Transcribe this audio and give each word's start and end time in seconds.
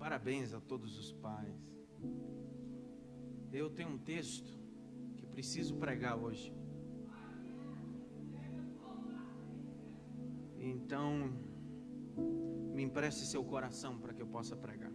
Parabéns 0.00 0.54
a 0.54 0.60
todos 0.60 0.98
os 0.98 1.12
pais. 1.12 1.54
Eu 3.52 3.68
tenho 3.68 3.90
um 3.90 3.98
texto 3.98 4.50
que 5.14 5.26
preciso 5.26 5.76
pregar 5.76 6.16
hoje. 6.16 6.50
Então, 10.58 11.30
me 12.74 12.82
empreste 12.82 13.26
seu 13.26 13.44
coração 13.44 13.98
para 13.98 14.14
que 14.14 14.22
eu 14.22 14.26
possa 14.26 14.56
pregar. 14.56 14.92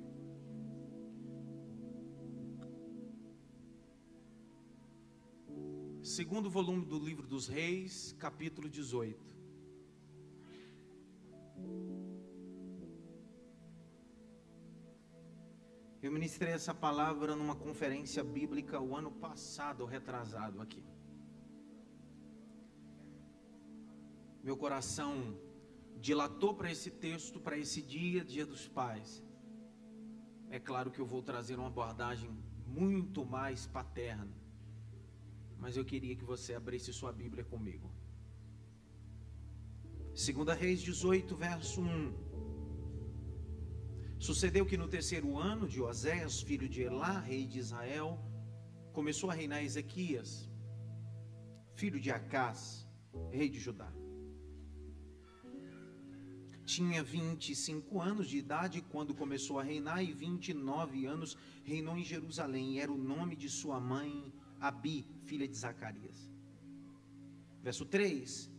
Segundo 6.01 6.49
volume 6.49 6.83
do 6.83 6.97
livro 6.97 7.27
dos 7.27 7.47
Reis, 7.47 8.11
capítulo 8.13 8.67
18. 8.67 9.35
Ministrei 16.15 16.53
essa 16.59 16.73
palavra 16.73 17.35
numa 17.39 17.55
conferência 17.63 18.23
bíblica 18.23 18.79
o 18.87 18.91
ano 18.99 19.11
passado, 19.25 19.89
retrasado 19.95 20.61
aqui. 20.65 20.83
Meu 24.47 24.55
coração 24.63 25.13
dilatou 26.07 26.51
para 26.59 26.71
esse 26.75 26.89
texto, 27.07 27.38
para 27.45 27.57
esse 27.63 27.81
dia, 27.81 28.23
dia 28.33 28.45
dos 28.53 28.63
pais. 28.79 29.09
É 30.57 30.59
claro 30.69 30.89
que 30.93 31.01
eu 31.03 31.07
vou 31.13 31.21
trazer 31.31 31.55
uma 31.61 31.71
abordagem 31.73 32.31
muito 32.81 33.25
mais 33.25 33.61
paterna, 33.77 34.35
mas 35.63 35.75
eu 35.75 35.85
queria 35.91 36.16
que 36.19 36.23
você 36.33 36.53
abrisse 36.53 36.93
sua 36.93 37.11
Bíblia 37.11 37.43
comigo. 37.43 37.89
Segunda 40.27 40.53
Reis 40.53 40.81
18, 40.81 41.35
verso 41.35 41.81
1. 41.81 42.45
Sucedeu 44.19 44.65
que 44.65 44.77
no 44.77 44.87
terceiro 44.87 45.37
ano 45.37 45.67
de 45.67 45.81
Oséias, 45.81 46.41
filho 46.41 46.69
de 46.69 46.81
Elá, 46.81 47.19
rei 47.19 47.45
de 47.45 47.59
Israel, 47.59 48.17
começou 48.94 49.30
a 49.30 49.33
reinar 49.33 49.63
Ezequias, 49.63 50.49
filho 51.75 51.99
de 51.99 52.09
Acás, 52.09 52.88
rei 53.30 53.49
de 53.49 53.59
Judá. 53.59 53.91
Tinha 56.66 57.03
25 57.03 58.02
anos 58.02 58.27
de 58.27 58.38
idade 58.38 58.81
quando 58.81 59.13
começou 59.13 59.59
a 59.59 59.63
reinar, 59.63 60.03
e 60.03 60.11
29 60.11 61.05
anos 61.05 61.38
reinou 61.63 61.97
em 61.97 62.03
Jerusalém, 62.03 62.79
era 62.79 62.91
o 62.91 62.97
nome 62.97 63.35
de 63.35 63.50
sua 63.50 63.79
mãe, 63.79 64.33
Abi, 64.59 65.05
filha 65.25 65.47
de 65.47 65.55
Zacarias. 65.55 66.31
Verso 67.61 67.85
3: 67.85 68.50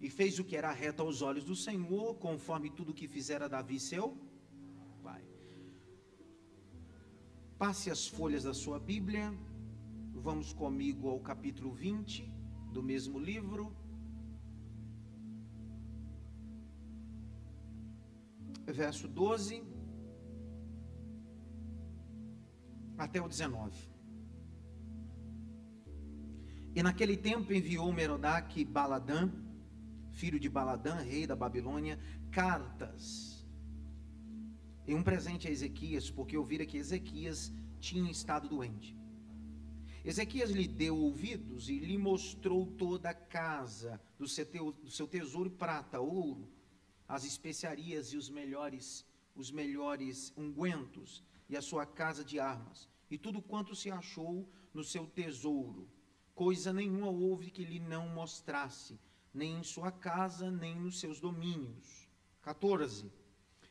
E 0.00 0.10
fez 0.10 0.38
o 0.38 0.44
que 0.44 0.56
era 0.56 0.72
reto 0.72 1.02
aos 1.02 1.22
olhos 1.22 1.44
do 1.44 1.54
Senhor, 1.54 2.16
conforme 2.16 2.70
tudo 2.70 2.94
que 2.94 3.06
fizera 3.06 3.48
Davi, 3.48 3.78
seu 3.78 4.25
Passe 7.58 7.90
as 7.90 8.06
folhas 8.06 8.42
da 8.44 8.52
sua 8.52 8.78
Bíblia. 8.78 9.32
Vamos 10.12 10.52
comigo 10.52 11.08
ao 11.08 11.18
capítulo 11.18 11.72
20 11.72 12.30
do 12.70 12.82
mesmo 12.82 13.18
livro. 13.18 13.74
Verso 18.66 19.08
12 19.08 19.64
até 22.98 23.22
o 23.22 23.28
19. 23.28 23.88
E 26.74 26.82
naquele 26.82 27.16
tempo 27.16 27.54
enviou 27.54 27.90
Merodach 27.90 28.62
Baladã, 28.66 29.30
filho 30.10 30.38
de 30.38 30.50
Baladã, 30.50 30.96
rei 30.96 31.26
da 31.26 31.34
Babilônia, 31.34 31.98
cartas 32.30 33.35
e 34.86 34.94
um 34.94 35.02
presente 35.02 35.48
a 35.48 35.50
Ezequias, 35.50 36.10
porque 36.10 36.36
ouvira 36.36 36.64
que 36.64 36.76
Ezequias 36.76 37.52
tinha 37.80 38.10
estado 38.10 38.48
doente. 38.48 38.96
Ezequias 40.04 40.50
lhe 40.50 40.68
deu 40.68 40.96
ouvidos 40.96 41.68
e 41.68 41.78
lhe 41.80 41.98
mostrou 41.98 42.66
toda 42.66 43.10
a 43.10 43.14
casa 43.14 44.00
do 44.16 44.28
seu, 44.28 45.08
tesouro 45.08 45.50
prata, 45.50 45.98
ouro, 45.98 46.48
as 47.08 47.24
especiarias 47.24 48.12
e 48.12 48.16
os 48.16 48.30
melhores, 48.30 49.04
os 49.34 49.50
melhores 49.50 50.32
ungüentos 50.36 51.24
e 51.48 51.56
a 51.56 51.62
sua 51.62 51.84
casa 51.84 52.24
de 52.24 52.38
armas, 52.38 52.88
e 53.10 53.18
tudo 53.18 53.42
quanto 53.42 53.74
se 53.74 53.90
achou 53.90 54.48
no 54.72 54.84
seu 54.84 55.06
tesouro. 55.06 55.88
Coisa 56.34 56.72
nenhuma 56.72 57.08
houve 57.08 57.50
que 57.50 57.64
lhe 57.64 57.80
não 57.80 58.08
mostrasse, 58.08 59.00
nem 59.34 59.58
em 59.58 59.62
sua 59.64 59.90
casa, 59.90 60.50
nem 60.50 60.76
nos 60.76 61.00
seus 61.00 61.18
domínios. 61.18 62.08
14. 62.42 63.10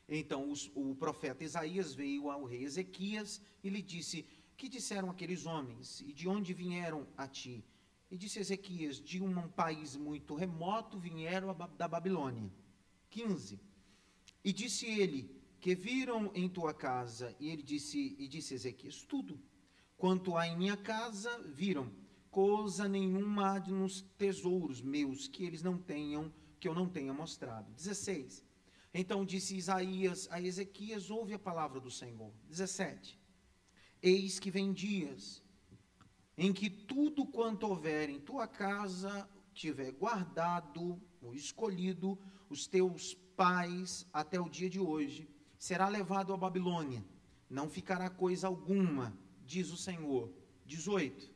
Então 0.07 0.51
os, 0.51 0.71
o 0.75 0.95
profeta 0.95 1.43
Isaías 1.43 1.93
veio 1.93 2.29
ao 2.29 2.43
rei 2.43 2.63
Ezequias 2.63 3.41
e 3.63 3.69
lhe 3.69 3.81
disse: 3.81 4.25
Que 4.55 4.69
disseram 4.69 5.09
aqueles 5.09 5.45
homens 5.45 6.01
e 6.01 6.13
de 6.13 6.27
onde 6.27 6.53
vieram 6.53 7.07
a 7.17 7.27
ti? 7.27 7.63
E 8.09 8.17
disse 8.17 8.39
Ezequias: 8.39 9.01
De 9.01 9.21
um 9.21 9.47
país 9.49 9.95
muito 9.95 10.35
remoto 10.35 10.99
vieram 10.99 11.55
da 11.77 11.88
Babilônia. 11.88 12.51
15. 13.09 13.59
E 14.44 14.53
disse 14.53 14.85
ele: 14.85 15.29
Que 15.59 15.73
viram 15.73 16.31
em 16.35 16.47
tua 16.47 16.73
casa? 16.73 17.35
E 17.39 17.49
ele 17.49 17.63
disse: 17.63 18.15
E 18.19 18.27
disse 18.27 18.53
Ezequias: 18.53 19.01
Tudo. 19.01 19.39
Quanto 19.97 20.35
há 20.35 20.47
em 20.47 20.57
minha 20.57 20.77
casa, 20.77 21.39
viram 21.47 21.89
coisa 22.35 22.85
nenhuma 22.85 23.55
há 23.55 23.59
nos 23.61 24.01
tesouros 24.17 24.81
meus 24.81 25.25
que 25.25 25.45
eles 25.45 25.63
não 25.63 25.77
tenham, 25.77 26.29
que 26.59 26.67
eu 26.67 26.75
não 26.75 26.85
tenha 26.85 27.13
mostrado. 27.13 27.71
16. 27.71 28.44
Então 28.97 29.25
disse 29.25 29.57
Isaías 29.57 30.25
a 30.31 30.41
Ezequias: 30.41 31.09
Ouve 31.09 31.33
a 31.33 31.39
palavra 31.39 31.81
do 31.81 31.91
Senhor. 31.91 32.31
17. 32.47 33.19
Eis 34.01 34.39
que 34.39 34.50
vem 34.50 34.72
dias 34.72 35.44
em 36.38 36.53
que 36.53 36.69
tudo 36.69 37.25
quanto 37.25 37.67
houver 37.67 38.09
em 38.09 38.22
tua 38.22 38.47
casa 38.47 39.29
tiver 39.53 39.91
guardado 39.91 41.01
ou 41.22 41.35
escolhido 41.35 42.17
os 42.50 42.67
teus 42.67 43.13
pais 43.35 44.07
até 44.13 44.39
o 44.39 44.50
dia 44.50 44.69
de 44.69 44.79
hoje, 44.79 45.29
será 45.57 45.89
levado 45.89 46.33
à 46.33 46.38
Babilônia. 46.38 47.03
Não 47.50 47.69
ficará 47.69 48.09
coisa 48.09 48.47
alguma, 48.47 49.17
diz 49.45 49.72
o 49.72 49.77
Senhor. 49.77 50.31
18. 50.66 51.29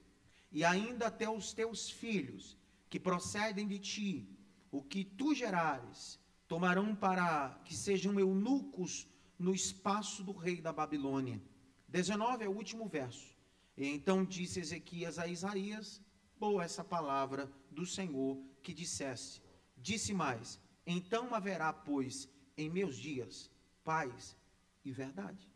E 0.51 0.63
ainda 0.63 1.07
até 1.07 1.29
os 1.29 1.53
teus 1.53 1.89
filhos, 1.89 2.57
que 2.89 2.99
procedem 2.99 3.67
de 3.67 3.79
ti, 3.79 4.29
o 4.71 4.81
que 4.81 5.03
tu 5.03 5.35
gerares, 5.35 6.18
tomarão 6.49 6.95
para 6.95 7.61
que 7.63 7.75
sejam 7.75 8.19
eunucos 8.19 9.07
no 9.37 9.53
espaço 9.53 10.23
do 10.23 10.33
rei 10.33 10.59
da 10.59 10.73
Babilônia. 10.73 11.39
19 11.87 12.43
é 12.43 12.49
o 12.49 12.55
último 12.55 12.87
verso. 12.87 13.37
E 13.77 13.87
então 13.87 14.25
disse 14.25 14.59
Ezequias 14.59 15.19
a 15.19 15.27
Isaías: 15.27 16.01
Boa 16.39 16.63
essa 16.63 16.83
palavra 16.83 17.49
do 17.69 17.85
Senhor 17.85 18.35
que 18.63 18.73
dissesse. 18.73 19.41
Disse 19.77 20.11
mais: 20.11 20.59
Então 20.85 21.33
haverá, 21.35 21.71
pois, 21.71 22.27
em 22.57 22.67
meus 22.67 22.97
dias, 22.97 23.49
paz 23.83 24.35
e 24.83 24.91
verdade. 24.91 25.47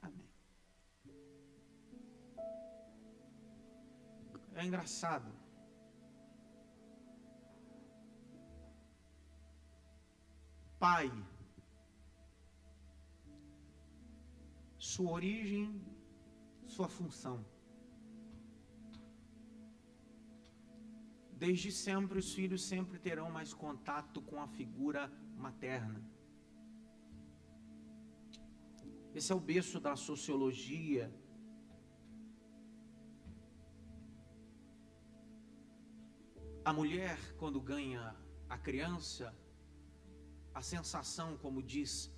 Amém. 0.00 0.28
É 4.54 4.64
engraçado 4.64 5.45
pai. 10.78 11.10
Sua 14.78 15.10
origem, 15.10 15.80
sua 16.66 16.88
função. 16.88 17.44
Desde 21.32 21.70
sempre, 21.70 22.18
os 22.18 22.32
filhos 22.32 22.62
sempre 22.64 22.98
terão 22.98 23.30
mais 23.30 23.52
contato 23.52 24.22
com 24.22 24.40
a 24.40 24.48
figura 24.48 25.12
materna. 25.36 26.02
Esse 29.14 29.32
é 29.32 29.34
o 29.34 29.40
berço 29.40 29.78
da 29.80 29.96
sociologia. 29.96 31.12
A 36.64 36.72
mulher, 36.72 37.18
quando 37.38 37.60
ganha 37.60 38.16
a 38.48 38.58
criança, 38.58 39.34
a 40.58 40.62
sensação, 40.62 41.36
como 41.36 41.62
diz 41.62 42.10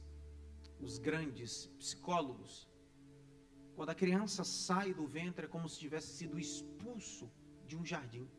os 0.81 0.96
grandes 0.96 1.67
psicólogos, 1.76 2.69
quando 3.75 3.90
a 3.90 3.96
criança 4.02 4.44
sai 4.44 4.94
do 4.94 5.06
ventre 5.08 5.46
é 5.46 5.49
como 5.49 5.69
se 5.69 5.81
tivesse 5.81 6.11
sido 6.19 6.38
expulso 6.38 7.29
de 7.67 7.76
um 7.76 7.85
jardim. 7.85 8.31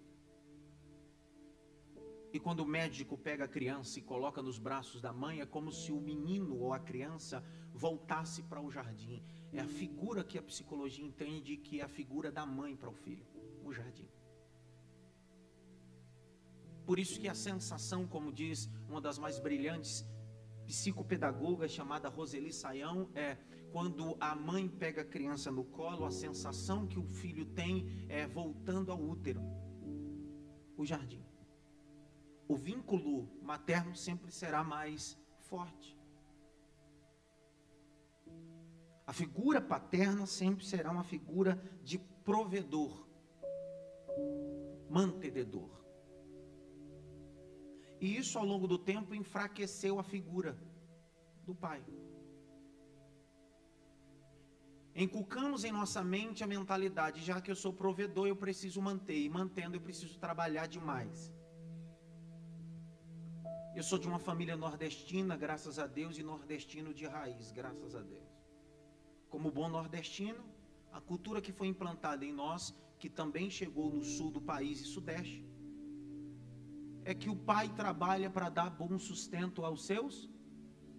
E 2.31 2.39
quando 2.39 2.61
o 2.61 2.65
médico 2.65 3.17
pega 3.17 3.43
a 3.43 3.53
criança 3.57 3.99
e 3.99 4.01
coloca 4.01 4.41
nos 4.41 4.57
braços 4.57 5.01
da 5.01 5.11
mãe, 5.11 5.41
é 5.41 5.45
como 5.45 5.69
se 5.69 5.91
o 5.91 5.99
menino 5.99 6.57
ou 6.57 6.71
a 6.71 6.79
criança 6.79 7.43
voltasse 7.73 8.43
para 8.43 8.61
o 8.61 8.71
jardim. 8.71 9.21
É 9.51 9.59
a 9.59 9.67
figura 9.67 10.23
que 10.23 10.37
a 10.37 10.41
psicologia 10.41 11.05
entende 11.05 11.57
que 11.57 11.81
é 11.81 11.83
a 11.83 11.89
figura 11.89 12.31
da 12.31 12.45
mãe 12.45 12.73
para 12.73 12.89
o 12.89 12.93
filho, 12.93 13.25
o 13.65 13.73
jardim. 13.73 14.07
Por 16.89 16.97
isso 16.97 17.19
que 17.19 17.29
a 17.29 17.35
sensação, 17.35 18.07
como 18.07 18.33
diz 18.33 18.67
uma 18.89 18.99
das 18.99 19.19
mais 19.19 19.39
brilhantes 19.39 20.03
psicopedagoga 20.65 21.67
chamada 21.67 22.09
Roseli 22.09 22.51
Saião 22.51 23.11
é 23.13 23.37
quando 23.71 24.17
a 24.19 24.33
mãe 24.33 24.67
pega 24.67 25.03
a 25.03 25.05
criança 25.05 25.51
no 25.51 25.63
colo, 25.63 26.03
a 26.03 26.09
sensação 26.09 26.87
que 26.87 26.97
o 26.97 27.03
filho 27.03 27.45
tem 27.45 28.07
é 28.09 28.25
voltando 28.25 28.91
ao 28.91 28.99
útero, 28.99 29.39
o 30.75 30.83
jardim. 30.83 31.23
O 32.47 32.55
vínculo 32.55 33.29
materno 33.39 33.95
sempre 33.95 34.31
será 34.31 34.63
mais 34.63 35.15
forte. 35.41 35.95
A 39.05 39.13
figura 39.13 39.61
paterna 39.61 40.25
sempre 40.25 40.65
será 40.65 40.89
uma 40.89 41.03
figura 41.03 41.61
de 41.83 41.99
provedor, 41.99 43.07
mantenedor. 44.89 45.78
E 47.99 48.17
isso 48.17 48.37
ao 48.37 48.45
longo 48.45 48.67
do 48.67 48.77
tempo 48.77 49.13
enfraqueceu 49.13 49.99
a 49.99 50.03
figura 50.03 50.57
do 51.45 51.53
pai. 51.53 51.83
Enculcamos 54.95 55.63
em 55.63 55.71
nossa 55.71 56.03
mente 56.03 56.43
a 56.43 56.47
mentalidade, 56.47 57.21
já 57.23 57.39
que 57.39 57.51
eu 57.51 57.55
sou 57.55 57.71
provedor, 57.71 58.27
eu 58.27 58.35
preciso 58.35 58.81
manter, 58.81 59.19
e 59.19 59.29
mantendo 59.29 59.75
eu 59.75 59.81
preciso 59.81 60.17
trabalhar 60.19 60.67
demais. 60.67 61.31
Eu 63.75 63.83
sou 63.83 63.99
de 63.99 64.07
uma 64.07 64.19
família 64.19 64.57
nordestina, 64.57 65.37
graças 65.37 65.79
a 65.79 65.87
Deus, 65.87 66.17
e 66.17 66.23
nordestino 66.23 66.93
de 66.93 67.05
raiz, 67.05 67.51
graças 67.51 67.95
a 67.95 68.01
Deus 68.01 68.39
como 69.29 69.51
bom 69.51 69.69
nordestino, 69.69 70.43
a 70.91 70.99
cultura 70.99 71.41
que 71.41 71.51
foi 71.51 71.67
implantada 71.67 72.25
em 72.25 72.33
nós, 72.33 72.75
que 72.97 73.09
também 73.09 73.49
chegou 73.49 73.91
no 73.91 74.03
sul 74.03 74.31
do 74.31 74.41
país 74.41 74.81
e 74.81 74.85
sudeste, 74.85 75.45
é 77.05 77.13
que 77.13 77.29
o 77.29 77.35
pai 77.35 77.69
trabalha 77.69 78.29
para 78.29 78.49
dar 78.49 78.69
bom 78.69 78.97
sustento 78.99 79.65
aos 79.65 79.85
seus 79.85 80.29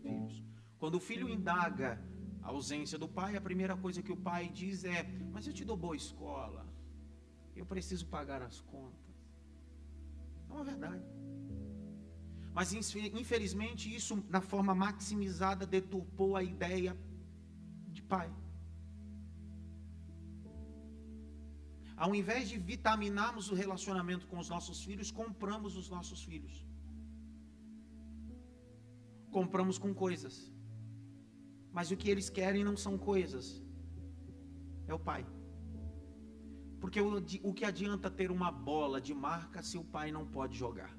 filhos. 0.03 0.45
Quando 0.79 0.97
o 0.97 1.01
filho 1.01 1.29
indaga 1.29 2.03
a 2.43 2.49
ausência 2.49 2.99
do 2.99 3.09
pai, 3.09 3.37
a 3.37 3.41
primeira 3.41 3.77
coisa 3.77 4.03
que 4.03 4.13
o 4.13 4.17
pai 4.17 4.49
diz 4.49 4.85
é: 4.85 5.03
Mas 5.33 5.47
eu 5.47 5.53
te 5.53 5.65
dou 5.65 5.77
boa 5.77 5.97
escola, 5.97 6.67
eu 7.55 7.67
preciso 7.67 8.07
pagar 8.07 8.43
as 8.43 8.61
contas. 8.61 9.15
É 10.49 10.53
uma 10.53 10.65
verdade. 10.65 11.05
Mas 12.53 12.73
infelizmente 12.73 13.95
isso, 13.95 14.25
na 14.29 14.41
forma 14.41 14.75
maximizada, 14.75 15.65
deturpou 15.65 16.37
a 16.37 16.43
ideia 16.43 16.97
pai. 18.11 18.29
Ao 22.05 22.15
invés 22.21 22.49
de 22.51 22.57
vitaminarmos 22.71 23.51
o 23.51 23.55
relacionamento 23.63 24.27
com 24.27 24.39
os 24.43 24.49
nossos 24.49 24.83
filhos, 24.83 25.11
compramos 25.11 25.77
os 25.81 25.89
nossos 25.95 26.21
filhos. 26.29 26.55
Compramos 29.31 29.77
com 29.77 29.93
coisas. 29.93 30.51
Mas 31.71 31.91
o 31.91 31.99
que 31.99 32.09
eles 32.09 32.31
querem 32.31 32.65
não 32.65 32.77
são 32.85 32.97
coisas, 32.97 33.63
é 34.89 34.95
o 34.95 34.99
pai. 35.11 35.27
Porque 36.81 37.03
o, 37.03 37.19
o 37.49 37.53
que 37.53 37.67
adianta 37.67 38.11
ter 38.11 38.31
uma 38.31 38.51
bola 38.51 38.99
de 38.99 39.13
marca 39.13 39.63
se 39.63 39.77
o 39.77 39.85
pai 39.85 40.11
não 40.11 40.25
pode 40.27 40.57
jogar? 40.57 40.97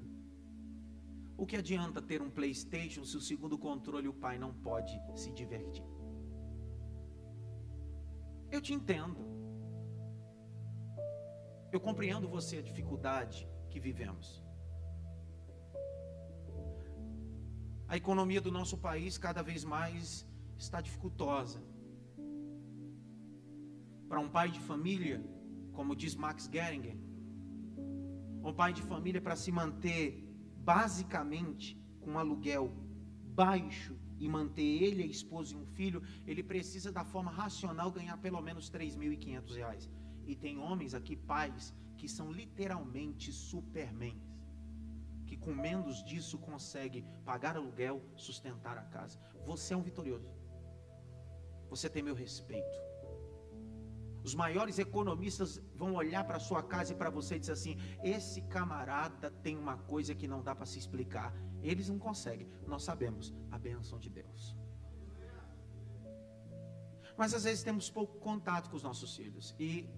O 1.36 1.44
que 1.44 1.56
adianta 1.56 2.00
ter 2.00 2.22
um 2.22 2.30
PlayStation 2.30 3.04
se 3.04 3.16
o 3.16 3.20
segundo 3.20 3.58
controle 3.58 4.06
o 4.06 4.14
pai 4.14 4.38
não 4.38 4.54
pode 4.54 4.96
se 5.16 5.32
divertir? 5.32 5.84
Eu 8.52 8.60
te 8.60 8.72
entendo. 8.72 9.41
Eu 11.72 11.80
compreendo 11.80 12.28
você 12.28 12.58
a 12.58 12.62
dificuldade 12.62 13.48
que 13.70 13.80
vivemos. 13.80 14.26
A 17.88 17.96
economia 17.96 18.42
do 18.42 18.52
nosso 18.58 18.76
país 18.76 19.16
cada 19.16 19.42
vez 19.42 19.64
mais 19.64 20.26
está 20.58 20.82
dificultosa. 20.82 21.62
Para 24.06 24.20
um 24.20 24.28
pai 24.28 24.50
de 24.50 24.60
família, 24.60 25.24
como 25.72 25.96
diz 25.96 26.14
Max 26.14 26.48
Geringer, 26.52 26.96
um 28.44 28.52
pai 28.52 28.74
de 28.74 28.82
família 28.82 29.22
para 29.22 29.36
se 29.36 29.50
manter 29.50 30.04
basicamente 30.56 31.80
com 32.00 32.12
um 32.12 32.18
aluguel 32.18 32.70
baixo 33.42 33.96
e 34.18 34.28
manter 34.28 34.62
ele, 34.62 35.02
a 35.02 35.06
esposa 35.06 35.54
e 35.54 35.56
um 35.56 35.66
filho, 35.66 36.02
ele 36.26 36.42
precisa 36.42 36.92
da 36.92 37.04
forma 37.04 37.30
racional 37.30 37.90
ganhar 37.90 38.18
pelo 38.18 38.42
menos 38.42 38.70
3.500 38.70 39.56
reais. 39.56 39.90
E 40.26 40.34
tem 40.34 40.58
homens 40.58 40.94
aqui, 40.94 41.16
pais, 41.16 41.74
que 41.96 42.08
são 42.08 42.30
literalmente 42.32 43.32
supermens, 43.32 44.22
que 45.26 45.36
com 45.36 45.54
menos 45.54 46.04
disso 46.04 46.38
consegue 46.38 47.04
pagar 47.24 47.56
aluguel, 47.56 48.02
sustentar 48.16 48.76
a 48.78 48.82
casa. 48.82 49.18
Você 49.46 49.74
é 49.74 49.76
um 49.76 49.82
vitorioso. 49.82 50.30
Você 51.70 51.88
tem 51.88 52.02
meu 52.02 52.14
respeito. 52.14 52.78
Os 54.24 54.34
maiores 54.34 54.78
economistas 54.78 55.60
vão 55.74 55.94
olhar 55.94 56.24
para 56.24 56.38
sua 56.38 56.62
casa 56.62 56.92
e 56.92 56.96
para 56.96 57.10
você 57.10 57.36
e 57.36 57.40
dizer 57.40 57.52
assim: 57.52 57.76
esse 58.02 58.42
camarada 58.42 59.30
tem 59.30 59.56
uma 59.56 59.76
coisa 59.76 60.14
que 60.14 60.28
não 60.28 60.42
dá 60.42 60.54
para 60.54 60.66
se 60.66 60.78
explicar. 60.78 61.34
Eles 61.60 61.88
não 61.88 61.98
conseguem, 61.98 62.48
nós 62.66 62.84
sabemos 62.84 63.34
a 63.50 63.58
bênção 63.58 63.98
de 63.98 64.10
Deus. 64.10 64.56
Mas 67.16 67.34
às 67.34 67.44
vezes 67.44 67.62
temos 67.62 67.90
pouco 67.90 68.18
contato 68.18 68.70
com 68.70 68.76
os 68.76 68.82
nossos 68.82 69.16
filhos. 69.16 69.54
E 69.58 69.88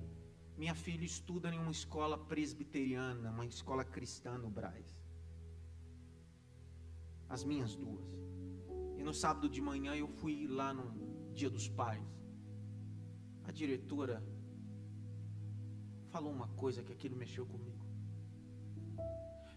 minha 0.56 0.74
filha 0.74 1.04
estuda 1.04 1.48
em 1.52 1.58
uma 1.58 1.70
escola 1.70 2.16
presbiteriana, 2.16 3.30
uma 3.30 3.46
escola 3.46 3.84
cristã 3.84 4.38
no 4.38 4.48
Braz. 4.48 4.86
As 7.28 7.42
minhas 7.42 7.74
duas. 7.74 8.08
E 8.96 9.02
no 9.02 9.12
sábado 9.12 9.48
de 9.48 9.60
manhã 9.60 9.94
eu 9.96 10.06
fui 10.06 10.46
lá 10.46 10.72
no 10.72 10.86
Dia 11.32 11.50
dos 11.50 11.68
Pais. 11.68 12.06
A 13.42 13.50
diretora 13.50 14.22
falou 16.08 16.32
uma 16.32 16.48
coisa 16.62 16.82
que 16.84 16.92
aquilo 16.92 17.16
mexeu 17.16 17.44
comigo. 17.44 17.84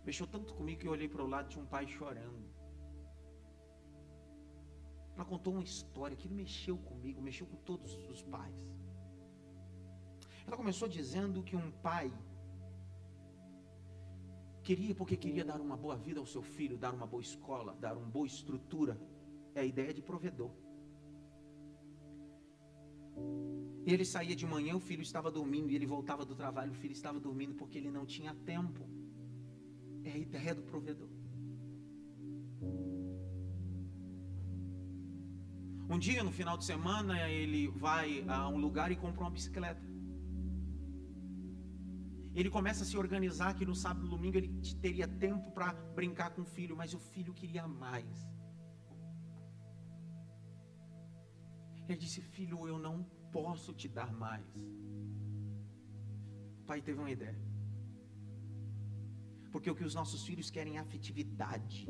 Mexeu 0.03 0.25
tanto 0.25 0.53
comigo 0.55 0.79
que 0.81 0.87
eu 0.87 0.91
olhei 0.91 1.07
para 1.07 1.23
o 1.23 1.27
lado 1.27 1.49
tinha 1.49 1.63
um 1.63 1.67
pai 1.67 1.85
chorando. 1.85 2.47
Ela 5.13 5.25
contou 5.25 5.53
uma 5.53 5.63
história 5.63 6.17
que 6.17 6.27
mexeu 6.27 6.77
comigo, 6.77 7.21
mexeu 7.21 7.45
com 7.45 7.57
todos 7.57 7.93
os 8.09 8.23
pais. 8.23 8.76
Ela 10.47 10.55
começou 10.55 10.87
dizendo 10.87 11.43
que 11.43 11.57
um 11.57 11.69
pai 11.87 12.09
queria 14.63 14.95
porque 14.95 15.17
queria 15.17 15.43
dar 15.43 15.59
uma 15.59 15.75
boa 15.75 15.97
vida 15.97 16.19
ao 16.21 16.25
seu 16.25 16.41
filho, 16.41 16.77
dar 16.77 16.93
uma 16.93 17.05
boa 17.05 17.21
escola, 17.21 17.75
dar 17.85 17.97
uma 17.97 18.07
boa 18.07 18.25
estrutura. 18.25 18.97
É 19.53 19.59
a 19.59 19.65
ideia 19.65 19.93
de 19.93 20.01
provedor. 20.01 20.51
Ele 23.85 24.05
saía 24.05 24.35
de 24.35 24.45
manhã, 24.45 24.75
o 24.75 24.79
filho 24.79 25.01
estava 25.01 25.29
dormindo, 25.31 25.69
e 25.71 25.75
ele 25.75 25.85
voltava 25.85 26.23
do 26.25 26.35
trabalho, 26.35 26.71
o 26.71 26.75
filho 26.75 26.91
estava 26.91 27.19
dormindo 27.19 27.53
porque 27.55 27.77
ele 27.77 27.91
não 27.91 28.05
tinha 28.05 28.33
tempo. 28.53 28.87
É 30.03 30.11
a 30.11 30.17
ideia 30.17 30.55
do 30.55 30.63
provedor. 30.63 31.09
Um 35.89 35.97
dia, 35.97 36.23
no 36.23 36.31
final 36.31 36.57
de 36.57 36.65
semana, 36.65 37.29
ele 37.29 37.67
vai 37.69 38.23
a 38.27 38.47
um 38.49 38.57
lugar 38.57 38.91
e 38.91 38.95
compra 38.95 39.21
uma 39.21 39.29
bicicleta. 39.29 39.96
Ele 42.39 42.51
começa 42.55 42.83
a 42.83 42.87
se 42.89 42.95
organizar 43.03 43.55
que 43.57 43.65
no 43.69 43.75
sábado 43.83 44.05
e 44.05 44.09
domingo 44.15 44.37
ele 44.37 44.49
teria 44.85 45.07
tempo 45.07 45.47
para 45.55 45.69
brincar 45.99 46.29
com 46.33 46.43
o 46.43 46.49
filho, 46.55 46.75
mas 46.81 46.93
o 46.97 46.99
filho 46.99 47.33
queria 47.39 47.67
mais. 47.67 48.15
Ele 51.87 51.97
disse: 52.03 52.21
Filho, 52.35 52.67
eu 52.67 52.77
não 52.77 52.95
posso 53.37 53.73
te 53.73 53.87
dar 53.87 54.11
mais. 54.13 54.45
O 56.59 56.63
pai 56.67 56.79
teve 56.79 56.99
uma 56.99 57.09
ideia. 57.17 57.41
Porque 59.51 59.71
o 59.71 59.75
que 59.79 59.87
os 59.89 59.95
nossos 59.95 60.23
filhos 60.23 60.51
querem 60.51 60.77
é 60.77 60.79
afetividade. 60.79 61.87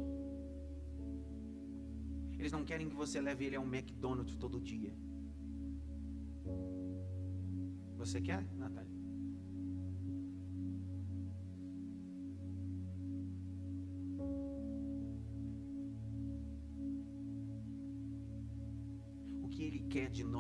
Eles 2.40 2.54
não 2.54 2.64
querem 2.64 2.88
que 2.88 2.96
você 2.96 3.20
leve 3.20 3.44
ele 3.46 3.58
a 3.58 3.60
um 3.60 3.68
McDonald's 3.74 4.38
todo 4.38 4.62
dia. 4.62 4.94
Você 7.98 8.22
quer, 8.22 8.44
Natália? 8.54 8.97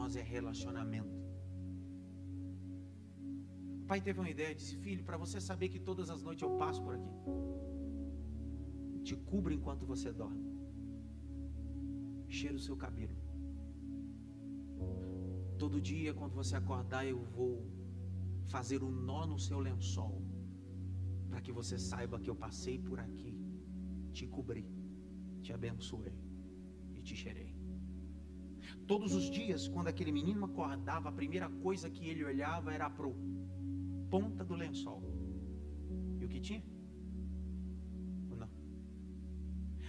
Nós 0.07 0.15
é 0.15 0.21
relacionamento 0.21 1.17
pai 3.89 3.99
teve 4.07 4.19
uma 4.19 4.29
ideia, 4.35 4.53
disse: 4.53 4.75
Filho, 4.85 5.03
para 5.09 5.17
você 5.23 5.39
saber 5.49 5.67
que 5.73 5.79
todas 5.89 6.09
as 6.13 6.21
noites 6.27 6.43
eu 6.47 6.51
passo 6.63 6.81
por 6.85 6.93
aqui, 6.97 7.13
te 9.07 9.15
cubro 9.29 9.53
enquanto 9.57 9.85
você 9.85 10.11
dorme, 10.21 10.45
cheiro 12.27 12.57
o 12.57 12.65
seu 12.67 12.75
cabelo. 12.75 13.17
Todo 15.57 15.81
dia, 15.81 16.13
quando 16.13 16.35
você 16.41 16.55
acordar, 16.55 17.03
eu 17.13 17.21
vou 17.37 17.51
fazer 18.55 18.83
um 18.83 18.91
nó 19.09 19.25
no 19.25 19.39
seu 19.47 19.59
lençol, 19.67 20.21
para 21.29 21.41
que 21.41 21.51
você 21.59 21.77
saiba 21.89 22.19
que 22.19 22.29
eu 22.29 22.35
passei 22.35 22.77
por 22.77 22.99
aqui, 22.99 23.33
te 24.11 24.27
cobri, 24.27 24.65
te 25.41 25.53
abençoei. 25.53 26.17
te 27.07 27.15
gerei. 27.15 27.56
Todos 28.87 29.13
os 29.13 29.29
dias, 29.29 29.67
quando 29.67 29.89
aquele 29.89 30.11
menino 30.11 30.45
acordava, 30.45 31.09
a 31.09 31.11
primeira 31.11 31.49
coisa 31.65 31.89
que 31.89 32.07
ele 32.07 32.23
olhava 32.23 32.73
era 32.73 32.89
para 32.89 33.07
ponta 34.09 34.43
do 34.45 34.55
lençol. 34.55 35.01
E 36.19 36.23
o 36.25 36.29
que 36.29 36.39
tinha? 36.39 36.63
Não. 38.41 38.49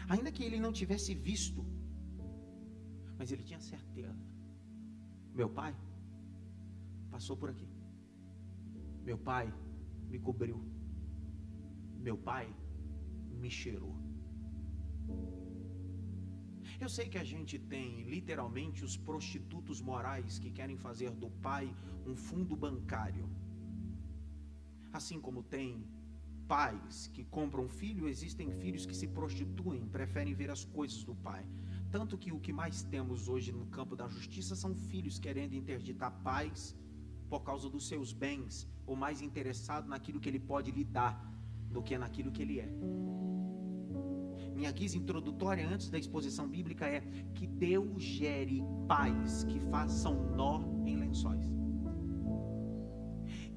Ainda 0.08 0.32
que 0.32 0.42
ele 0.42 0.58
não 0.58 0.72
tivesse 0.72 1.14
visto, 1.14 1.64
mas 3.16 3.30
ele 3.30 3.44
tinha 3.44 3.60
certeza. 3.60 4.18
Meu 5.32 5.48
pai 5.48 5.72
passou 7.10 7.36
por 7.36 7.50
aqui. 7.50 7.68
Meu 9.04 9.18
pai 9.30 9.46
me 10.10 10.18
cobriu. 10.18 10.58
Meu 12.06 12.18
pai 12.18 12.46
me 13.42 13.50
cheirou. 13.50 13.94
Eu 16.80 16.88
sei 16.88 17.08
que 17.08 17.18
a 17.18 17.24
gente 17.24 17.58
tem 17.58 18.04
literalmente 18.04 18.84
os 18.84 18.96
prostitutos 18.96 19.80
morais 19.80 20.38
que 20.38 20.50
querem 20.50 20.76
fazer 20.76 21.10
do 21.10 21.28
pai 21.28 21.74
um 22.06 22.14
fundo 22.14 22.54
bancário. 22.54 23.28
Assim 24.92 25.20
como 25.20 25.42
tem 25.42 25.84
pais 26.46 27.08
que 27.12 27.24
compram 27.24 27.68
filho, 27.68 28.08
existem 28.08 28.50
filhos 28.52 28.86
que 28.86 28.94
se 28.94 29.08
prostituem, 29.08 29.88
preferem 29.88 30.34
ver 30.34 30.50
as 30.50 30.64
coisas 30.64 31.02
do 31.02 31.16
pai. 31.16 31.44
Tanto 31.90 32.16
que 32.16 32.32
o 32.32 32.38
que 32.38 32.52
mais 32.52 32.82
temos 32.84 33.28
hoje 33.28 33.50
no 33.50 33.66
campo 33.66 33.96
da 33.96 34.08
justiça 34.08 34.54
são 34.54 34.74
filhos 34.74 35.18
querendo 35.18 35.54
interditar 35.54 36.12
pais 36.22 36.76
por 37.28 37.40
causa 37.40 37.68
dos 37.68 37.88
seus 37.88 38.12
bens, 38.12 38.66
ou 38.86 38.94
mais 38.96 39.20
interessado 39.20 39.88
naquilo 39.88 40.20
que 40.20 40.28
ele 40.28 40.40
pode 40.40 40.70
lhe 40.70 40.84
dar 40.84 41.14
do 41.70 41.82
que 41.82 41.98
naquilo 41.98 42.32
que 42.32 42.42
ele 42.42 42.60
é. 42.60 42.70
Minha 44.58 44.72
guisa 44.72 44.98
introdutória 44.98 45.64
antes 45.72 45.88
da 45.88 45.96
exposição 45.96 46.48
bíblica 46.48 46.84
é 46.84 47.00
que 47.32 47.46
Deus 47.46 48.02
gere 48.02 48.60
pais 48.88 49.44
que 49.44 49.60
façam 49.60 50.34
nó 50.34 50.64
em 50.84 50.96
lençóis. 50.96 51.46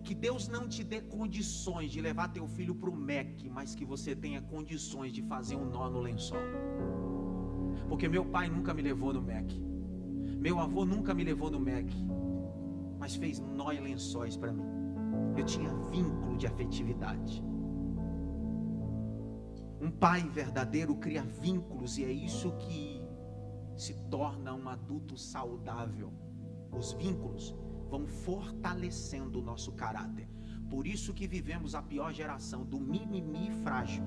Que 0.03 0.13
Deus 0.13 0.47
não 0.47 0.67
te 0.67 0.83
dê 0.83 1.01
condições 1.01 1.91
de 1.91 1.99
levar 1.99 2.27
teu 2.27 2.47
filho 2.47 2.75
para 2.75 2.91
o 2.91 2.95
MEC, 2.95 3.49
mas 3.49 3.73
que 3.73 3.83
você 3.83 4.15
tenha 4.15 4.43
condições 4.43 5.11
de 5.11 5.23
fazer 5.23 5.55
um 5.55 5.65
nó 5.65 5.89
no 5.89 6.01
lençol. 6.01 6.37
Porque 7.89 8.07
meu 8.07 8.23
pai 8.23 8.47
nunca 8.47 8.71
me 8.71 8.83
levou 8.83 9.11
no 9.11 9.23
MEC. 9.23 9.59
Meu 10.37 10.59
avô 10.59 10.85
nunca 10.85 11.15
me 11.15 11.23
levou 11.23 11.49
no 11.49 11.59
MEC. 11.59 11.91
Mas 12.99 13.15
fez 13.15 13.39
nó 13.39 13.71
em 13.71 13.81
lençóis 13.81 14.37
para 14.37 14.53
mim. 14.53 14.69
Eu 15.35 15.45
tinha 15.45 15.73
vínculo 15.89 16.37
de 16.37 16.45
afetividade. 16.45 17.43
Um 19.81 19.89
pai 19.89 20.21
verdadeiro 20.29 20.95
cria 20.95 21.23
vínculos 21.23 21.97
e 21.97 22.05
é 22.05 22.11
isso 22.11 22.55
que 22.57 23.01
se 23.75 23.95
torna 24.11 24.53
um 24.53 24.69
adulto 24.69 25.17
saudável. 25.17 26.13
Os 26.71 26.93
vínculos 26.93 27.55
vão 27.89 28.05
fortalecendo 28.05 29.39
o 29.39 29.41
nosso 29.41 29.71
caráter. 29.71 30.29
Por 30.69 30.85
isso 30.85 31.15
que 31.15 31.27
vivemos 31.27 31.73
a 31.73 31.81
pior 31.81 32.13
geração 32.13 32.63
do 32.63 32.79
mimimi 32.79 33.49
frágil. 33.63 34.03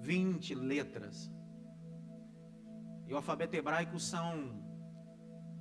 20 0.00 0.56
letras. 0.56 1.30
E 3.06 3.14
o 3.14 3.16
alfabeto 3.16 3.54
hebraico 3.54 3.96
são 4.00 4.60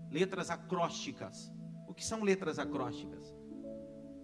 letras 0.10 0.50
acrósticas. 0.50 1.53
O 1.88 1.93
que 1.93 2.03
são 2.03 2.24
letras 2.24 2.58
acrósticas? 2.58 3.31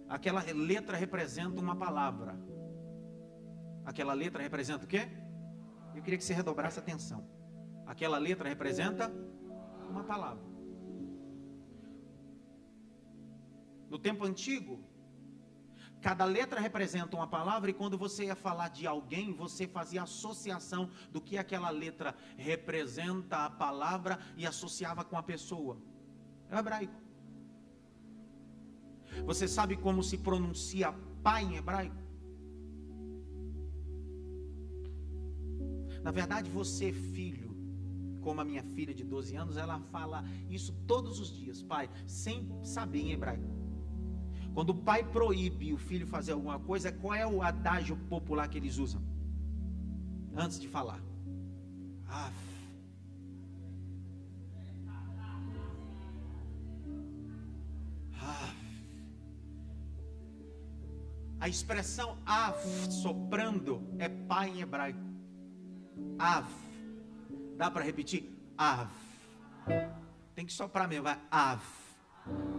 Aquela 0.08 0.42
letra 0.42 0.96
representa 0.96 1.60
uma 1.60 1.76
palavra. 1.76 2.36
Aquela 3.84 4.14
letra 4.14 4.42
representa 4.42 4.84
o 4.84 4.88
quê? 4.88 5.08
Eu 5.94 6.02
queria 6.02 6.18
que 6.18 6.24
você 6.24 6.34
redobrasse 6.34 6.80
a 6.80 6.82
atenção. 6.82 7.37
Aquela 7.92 8.18
letra 8.18 8.46
representa 8.50 9.10
uma 9.88 10.04
palavra. 10.04 10.44
No 13.88 13.98
tempo 13.98 14.26
antigo, 14.26 14.84
cada 16.02 16.26
letra 16.26 16.60
representa 16.60 17.16
uma 17.16 17.26
palavra, 17.26 17.70
e 17.70 17.72
quando 17.72 17.96
você 17.96 18.26
ia 18.26 18.36
falar 18.36 18.68
de 18.68 18.86
alguém, 18.86 19.32
você 19.32 19.66
fazia 19.66 20.02
associação 20.02 20.90
do 21.10 21.18
que 21.18 21.38
aquela 21.38 21.70
letra 21.70 22.14
representa 22.36 23.46
a 23.46 23.50
palavra 23.50 24.18
e 24.36 24.46
associava 24.46 25.02
com 25.02 25.16
a 25.16 25.22
pessoa. 25.22 25.80
É 26.50 26.56
o 26.56 26.58
hebraico. 26.58 27.00
Você 29.24 29.48
sabe 29.48 29.78
como 29.78 30.02
se 30.02 30.18
pronuncia 30.18 30.92
pai 31.22 31.42
em 31.44 31.56
hebraico? 31.56 31.96
Na 36.02 36.10
verdade, 36.10 36.50
você, 36.50 36.92
filho, 36.92 37.47
como 38.28 38.42
a 38.42 38.44
minha 38.44 38.62
filha 38.62 38.92
de 38.92 39.02
12 39.02 39.36
anos, 39.36 39.56
ela 39.56 39.80
fala 39.90 40.22
isso 40.50 40.70
todos 40.86 41.18
os 41.18 41.34
dias, 41.34 41.62
pai, 41.62 41.88
sem 42.06 42.46
saber 42.62 43.00
em 43.00 43.12
hebraico. 43.12 43.48
Quando 44.52 44.68
o 44.68 44.74
pai 44.74 45.02
proíbe 45.02 45.72
o 45.72 45.78
filho 45.78 46.06
fazer 46.06 46.32
alguma 46.32 46.58
coisa, 46.58 46.92
qual 46.92 47.14
é 47.14 47.26
o 47.26 47.40
adágio 47.40 47.96
popular 47.96 48.46
que 48.46 48.58
eles 48.58 48.76
usam? 48.76 49.02
Antes 50.36 50.60
de 50.60 50.68
falar. 50.68 51.00
Af. 52.06 52.34
A 61.40 61.48
expressão 61.48 62.18
af, 62.26 62.62
soprando, 62.90 63.82
é 63.98 64.06
pai 64.06 64.50
em 64.50 64.60
hebraico. 64.60 65.00
Af. 66.18 66.67
Dá 67.58 67.70
para 67.72 67.82
repetir? 67.82 68.30
Av. 68.56 68.88
Tem 70.36 70.46
que 70.46 70.52
soprar 70.52 70.88
mesmo, 70.88 71.02
vai. 71.02 71.20
Av. 71.28 71.60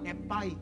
É 0.04 0.14
pai. 0.14 0.50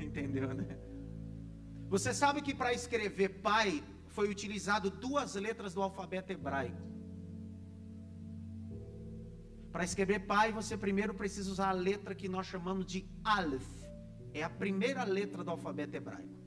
Entendeu, 0.00 0.52
né? 0.52 0.76
Você 1.88 2.12
sabe 2.12 2.42
que 2.42 2.52
para 2.52 2.72
escrever 2.72 3.40
pai 3.40 3.84
foi 4.08 4.28
utilizado 4.28 4.90
duas 4.90 5.36
letras 5.36 5.72
do 5.72 5.82
alfabeto 5.82 6.32
hebraico. 6.32 6.82
Para 9.70 9.84
escrever 9.84 10.26
pai, 10.26 10.50
você 10.50 10.76
primeiro 10.76 11.14
precisa 11.14 11.48
usar 11.48 11.68
a 11.68 11.72
letra 11.72 12.12
que 12.12 12.28
nós 12.28 12.48
chamamos 12.48 12.84
de 12.86 13.08
Aleph. 13.22 13.70
É 14.34 14.42
a 14.42 14.50
primeira 14.50 15.04
letra 15.04 15.44
do 15.44 15.50
alfabeto 15.52 15.96
hebraico. 15.96 16.39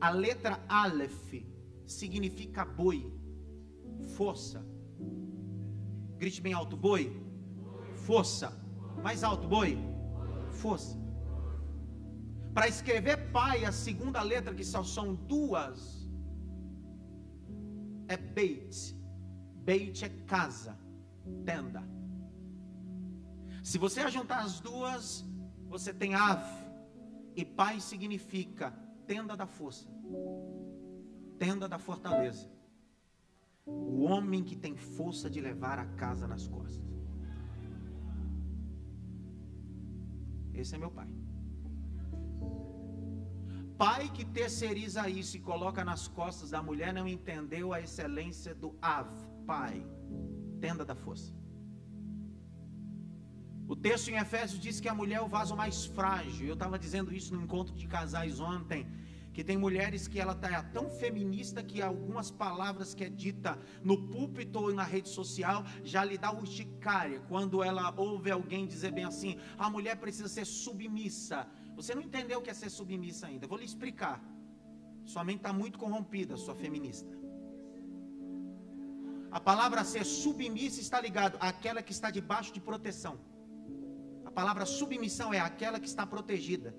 A 0.00 0.10
letra 0.10 0.64
Aleph 0.68 1.34
significa 1.86 2.64
boi, 2.64 3.12
força. 4.16 4.64
Grite 6.16 6.40
bem 6.40 6.52
alto, 6.52 6.76
boi. 6.76 7.20
Força. 8.06 8.52
Mais 9.02 9.24
alto, 9.24 9.48
boi. 9.48 9.78
Força. 10.50 10.96
Para 12.54 12.68
escrever 12.68 13.30
pai, 13.30 13.64
a 13.64 13.72
segunda 13.72 14.22
letra, 14.22 14.54
que 14.54 14.64
só 14.64 14.82
são 14.82 15.14
duas, 15.14 16.08
é 18.08 18.16
Beit. 18.16 18.96
Beit 19.64 20.04
é 20.04 20.08
casa, 20.08 20.78
tenda. 21.44 21.82
Se 23.62 23.78
você 23.78 24.00
ajuntar 24.00 24.42
as 24.44 24.60
duas, 24.60 25.24
você 25.68 25.92
tem 25.92 26.14
Av. 26.14 26.42
E 27.36 27.44
pai 27.44 27.80
significa 27.80 28.72
tenda 29.08 29.34
da 29.34 29.46
força, 29.46 29.88
tenda 31.38 31.66
da 31.66 31.78
fortaleza. 31.78 32.46
O 33.64 34.02
homem 34.02 34.44
que 34.44 34.54
tem 34.54 34.76
força 34.76 35.30
de 35.30 35.40
levar 35.40 35.78
a 35.78 35.86
casa 36.02 36.26
nas 36.26 36.46
costas. 36.46 36.86
Esse 40.52 40.74
é 40.74 40.78
meu 40.78 40.90
pai. 40.90 41.08
Pai 43.78 44.10
que 44.10 44.24
terceiriza 44.24 45.08
isso 45.08 45.36
e 45.36 45.40
coloca 45.40 45.84
nas 45.84 46.08
costas 46.08 46.50
da 46.50 46.62
mulher 46.62 46.92
não 46.92 47.06
entendeu 47.06 47.72
a 47.72 47.80
excelência 47.80 48.54
do 48.54 48.76
Av, 48.82 49.08
pai, 49.46 49.86
tenda 50.60 50.84
da 50.84 50.96
força. 50.96 51.37
O 53.68 53.76
texto 53.76 54.08
em 54.08 54.16
Efésios 54.16 54.58
diz 54.58 54.80
que 54.80 54.88
a 54.88 54.94
mulher 54.94 55.16
é 55.16 55.20
o 55.20 55.28
vaso 55.28 55.54
mais 55.54 55.84
frágil. 55.84 56.46
Eu 56.46 56.54
estava 56.54 56.78
dizendo 56.78 57.14
isso 57.14 57.34
no 57.34 57.42
encontro 57.42 57.74
de 57.74 57.86
casais 57.86 58.40
ontem 58.40 58.86
que 59.34 59.44
tem 59.44 59.58
mulheres 59.58 60.08
que 60.08 60.18
ela 60.18 60.34
tá 60.34 60.62
tão 60.62 60.90
feminista 60.90 61.62
que 61.62 61.82
algumas 61.82 62.30
palavras 62.30 62.94
que 62.94 63.04
é 63.04 63.10
dita 63.10 63.58
no 63.84 64.08
púlpito 64.08 64.58
ou 64.58 64.72
na 64.72 64.84
rede 64.84 65.10
social 65.10 65.64
já 65.84 66.02
lhe 66.02 66.16
dá 66.16 66.32
urticária 66.32 67.20
quando 67.28 67.62
ela 67.62 67.92
ouve 67.96 68.30
alguém 68.30 68.66
dizer 68.66 68.90
bem 68.90 69.04
assim: 69.04 69.38
a 69.58 69.68
mulher 69.68 69.96
precisa 69.96 70.28
ser 70.28 70.46
submissa. 70.46 71.46
Você 71.76 71.94
não 71.94 72.02
entendeu 72.02 72.38
o 72.38 72.42
que 72.42 72.50
é 72.50 72.54
ser 72.54 72.70
submissa 72.70 73.26
ainda. 73.26 73.46
vou 73.46 73.58
lhe 73.58 73.66
explicar. 73.66 74.18
Sua 75.04 75.22
mente 75.22 75.40
está 75.40 75.52
muito 75.52 75.78
corrompida, 75.78 76.38
sua 76.38 76.54
feminista. 76.54 77.14
A 79.30 79.38
palavra 79.38 79.84
ser 79.84 80.04
submissa 80.06 80.80
está 80.80 80.98
ligado 81.00 81.36
àquela 81.38 81.82
que 81.82 81.92
está 81.92 82.10
debaixo 82.10 82.52
de 82.52 82.60
proteção. 82.60 83.18
Palavra 84.38 84.64
submissão 84.64 85.34
é 85.34 85.40
aquela 85.40 85.80
que 85.80 85.88
está 85.88 86.06
protegida 86.06 86.72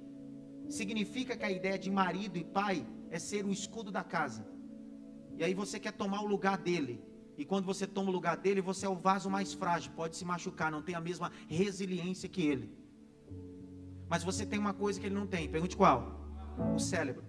significa 0.70 1.36
que 1.36 1.44
a 1.44 1.52
ideia 1.52 1.78
de 1.78 1.92
marido 1.92 2.38
e 2.38 2.44
pai 2.46 2.88
é 3.10 3.20
ser 3.20 3.46
o 3.46 3.52
escudo 3.52 3.92
da 3.92 4.02
casa. 4.02 4.48
E 5.38 5.44
aí 5.44 5.54
você 5.54 5.78
quer 5.78 5.92
tomar 5.92 6.22
o 6.22 6.26
lugar 6.26 6.58
dele. 6.58 7.04
E 7.38 7.44
quando 7.44 7.66
você 7.66 7.86
toma 7.86 8.12
o 8.12 8.14
lugar 8.14 8.38
dele, 8.38 8.62
você 8.62 8.86
é 8.86 8.90
o 8.90 8.96
vaso 8.96 9.30
mais 9.30 9.52
frágil, 9.52 9.92
pode 9.92 10.16
se 10.16 10.24
machucar, 10.24 10.72
não 10.72 10.82
tem 10.82 10.96
a 10.96 11.02
mesma 11.02 11.34
resiliência 11.50 12.30
que 12.30 12.44
ele. 12.48 12.74
Mas 14.08 14.24
você 14.24 14.46
tem 14.46 14.58
uma 14.58 14.74
coisa 14.74 14.98
que 14.98 15.08
ele 15.08 15.16
não 15.16 15.28
tem. 15.28 15.50
Pergunte 15.50 15.76
qual? 15.76 16.00
O 16.74 16.80
cérebro. 16.80 17.26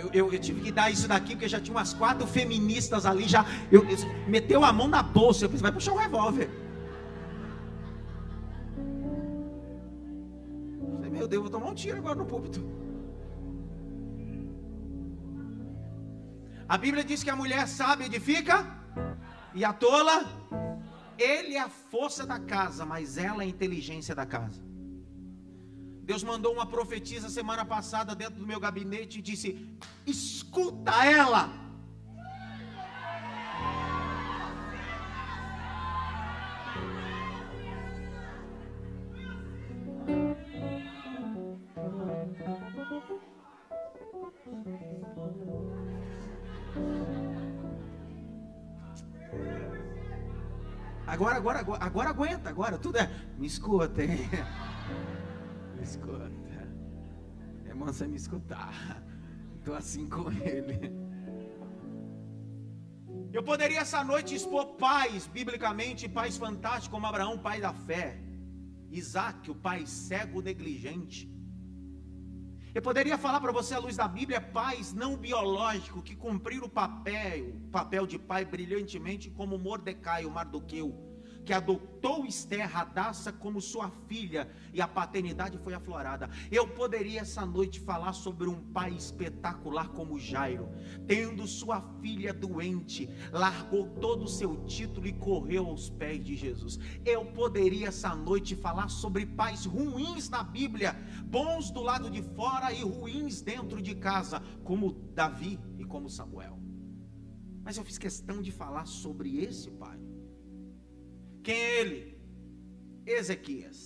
Eu, 0.00 0.10
eu, 0.14 0.32
eu, 0.32 0.40
tive 0.40 0.62
que 0.62 0.72
dar 0.72 0.90
isso 0.90 1.06
daqui, 1.06 1.32
porque 1.34 1.46
já 1.46 1.60
tinha 1.60 1.76
umas 1.76 1.92
quatro 1.92 2.26
feministas 2.26 3.04
ali, 3.04 3.28
já 3.28 3.44
eu, 3.70 3.82
eu, 3.86 3.96
meteu 4.26 4.64
a 4.64 4.72
mão 4.72 4.88
na 4.88 5.02
bolsa, 5.02 5.44
eu 5.44 5.50
pensei, 5.50 5.62
vai 5.62 5.72
puxar 5.72 5.92
um 5.92 5.96
revólver. 5.96 6.48
Eu 10.82 10.94
falei, 10.94 11.10
meu 11.10 11.28
Deus, 11.28 11.42
vou 11.42 11.50
tomar 11.50 11.70
um 11.70 11.74
tiro 11.74 11.98
agora 11.98 12.14
no 12.14 12.24
púlpito. 12.24 12.60
A 16.66 16.78
Bíblia 16.78 17.04
diz 17.04 17.22
que 17.22 17.28
a 17.28 17.36
mulher 17.36 17.68
sábia 17.68 18.06
edifica 18.06 18.66
e 19.54 19.66
a 19.66 19.72
tola, 19.74 20.24
ele 21.18 21.56
é 21.56 21.60
a 21.60 21.68
força 21.68 22.26
da 22.26 22.38
casa, 22.38 22.86
mas 22.86 23.18
ela 23.18 23.42
é 23.42 23.46
a 23.46 23.48
inteligência 23.48 24.14
da 24.14 24.24
casa. 24.24 24.69
Deus 26.10 26.24
mandou 26.24 26.52
uma 26.52 26.66
profetisa 26.66 27.28
semana 27.28 27.64
passada 27.64 28.16
dentro 28.16 28.40
do 28.40 28.44
meu 28.44 28.58
gabinete 28.58 29.20
e 29.20 29.22
disse: 29.22 29.78
escuta 30.04 31.04
ela. 31.04 31.48
Agora, 51.06 51.36
agora, 51.36 51.60
agora, 51.60 51.84
agora 51.84 52.08
aguenta, 52.10 52.50
agora 52.50 52.76
tudo 52.78 52.98
é. 52.98 53.08
Me 53.38 53.46
escutem. 53.46 54.28
me 55.80 55.86
escuta. 55.86 56.30
É 57.64 57.74
bom 57.74 57.86
você 57.86 58.06
me 58.06 58.16
escutar. 58.16 58.74
Estou 59.58 59.74
assim 59.74 60.06
com 60.08 60.30
ele. 60.30 60.78
Eu 63.32 63.42
poderia 63.42 63.80
essa 63.80 64.02
noite 64.04 64.34
expor 64.34 64.64
pais, 64.76 65.26
biblicamente, 65.26 66.08
pais 66.08 66.36
fantásticos, 66.36 66.88
como 66.88 67.06
Abraão, 67.06 67.38
pai 67.38 67.60
da 67.60 67.72
fé. 67.72 68.20
Isaac, 68.90 69.50
o 69.50 69.54
pai 69.54 69.86
cego 69.86 70.42
negligente. 70.42 71.20
Eu 72.74 72.82
poderia 72.82 73.16
falar 73.16 73.40
para 73.40 73.52
você, 73.52 73.74
à 73.74 73.78
luz 73.78 73.96
da 73.96 74.06
Bíblia, 74.06 74.40
pais 74.40 74.92
não 74.92 75.16
biológicos 75.16 76.02
que 76.02 76.14
cumpriram 76.14 76.66
o 76.66 76.68
papel, 76.68 77.48
o 77.66 77.70
papel 77.70 78.06
de 78.06 78.18
pai 78.18 78.44
brilhantemente, 78.44 79.30
como 79.30 79.58
Mordecai, 79.58 80.24
o 80.24 80.30
Mardoqueu 80.30 81.09
que 81.50 81.54
adotou 81.54 82.24
Esther 82.24 82.70
Radassa 82.70 83.32
como 83.32 83.60
sua 83.60 83.90
filha 84.06 84.48
e 84.72 84.80
a 84.80 84.86
paternidade 84.86 85.58
foi 85.58 85.74
aflorada. 85.74 86.30
Eu 86.48 86.68
poderia 86.68 87.22
essa 87.22 87.44
noite 87.44 87.80
falar 87.80 88.12
sobre 88.12 88.48
um 88.48 88.60
pai 88.72 88.92
espetacular 88.92 89.88
como 89.88 90.16
Jairo, 90.16 90.68
tendo 91.08 91.48
sua 91.48 91.82
filha 92.00 92.32
doente, 92.32 93.10
largou 93.32 93.88
todo 93.96 94.26
o 94.26 94.28
seu 94.28 94.64
título 94.64 95.08
e 95.08 95.12
correu 95.12 95.66
aos 95.66 95.90
pés 95.90 96.24
de 96.24 96.36
Jesus. 96.36 96.78
Eu 97.04 97.26
poderia 97.32 97.88
essa 97.88 98.14
noite 98.14 98.54
falar 98.54 98.88
sobre 98.88 99.26
pais 99.26 99.64
ruins 99.64 100.28
na 100.28 100.44
Bíblia, 100.44 100.96
bons 101.24 101.72
do 101.72 101.82
lado 101.82 102.08
de 102.08 102.22
fora 102.22 102.72
e 102.72 102.84
ruins 102.84 103.40
dentro 103.40 103.82
de 103.82 103.96
casa, 103.96 104.40
como 104.62 104.92
Davi 104.92 105.58
e 105.80 105.84
como 105.84 106.08
Samuel. 106.08 106.60
Mas 107.64 107.76
eu 107.76 107.84
fiz 107.84 107.98
questão 107.98 108.40
de 108.40 108.52
falar 108.52 108.86
sobre 108.86 109.40
esse 109.40 109.68
pai 109.72 110.09
quem 111.42 111.56
é 111.56 111.80
ele? 111.80 111.98
Ezequias. 113.06 113.78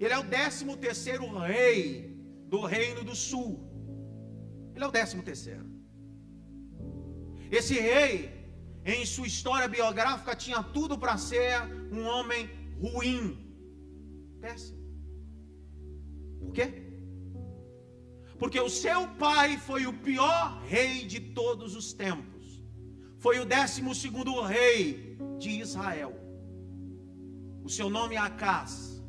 Ele 0.00 0.12
é 0.12 0.18
o 0.18 0.28
décimo 0.40 0.76
terceiro 0.76 1.26
rei 1.38 2.16
do 2.52 2.60
reino 2.64 3.02
do 3.04 3.14
sul. 3.14 3.50
Ele 4.74 4.84
é 4.84 4.88
o 4.88 4.96
décimo 5.00 5.22
terceiro. 5.22 5.66
Esse 7.58 7.74
rei, 7.74 8.14
em 8.84 9.04
sua 9.04 9.26
história 9.26 9.68
biográfica, 9.68 10.34
tinha 10.34 10.62
tudo 10.62 10.98
para 10.98 11.16
ser 11.18 11.54
um 11.92 12.04
homem 12.04 12.48
ruim. 12.80 13.20
Péssimo. 14.40 14.80
Por 16.40 16.52
quê? 16.52 16.66
Porque 18.38 18.58
o 18.58 18.68
seu 18.68 19.06
pai 19.24 19.56
foi 19.56 19.86
o 19.86 19.92
pior 19.92 20.60
rei 20.64 21.04
de 21.06 21.20
todos 21.20 21.76
os 21.76 21.92
tempos. 21.92 22.64
Foi 23.18 23.38
o 23.38 23.44
décimo 23.44 23.94
segundo 23.94 24.40
rei 24.40 25.11
de 25.38 25.50
Israel. 25.50 26.14
O 27.64 27.68
seu 27.68 27.88
nome 27.88 28.14
é 28.14 28.18
Acás. 28.18 29.02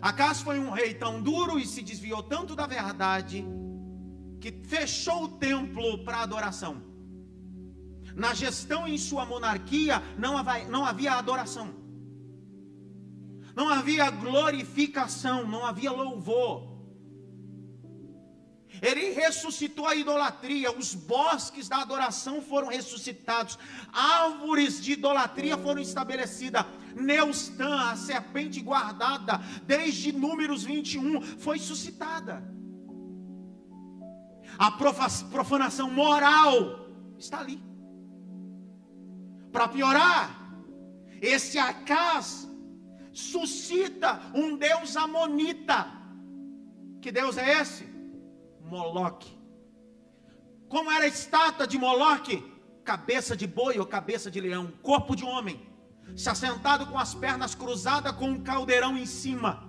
Acás 0.00 0.40
foi 0.40 0.58
um 0.58 0.70
rei 0.70 0.94
tão 0.94 1.22
duro 1.22 1.58
e 1.58 1.66
se 1.66 1.82
desviou 1.82 2.22
tanto 2.22 2.54
da 2.54 2.66
verdade 2.66 3.44
que 4.40 4.52
fechou 4.64 5.24
o 5.24 5.28
templo 5.28 6.04
para 6.04 6.22
adoração. 6.22 6.82
Na 8.14 8.32
gestão 8.34 8.86
em 8.86 8.96
sua 8.96 9.24
monarquia 9.26 10.02
não 10.18 10.38
havia, 10.38 10.68
não 10.68 10.84
havia 10.84 11.12
adoração, 11.14 11.74
não 13.54 13.68
havia 13.68 14.10
glorificação, 14.10 15.46
não 15.46 15.64
havia 15.64 15.90
louvor. 15.90 16.75
Ele 18.82 19.10
ressuscitou 19.10 19.86
a 19.86 19.94
idolatria, 19.94 20.76
os 20.76 20.94
bosques 20.94 21.68
da 21.68 21.78
adoração 21.78 22.42
foram 22.42 22.68
ressuscitados, 22.68 23.58
árvores 23.92 24.82
de 24.82 24.92
idolatria 24.92 25.56
foram 25.56 25.80
estabelecidas. 25.80 26.64
Neustã, 26.94 27.90
a 27.90 27.96
serpente 27.96 28.60
guardada 28.60 29.38
desde 29.64 30.12
Números 30.12 30.64
21, 30.64 31.20
foi 31.38 31.58
suscitada. 31.58 32.42
A 34.58 34.70
profanação 34.70 35.90
moral 35.90 36.88
está 37.18 37.40
ali. 37.40 37.62
Para 39.52 39.68
piorar, 39.68 40.54
esse 41.20 41.58
Acás 41.58 42.48
suscita 43.12 44.20
um 44.34 44.56
Deus 44.56 44.96
amonita. 44.96 45.92
Que 47.00 47.10
Deus 47.10 47.38
é 47.38 47.60
esse? 47.60 47.95
Moloque. 48.66 49.36
Como 50.68 50.90
era 50.90 51.04
a 51.04 51.08
estátua 51.08 51.66
de 51.66 51.78
Moloque? 51.78 52.44
Cabeça 52.84 53.36
de 53.36 53.46
boi 53.46 53.78
ou 53.78 53.86
cabeça 53.86 54.30
de 54.30 54.40
leão, 54.40 54.72
corpo 54.82 55.16
de 55.16 55.24
homem, 55.24 55.60
se 56.16 56.28
assentado 56.28 56.86
com 56.86 56.98
as 56.98 57.14
pernas 57.14 57.54
cruzadas 57.54 58.12
com 58.12 58.28
um 58.30 58.42
caldeirão 58.42 58.96
em 58.96 59.06
cima. 59.06 59.64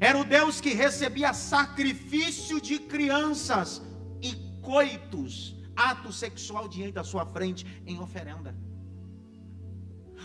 Era 0.00 0.18
o 0.18 0.24
Deus 0.24 0.60
que 0.60 0.72
recebia 0.72 1.32
sacrifício 1.32 2.60
de 2.60 2.78
crianças 2.78 3.82
e 4.22 4.34
coitos, 4.60 5.54
ato 5.76 6.12
sexual 6.12 6.68
diante 6.68 6.92
da 6.92 7.04
sua 7.04 7.26
frente 7.26 7.66
em 7.86 8.00
oferenda. 8.00 8.54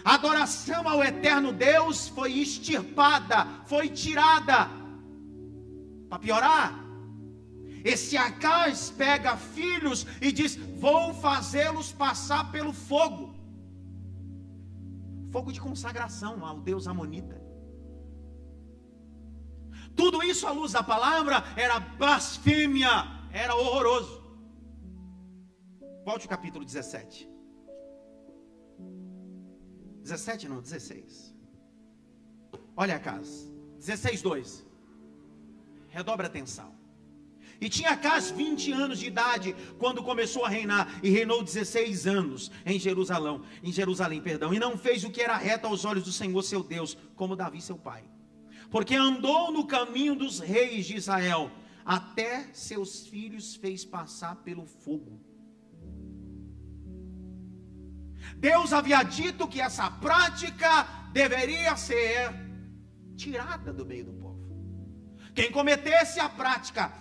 Adoração 0.04 0.88
ao 0.88 1.04
eterno 1.04 1.52
Deus 1.52 2.08
foi 2.08 2.32
extirpada, 2.34 3.46
foi 3.66 3.90
tirada. 3.90 4.70
Para 6.10 6.20
piorar, 6.20 6.89
esse 7.84 8.18
Acais 8.18 8.90
pega 8.92 9.38
filhos 9.38 10.06
e 10.22 10.32
diz: 10.32 10.56
Vou 10.56 11.14
fazê-los 11.14 11.92
passar 11.92 12.52
pelo 12.52 12.74
fogo 12.74 13.40
fogo 15.32 15.52
de 15.52 15.62
consagração 15.62 16.46
ao 16.46 16.60
Deus 16.60 16.88
Amonita. 16.88 17.40
Tudo 19.96 20.24
isso 20.24 20.48
à 20.48 20.52
luz 20.52 20.72
da 20.72 20.84
palavra 20.84 21.44
era 21.56 21.80
blasfêmia, 21.80 22.90
era 23.32 23.56
horroroso. 23.56 24.24
Volte 26.06 26.24
ao 26.24 26.30
capítulo 26.30 26.66
17. 26.66 27.30
17 30.02 30.48
não, 30.48 30.62
16. 30.62 31.36
Olha 32.76 32.96
a 32.96 33.00
casa. 33.00 33.52
16, 33.78 34.22
2. 34.22 34.66
Redobre 35.90 36.26
a 36.26 36.30
atenção. 36.30 36.79
E 37.62 37.68
tinha 37.68 37.92
Acas 37.92 38.32
20 38.32 38.72
anos 38.72 39.00
de 39.00 39.08
idade 39.08 39.56
quando 39.78 40.02
começou 40.02 40.46
a 40.46 40.50
reinar 40.50 41.00
e 41.04 41.10
reinou 41.10 41.44
16 41.44 42.08
anos 42.08 42.50
em 42.66 42.80
Jerusalém, 42.80 43.42
em 43.62 43.72
Jerusalém, 43.72 44.22
perdão, 44.22 44.54
e 44.54 44.60
não 44.60 44.78
fez 44.78 45.04
o 45.04 45.10
que 45.10 45.22
era 45.22 45.36
reto 45.36 45.68
aos 45.68 45.84
olhos 45.84 46.06
do 46.06 46.12
Senhor 46.12 46.42
seu 46.42 46.64
Deus, 46.64 46.98
como 47.16 47.36
Davi 47.36 47.62
seu 47.62 47.78
pai. 47.78 48.04
Porque 48.72 48.96
andou 48.96 49.52
no 49.52 49.68
caminho 49.68 50.16
dos 50.16 50.40
reis 50.40 50.86
de 50.86 50.96
Israel, 50.96 51.52
até 51.84 52.48
seus 52.54 53.08
filhos 53.08 53.56
fez 53.56 53.84
passar 53.84 54.38
pelo 54.38 54.66
fogo. 54.66 55.20
Deus 58.38 58.72
havia 58.72 59.04
dito 59.04 59.48
que 59.48 59.60
essa 59.60 59.90
prática 59.92 60.88
deveria 61.12 61.76
ser 61.76 62.32
tirada 63.18 63.74
do 63.74 63.86
meio 63.86 64.06
do 64.06 64.14
povo. 64.14 64.30
Quem 65.34 65.52
cometesse 65.52 66.20
a 66.20 66.30
prática 66.30 66.94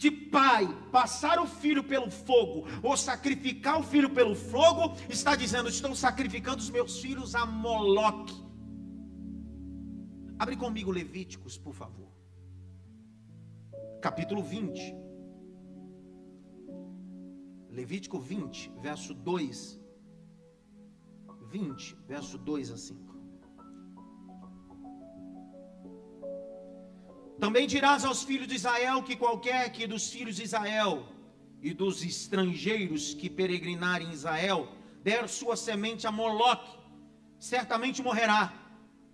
de 0.00 0.10
pai 0.10 0.66
passar 0.90 1.38
o 1.38 1.46
filho 1.46 1.84
pelo 1.84 2.10
fogo 2.10 2.66
ou 2.82 2.96
sacrificar 2.96 3.78
o 3.78 3.82
filho 3.82 4.08
pelo 4.08 4.34
fogo, 4.34 4.96
está 5.10 5.36
dizendo: 5.36 5.68
Estou 5.68 5.94
sacrificando 5.94 6.56
os 6.56 6.70
meus 6.70 6.98
filhos 7.00 7.34
a 7.34 7.44
Moloque. 7.44 8.34
Abre 10.38 10.56
comigo 10.56 10.90
Levíticos, 10.90 11.58
por 11.58 11.74
favor. 11.74 12.10
Capítulo 14.00 14.42
20. 14.42 14.80
Levítico 17.68 18.18
20, 18.18 18.72
verso 18.80 19.12
2. 19.12 19.78
20, 21.50 21.94
verso 22.08 22.38
2 22.38 22.70
a 22.70 22.78
5. 22.78 23.09
Também 27.40 27.66
dirás 27.66 28.04
aos 28.04 28.22
filhos 28.22 28.46
de 28.46 28.54
Israel 28.54 29.02
que 29.02 29.16
qualquer 29.16 29.72
que 29.72 29.86
dos 29.86 30.12
filhos 30.12 30.36
de 30.36 30.42
Israel 30.42 31.08
e 31.62 31.72
dos 31.72 32.04
estrangeiros 32.04 33.14
que 33.14 33.30
peregrinarem 33.30 34.08
em 34.08 34.12
Israel 34.12 34.68
der 35.02 35.26
sua 35.26 35.56
semente 35.56 36.06
a 36.06 36.12
Moloque, 36.12 36.78
certamente 37.38 38.02
morrerá. 38.02 38.52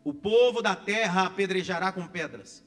O 0.03 0.13
povo 0.13 0.61
da 0.61 0.75
terra 0.75 1.27
apedrejará 1.27 1.93
com 1.93 2.05
pedras. 2.09 2.67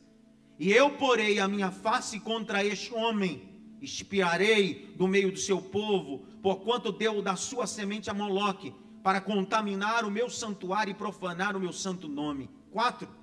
E 0.58 0.72
eu 0.72 0.92
porei 0.92 1.40
a 1.40 1.48
minha 1.48 1.72
face 1.72 2.22
contra 2.22 2.64
este 2.64 2.94
homem, 2.94 3.50
espiarei 3.82 4.94
do 4.96 5.10
meio 5.10 5.30
do 5.30 5.40
seu 5.40 5.62
povo, 5.62 6.26
porquanto 6.42 6.90
deu 6.90 7.22
da 7.22 7.36
sua 7.36 7.68
semente 7.68 8.10
a 8.10 8.14
Moloque, 8.14 8.74
para 9.04 9.20
contaminar 9.20 10.06
o 10.06 10.12
meu 10.12 10.30
santuário 10.30 10.92
e 10.92 10.94
profanar 10.94 11.58
o 11.58 11.60
meu 11.60 11.74
santo 11.74 12.08
nome. 12.08 12.50
4 12.72 13.19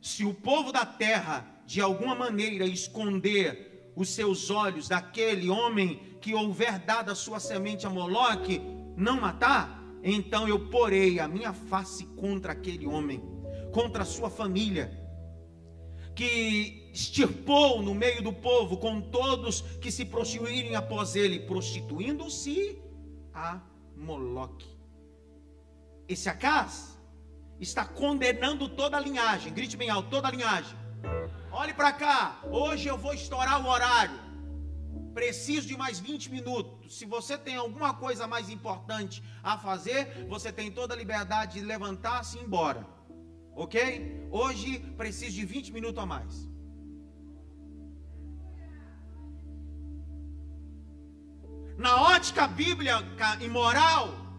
se 0.00 0.24
o 0.24 0.32
povo 0.32 0.72
da 0.72 0.84
terra, 0.86 1.46
de 1.66 1.80
alguma 1.80 2.14
maneira, 2.14 2.64
esconder 2.64 3.92
os 3.94 4.08
seus 4.10 4.50
olhos 4.50 4.88
daquele 4.88 5.50
homem 5.50 6.00
que 6.20 6.34
houver 6.34 6.78
dado 6.78 7.10
a 7.10 7.14
sua 7.14 7.38
semente 7.38 7.86
a 7.86 7.90
Moloque, 7.90 8.60
não 8.96 9.20
matar, 9.20 9.82
então 10.02 10.48
eu 10.48 10.68
porei 10.68 11.18
a 11.18 11.28
minha 11.28 11.52
face 11.52 12.04
contra 12.06 12.52
aquele 12.52 12.86
homem, 12.86 13.22
contra 13.72 14.02
a 14.02 14.06
sua 14.06 14.30
família, 14.30 14.98
que 16.14 16.90
extirpou 16.92 17.82
no 17.82 17.94
meio 17.94 18.22
do 18.22 18.32
povo 18.32 18.76
com 18.78 19.00
todos 19.00 19.60
que 19.80 19.90
se 19.90 20.04
prostituírem 20.04 20.74
após 20.74 21.14
ele, 21.14 21.40
prostituindo-se 21.40 22.78
a 23.32 23.60
Moloque. 23.96 24.68
Esse 26.08 26.28
acaso 26.28 26.89
está 27.60 27.84
condenando 27.84 28.68
toda 28.68 28.96
a 28.96 29.00
linhagem. 29.00 29.52
Grite 29.52 29.76
bem 29.76 29.90
alto, 29.90 30.08
toda 30.08 30.28
a 30.28 30.30
linhagem. 30.30 30.76
Olhe 31.52 31.74
para 31.74 31.92
cá. 31.92 32.40
Hoje 32.50 32.88
eu 32.88 32.96
vou 32.96 33.12
estourar 33.12 33.64
o 33.64 33.68
horário. 33.68 34.18
Preciso 35.12 35.66
de 35.66 35.76
mais 35.76 35.98
20 35.98 36.30
minutos. 36.30 36.96
Se 36.96 37.04
você 37.04 37.36
tem 37.36 37.56
alguma 37.56 37.92
coisa 37.94 38.26
mais 38.26 38.48
importante 38.48 39.22
a 39.42 39.58
fazer, 39.58 40.26
você 40.28 40.50
tem 40.52 40.70
toda 40.70 40.94
a 40.94 40.96
liberdade 40.96 41.60
de 41.60 41.66
levantar-se 41.66 42.38
e 42.38 42.42
embora. 42.42 42.86
Ok? 43.54 44.28
Hoje 44.30 44.78
preciso 44.96 45.32
de 45.32 45.44
20 45.44 45.72
minutos 45.72 46.02
a 46.02 46.06
mais. 46.06 46.48
Na 51.76 52.02
ótica 52.02 52.46
bíblica 52.46 53.38
e 53.40 53.48
moral, 53.48 54.29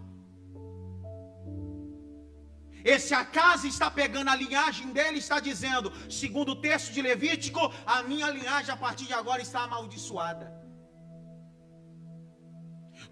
esse 2.84 3.14
acaso 3.14 3.68
está 3.68 3.90
pegando 3.90 4.30
a 4.30 4.36
linhagem 4.36 4.92
dele, 4.92 5.20
está 5.20 5.40
dizendo, 5.40 5.92
segundo 6.10 6.54
o 6.54 6.56
texto 6.56 6.92
de 6.94 7.02
Levítico, 7.02 7.72
a 7.86 8.04
minha 8.04 8.30
linhagem 8.30 8.74
a 8.74 8.78
partir 8.78 9.06
de 9.06 9.14
agora 9.14 9.42
está 9.42 9.64
amaldiçoada. 9.64 10.62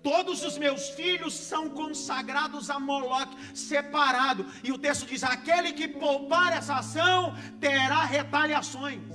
Todos 0.02 0.44
os 0.44 0.58
meus 0.58 0.90
filhos 0.90 1.34
são 1.34 1.70
consagrados 1.70 2.70
a 2.70 2.80
Moloque, 2.80 3.36
separado. 3.54 4.46
E 4.64 4.72
o 4.72 4.78
texto 4.78 5.06
diz: 5.06 5.24
aquele 5.24 5.74
que 5.74 5.88
poupar 5.88 6.54
essa 6.54 6.76
ação 6.76 7.36
terá 7.60 8.04
retaliações. 8.06 9.14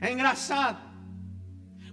É 0.00 0.12
engraçado, 0.12 0.78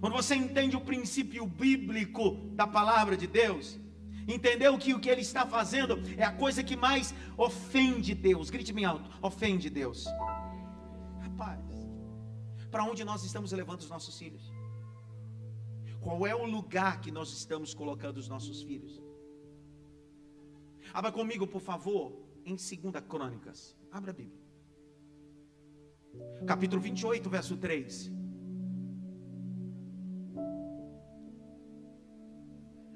quando 0.00 0.14
você 0.14 0.34
entende 0.34 0.76
o 0.76 0.80
princípio 0.80 1.46
bíblico 1.46 2.32
da 2.54 2.66
palavra 2.66 3.16
de 3.16 3.26
Deus, 3.26 3.78
Entendeu 4.26 4.76
que 4.78 4.94
o 4.94 5.00
que 5.00 5.10
ele 5.10 5.20
está 5.20 5.46
fazendo 5.46 5.98
é 6.16 6.24
a 6.24 6.32
coisa 6.32 6.62
que 6.62 6.76
mais 6.76 7.14
ofende 7.36 8.14
Deus. 8.14 8.50
Grite 8.50 8.72
bem 8.72 8.84
alto: 8.84 9.08
ofende 9.20 9.68
Deus. 9.68 10.06
Rapaz, 11.20 11.60
para 12.70 12.84
onde 12.84 13.04
nós 13.04 13.24
estamos 13.24 13.52
levando 13.52 13.80
os 13.80 13.88
nossos 13.88 14.18
filhos? 14.18 14.52
Qual 16.00 16.26
é 16.26 16.34
o 16.34 16.44
lugar 16.44 17.00
que 17.00 17.10
nós 17.10 17.30
estamos 17.32 17.72
colocando 17.72 18.18
os 18.18 18.28
nossos 18.28 18.62
filhos? 18.62 19.02
Abra 20.92 21.10
comigo, 21.10 21.46
por 21.46 21.60
favor, 21.60 22.12
em 22.44 22.54
2 22.54 23.04
Crônicas. 23.08 23.76
Abra 23.90 24.10
a 24.10 24.14
Bíblia. 24.14 24.42
Capítulo 26.46 26.80
28, 26.80 27.28
verso 27.30 27.56
3. 27.56 28.12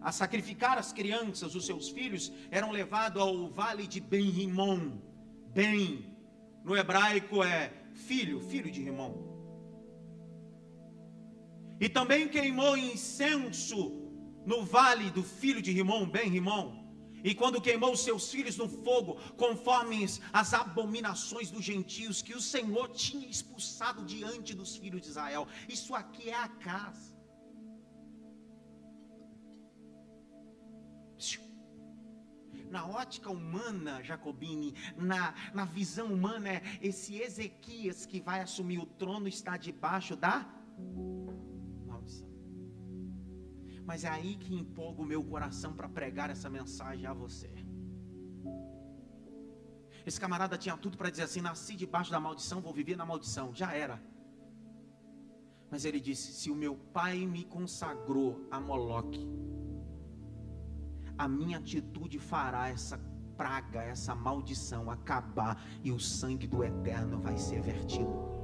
A 0.00 0.12
sacrificar 0.12 0.78
as 0.78 0.92
crianças, 0.92 1.54
os 1.54 1.66
seus 1.66 1.88
filhos, 1.88 2.32
eram 2.50 2.70
levados 2.70 3.20
ao 3.20 3.48
vale 3.48 3.86
de 3.86 4.00
Ben-Rimon. 4.00 4.98
Ben, 5.52 6.16
no 6.64 6.76
hebraico 6.76 7.42
é 7.42 7.72
filho, 7.94 8.40
filho 8.40 8.70
de 8.70 8.82
Rimon. 8.82 9.14
E 11.80 11.88
também 11.88 12.28
queimou 12.28 12.76
incenso 12.76 14.08
no 14.44 14.64
vale 14.64 15.10
do 15.10 15.22
filho 15.22 15.62
de 15.62 15.72
Rimon, 15.72 16.08
Ben-Rimon. 16.08 16.88
E 17.22 17.34
quando 17.34 17.60
queimou 17.60 17.92
os 17.92 18.00
seus 18.00 18.30
filhos 18.30 18.56
no 18.56 18.68
fogo, 18.68 19.20
conforme 19.36 20.06
as 20.32 20.54
abominações 20.54 21.50
dos 21.50 21.64
gentios 21.64 22.22
que 22.22 22.34
o 22.34 22.40
Senhor 22.40 22.88
tinha 22.90 23.28
expulsado 23.28 24.04
diante 24.04 24.54
dos 24.54 24.76
filhos 24.76 25.02
de 25.02 25.08
Israel. 25.08 25.46
Isso 25.68 25.94
aqui 25.94 26.30
é 26.30 26.34
a 26.34 26.48
casa. 26.48 27.07
Na 32.70 32.86
ótica 32.86 33.30
humana, 33.30 34.02
Jacobine, 34.02 34.74
na, 34.96 35.34
na 35.54 35.64
visão 35.64 36.12
humana, 36.12 36.48
é 36.48 36.62
esse 36.80 37.20
Ezequias 37.20 38.06
que 38.06 38.20
vai 38.20 38.40
assumir 38.40 38.78
o 38.78 38.86
trono 38.86 39.28
está 39.28 39.56
debaixo 39.56 40.16
da 40.16 40.46
maldição. 41.86 42.28
Mas 43.84 44.04
é 44.04 44.08
aí 44.08 44.36
que 44.36 44.54
empolga 44.54 45.02
o 45.02 45.06
meu 45.06 45.22
coração 45.22 45.74
para 45.74 45.88
pregar 45.88 46.30
essa 46.30 46.48
mensagem 46.50 47.06
a 47.06 47.12
você. 47.12 47.50
Esse 50.04 50.20
camarada 50.20 50.56
tinha 50.56 50.76
tudo 50.76 50.96
para 50.96 51.10
dizer 51.10 51.24
assim: 51.24 51.40
nasci 51.40 51.76
debaixo 51.76 52.10
da 52.10 52.18
maldição, 52.18 52.60
vou 52.60 52.72
viver 52.72 52.96
na 52.96 53.04
maldição. 53.04 53.54
Já 53.54 53.74
era. 53.74 54.02
Mas 55.70 55.84
ele 55.84 56.00
disse: 56.00 56.32
se 56.32 56.50
o 56.50 56.54
meu 56.54 56.76
pai 56.76 57.26
me 57.26 57.44
consagrou 57.44 58.46
a 58.50 58.58
Moloque, 58.58 59.26
a 61.18 61.26
minha 61.26 61.58
atitude 61.58 62.18
fará 62.18 62.68
essa 62.68 62.96
praga, 63.36 63.82
essa 63.82 64.14
maldição 64.14 64.90
acabar 64.90 65.62
e 65.82 65.90
o 65.90 65.98
sangue 65.98 66.46
do 66.46 66.64
eterno 66.64 67.20
vai 67.20 67.36
ser 67.36 67.60
vertido. 67.60 68.38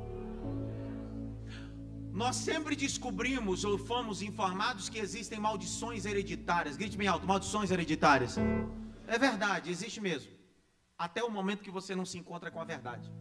Nós 2.13 2.37
sempre 2.37 2.77
descobrimos 2.77 3.65
ou 3.65 3.77
fomos 3.77 4.23
informados 4.23 4.89
que 4.89 4.99
existem 4.99 5.41
maldições 5.41 6.05
hereditárias. 6.05 6.77
Grite 6.77 6.97
bem 6.97 7.09
alto: 7.09 7.27
maldições 7.27 7.73
hereditárias. 7.73 8.37
É 9.09 9.19
verdade, 9.19 9.71
existe 9.71 10.01
mesmo. 10.01 10.33
Até 10.97 11.25
o 11.25 11.31
momento 11.31 11.65
que 11.65 11.73
você 11.73 11.95
não 11.97 12.07
se 12.07 12.17
encontra 12.17 12.53
com 12.53 12.61
a 12.61 12.65
verdade. 12.65 13.13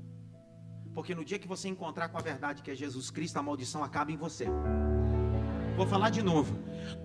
Porque 0.94 1.16
no 1.16 1.26
dia 1.26 1.40
que 1.40 1.48
você 1.48 1.68
encontrar 1.68 2.10
com 2.10 2.20
a 2.20 2.22
verdade, 2.22 2.62
que 2.62 2.70
é 2.70 2.76
Jesus 2.76 3.10
Cristo, 3.10 3.38
a 3.38 3.42
maldição 3.42 3.84
acaba 3.84 4.12
em 4.12 4.16
você. 4.16 4.46
Vou 5.76 5.88
falar 5.88 6.10
de 6.10 6.22
novo. 6.22 6.56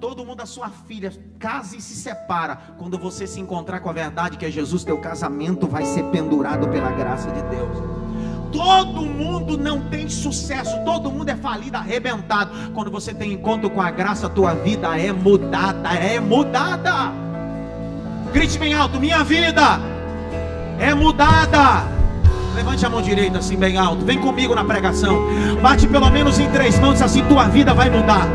Todo 0.00 0.24
mundo, 0.24 0.40
a 0.42 0.46
sua 0.46 0.68
filha, 0.68 1.12
casa 1.38 1.76
e 1.76 1.80
se 1.80 1.94
separa. 1.94 2.56
Quando 2.78 2.98
você 2.98 3.26
se 3.26 3.40
encontrar 3.40 3.80
com 3.80 3.90
a 3.90 3.92
verdade 3.92 4.36
que 4.36 4.46
é 4.46 4.50
Jesus, 4.50 4.84
teu 4.84 4.98
casamento 4.98 5.66
vai 5.66 5.84
ser 5.84 6.04
pendurado 6.04 6.68
pela 6.68 6.90
graça 6.90 7.30
de 7.30 7.42
Deus. 7.42 7.98
Todo 8.52 9.02
mundo 9.02 9.58
não 9.58 9.88
tem 9.88 10.08
sucesso, 10.08 10.82
todo 10.84 11.10
mundo 11.10 11.28
é 11.28 11.36
falido, 11.36 11.76
arrebentado. 11.76 12.50
Quando 12.72 12.90
você 12.90 13.12
tem 13.12 13.32
encontro 13.32 13.68
com 13.68 13.80
a 13.80 13.90
graça, 13.90 14.28
tua 14.28 14.54
vida 14.54 14.98
é 14.98 15.12
mudada, 15.12 15.90
é 15.94 16.18
mudada. 16.20 17.12
Grite 18.32 18.58
bem 18.58 18.74
alto: 18.74 18.98
minha 18.98 19.22
vida 19.24 19.80
é 20.78 20.94
mudada. 20.94 21.84
Levante 22.54 22.84
a 22.84 22.90
mão 22.90 23.02
direita 23.02 23.38
assim 23.38 23.56
bem 23.56 23.76
alto. 23.76 24.04
Vem 24.04 24.18
comigo 24.18 24.54
na 24.54 24.64
pregação. 24.64 25.26
Bate 25.60 25.86
pelo 25.86 26.10
menos 26.10 26.38
em 26.38 26.50
três 26.50 26.78
mãos 26.78 27.02
assim 27.02 27.24
tua 27.26 27.48
vida 27.48 27.74
vai 27.74 27.90
mudar. 27.90 28.26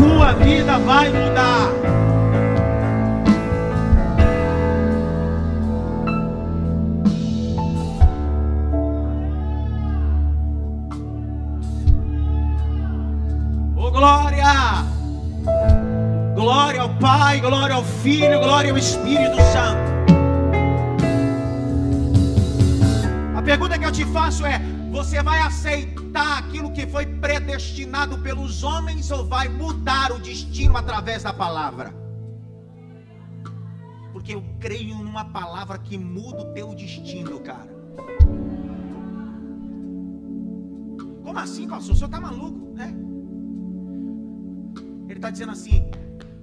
Tua 0.00 0.32
vida 0.32 0.78
vai 0.78 1.10
mudar. 1.10 1.68
Oh 13.76 13.90
glória! 13.90 14.46
Glória 16.34 16.80
ao 16.80 16.88
Pai, 16.94 17.40
glória 17.40 17.74
ao 17.74 17.84
Filho, 17.84 18.40
glória 18.40 18.70
ao 18.70 18.78
Espírito 18.78 19.36
Santo. 19.52 19.90
A 23.36 23.42
pergunta 23.42 23.78
que 23.78 23.84
eu 23.84 23.92
te 23.92 24.06
faço 24.06 24.46
é: 24.46 24.62
você 24.90 25.22
vai 25.22 25.40
aceitar 25.40 25.99
aquilo 26.14 26.72
que 26.72 26.86
foi 26.86 27.06
predestinado 27.06 28.18
pelos 28.18 28.62
homens 28.62 29.10
ou 29.10 29.24
vai 29.24 29.48
mudar 29.48 30.12
o 30.12 30.18
destino 30.18 30.76
através 30.76 31.22
da 31.22 31.32
palavra? 31.32 31.94
Porque 34.12 34.34
eu 34.34 34.44
creio 34.58 34.96
numa 34.96 35.24
palavra 35.24 35.78
que 35.78 35.96
muda 35.96 36.42
o 36.42 36.52
teu 36.52 36.74
destino, 36.74 37.40
cara. 37.40 37.70
Como 41.22 41.38
assim, 41.38 41.68
pastor? 41.68 41.94
O 41.94 41.96
senhor 41.96 42.06
está 42.06 42.20
maluco, 42.20 42.74
né? 42.74 42.92
Ele 45.08 45.18
está 45.18 45.30
dizendo 45.30 45.52
assim: 45.52 45.90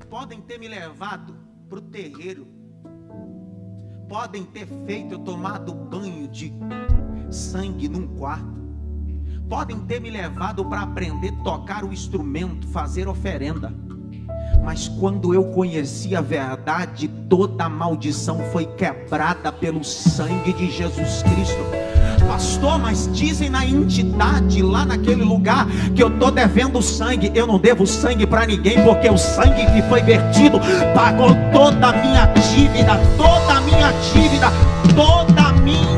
podem 0.09 0.41
ter 0.41 0.57
me 0.57 0.67
levado 0.67 1.35
para 1.67 1.79
o 1.79 1.81
terreiro, 1.81 2.47
podem 4.07 4.43
ter 4.45 4.65
feito 4.85 5.15
eu 5.15 5.19
tomado 5.19 5.73
banho 5.73 6.27
de 6.27 6.53
sangue 7.29 7.89
num 7.89 8.07
quarto, 8.15 8.66
podem 9.49 9.79
ter 9.79 9.99
me 9.99 10.09
levado 10.09 10.63
para 10.65 10.81
aprender 10.81 11.33
a 11.39 11.43
tocar 11.43 11.83
o 11.83 11.93
instrumento, 11.93 12.67
fazer 12.67 13.07
oferenda, 13.07 13.73
mas 14.63 14.87
quando 14.87 15.33
eu 15.33 15.45
conheci 15.45 16.15
a 16.15 16.21
verdade, 16.21 17.07
toda 17.29 17.65
a 17.65 17.69
maldição 17.69 18.39
foi 18.51 18.65
quebrada 18.65 19.51
pelo 19.51 19.83
sangue 19.83 20.51
de 20.53 20.69
Jesus 20.69 21.23
Cristo. 21.23 21.63
Pastor, 22.27 22.77
mas 22.77 23.09
dizem 23.13 23.49
na 23.49 23.65
entidade 23.65 24.61
lá 24.61 24.85
naquele 24.85 25.23
lugar 25.23 25.65
que 25.95 26.03
eu 26.03 26.09
estou 26.09 26.29
devendo 26.31 26.81
sangue. 26.81 27.31
Eu 27.33 27.47
não 27.47 27.57
devo 27.57 27.87
sangue 27.87 28.27
para 28.27 28.45
ninguém, 28.45 28.83
porque 28.83 29.09
o 29.09 29.17
sangue 29.17 29.65
que 29.67 29.81
foi 29.83 30.01
vertido 30.01 30.59
pagou 30.93 31.29
toda 31.53 31.87
a 31.87 31.93
minha 31.93 32.25
dívida, 32.25 32.97
toda 33.15 33.57
a 33.57 33.61
minha 33.61 33.91
dívida, 34.13 34.47
toda 34.95 35.41
a 35.41 35.53
minha 35.53 35.96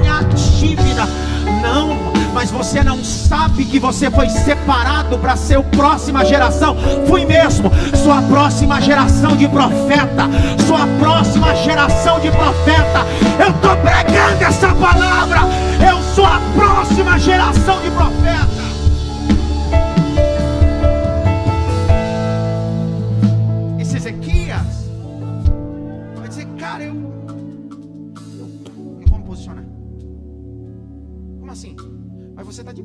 mas 2.40 2.52
você 2.52 2.82
não 2.82 3.04
sabe 3.04 3.66
que 3.66 3.78
você 3.78 4.10
foi 4.10 4.30
separado 4.30 5.20
para 5.20 5.36
ser 5.36 5.62
próxima 5.64 6.24
geração. 6.24 6.74
Fui 7.06 7.26
mesmo, 7.26 7.70
sua 8.02 8.22
próxima 8.22 8.80
geração 8.80 9.36
de 9.36 9.46
profeta, 9.46 10.30
sua 10.66 10.88
próxima 10.98 11.54
geração 11.54 12.18
de 12.22 12.32
profeta. 12.32 13.06
Eu 13.38 13.50
estou 13.50 13.76
pregando 13.76 14.42
essa 14.42 14.74
palavra. 14.74 15.42
Eu 15.86 16.02
sou 16.16 16.26
a 16.26 16.40
próxima 16.56 17.20
geração 17.20 17.82
de 17.82 17.92
profeta. 17.92 18.59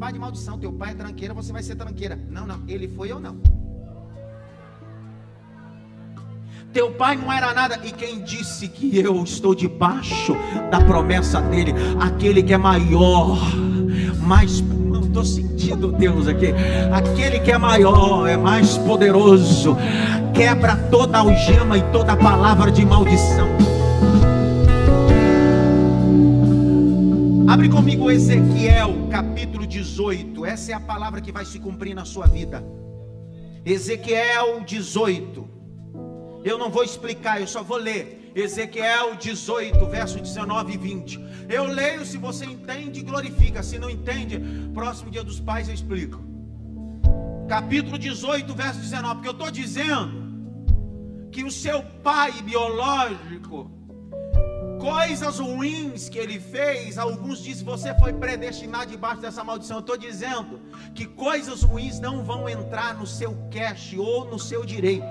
Debaixo 0.04 0.12
de 0.12 0.20
maldição. 0.20 0.58
Teu 0.58 0.72
pai 0.72 0.90
é 0.90 0.94
tranqueira, 0.94 1.32
você 1.32 1.50
vai 1.50 1.62
ser 1.62 1.76
tranqueira. 1.76 2.18
Não, 2.28 2.46
não. 2.46 2.60
Ele 2.68 2.88
foi 2.88 3.10
ou 3.10 3.18
não? 3.18 3.38
Teu 6.74 6.90
pai 6.90 7.16
não 7.16 7.32
era 7.32 7.54
nada, 7.54 7.80
e 7.84 7.90
quem 7.90 8.22
disse 8.22 8.68
que 8.68 8.98
eu 8.98 9.22
estou 9.22 9.54
debaixo 9.54 10.36
da 10.70 10.80
promessa 10.80 11.40
dele? 11.40 11.72
Aquele 11.98 12.42
que 12.42 12.52
é 12.52 12.58
maior, 12.58 13.38
mais. 14.20 14.60
Não 14.60 15.00
estou 15.00 15.24
sentindo 15.24 15.92
Deus 15.92 16.28
aqui. 16.28 16.52
Aquele 16.92 17.40
que 17.40 17.50
é 17.50 17.56
maior, 17.56 18.26
é 18.26 18.36
mais 18.36 18.76
poderoso, 18.76 19.74
quebra 20.34 20.76
toda 20.90 21.18
algema 21.18 21.78
e 21.78 21.82
toda 21.92 22.14
palavra 22.14 22.70
de 22.70 22.84
maldição. 22.84 23.48
Abre 27.48 27.68
comigo 27.68 28.10
Ezequiel 28.10 29.06
capítulo 29.10 29.64
18. 29.94 30.44
Essa 30.44 30.72
é 30.72 30.74
a 30.74 30.80
palavra 30.80 31.20
que 31.20 31.30
vai 31.30 31.44
se 31.44 31.60
cumprir 31.60 31.94
na 31.94 32.04
sua 32.04 32.26
vida. 32.26 32.64
Ezequiel 33.64 34.60
18. 34.64 35.48
Eu 36.44 36.58
não 36.58 36.68
vou 36.68 36.82
explicar, 36.82 37.40
eu 37.40 37.46
só 37.46 37.62
vou 37.62 37.76
ler. 37.76 38.32
Ezequiel 38.34 39.14
18, 39.14 39.86
verso 39.86 40.18
19 40.18 40.72
e 40.72 40.76
20. 40.76 41.20
Eu 41.48 41.64
leio, 41.66 42.04
se 42.04 42.18
você 42.18 42.44
entende, 42.44 43.02
glorifica. 43.02 43.62
Se 43.62 43.78
não 43.78 43.88
entende, 43.88 44.40
próximo 44.74 45.12
dia 45.12 45.22
dos 45.22 45.38
pais 45.38 45.68
eu 45.68 45.74
explico. 45.74 46.20
Capítulo 47.48 47.96
18, 47.96 48.52
verso 48.52 48.80
19. 48.80 49.14
Porque 49.14 49.28
eu 49.28 49.32
estou 49.32 49.50
dizendo 49.50 50.24
que 51.30 51.44
o 51.44 51.52
seu 51.52 51.84
pai 52.02 52.32
biológico, 52.42 53.70
coisas 54.84 55.38
ruins 55.38 56.10
que 56.10 56.18
ele 56.18 56.38
fez, 56.38 56.98
alguns 56.98 57.42
dizem 57.42 57.64
você 57.64 57.98
foi 57.98 58.12
predestinado 58.12 58.90
debaixo 58.90 59.22
dessa 59.22 59.42
maldição. 59.42 59.78
Eu 59.78 59.80
estou 59.80 59.96
dizendo 59.96 60.60
que 60.94 61.06
coisas 61.06 61.62
ruins 61.62 61.98
não 61.98 62.22
vão 62.22 62.46
entrar 62.46 62.94
no 62.94 63.06
seu 63.06 63.34
cash 63.50 63.94
ou 63.96 64.26
no 64.26 64.38
seu 64.38 64.62
direito. 64.62 65.06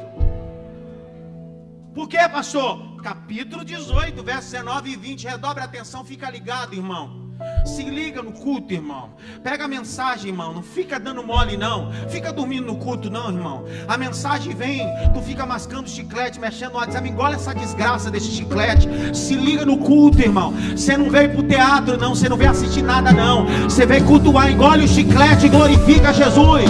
Por 1.92 2.08
quê, 2.08 2.20
pastor? 2.30 3.02
Capítulo 3.02 3.66
18, 3.66 4.24
verso 4.24 4.52
19 4.52 4.92
e 4.92 4.96
20. 4.96 5.28
Redobre 5.28 5.64
a 5.64 5.66
atenção, 5.66 6.06
fica 6.06 6.30
ligado, 6.30 6.76
irmão. 6.76 7.23
Se 7.66 7.84
liga 7.84 8.22
no 8.22 8.32
culto, 8.32 8.74
irmão. 8.74 9.10
Pega 9.42 9.66
a 9.66 9.68
mensagem, 9.68 10.30
irmão. 10.30 10.54
Não 10.54 10.64
fica 10.64 11.00
dando 11.00 11.24
mole, 11.24 11.58
não. 11.58 11.92
Fica 12.10 12.32
dormindo 12.32 12.68
no 12.68 12.76
culto, 12.76 13.10
não, 13.10 13.30
irmão. 13.30 13.66
A 13.88 13.98
mensagem 13.98 14.54
vem, 14.54 14.86
tu 15.14 15.22
fica 15.22 15.46
mascando 15.46 15.90
chiclete, 15.90 16.40
mexendo 16.40 16.74
no 16.74 16.78
WhatsApp. 16.78 17.08
Engole 17.08 17.36
essa 17.36 17.54
desgraça 17.54 18.12
desse 18.12 18.32
chiclete. 18.32 18.88
Se 19.16 19.36
liga 19.36 19.66
no 19.66 19.78
culto, 19.78 20.22
irmão. 20.22 20.54
Você 20.76 20.98
não 20.98 21.10
veio 21.10 21.32
pro 21.32 21.44
teatro, 21.44 21.98
não. 21.98 22.16
Você 22.16 22.28
não 22.30 22.38
veio 22.38 22.52
assistir 22.52 22.82
nada, 22.82 23.12
não. 23.12 23.46
Você 23.64 23.86
veio 23.86 24.06
cultuar. 24.06 24.52
Engole 24.52 24.86
o 24.86 24.88
chiclete 24.88 25.46
e 25.46 25.50
glorifica 25.50 26.14
Jesus. 26.14 26.70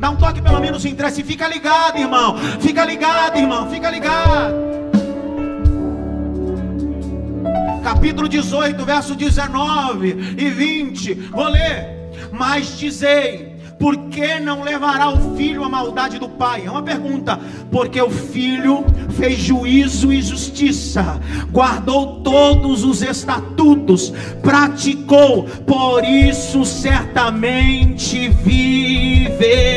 Dá 0.00 0.08
um 0.08 0.16
toque 0.16 0.40
pelo 0.40 0.58
menos 0.60 0.84
em 0.86 0.94
três. 0.94 1.20
Fica 1.20 1.46
ligado, 1.46 1.98
irmão. 1.98 2.36
Fica 2.58 2.84
ligado, 2.86 3.36
irmão. 3.36 3.68
Fica 3.70 3.90
ligado. 3.90 4.54
Capítulo 7.84 8.26
18, 8.26 8.82
verso 8.84 9.14
19 9.14 10.36
e 10.38 10.48
20. 10.48 11.14
Vou 11.30 11.48
ler. 11.48 12.00
Mas 12.32 12.78
dizei 12.78 13.49
por 13.80 13.96
que 14.10 14.38
não 14.38 14.62
levará 14.62 15.08
o 15.08 15.34
filho 15.34 15.64
a 15.64 15.68
maldade 15.68 16.18
do 16.18 16.28
pai? 16.28 16.66
É 16.66 16.70
uma 16.70 16.82
pergunta. 16.82 17.40
Porque 17.72 17.98
o 18.00 18.10
filho 18.10 18.84
fez 19.12 19.38
juízo 19.38 20.12
e 20.12 20.20
justiça, 20.20 21.18
guardou 21.50 22.20
todos 22.20 22.84
os 22.84 23.00
estatutos, 23.00 24.12
praticou, 24.42 25.44
por 25.66 26.04
isso 26.04 26.62
certamente 26.66 28.28
viverá. 28.28 29.70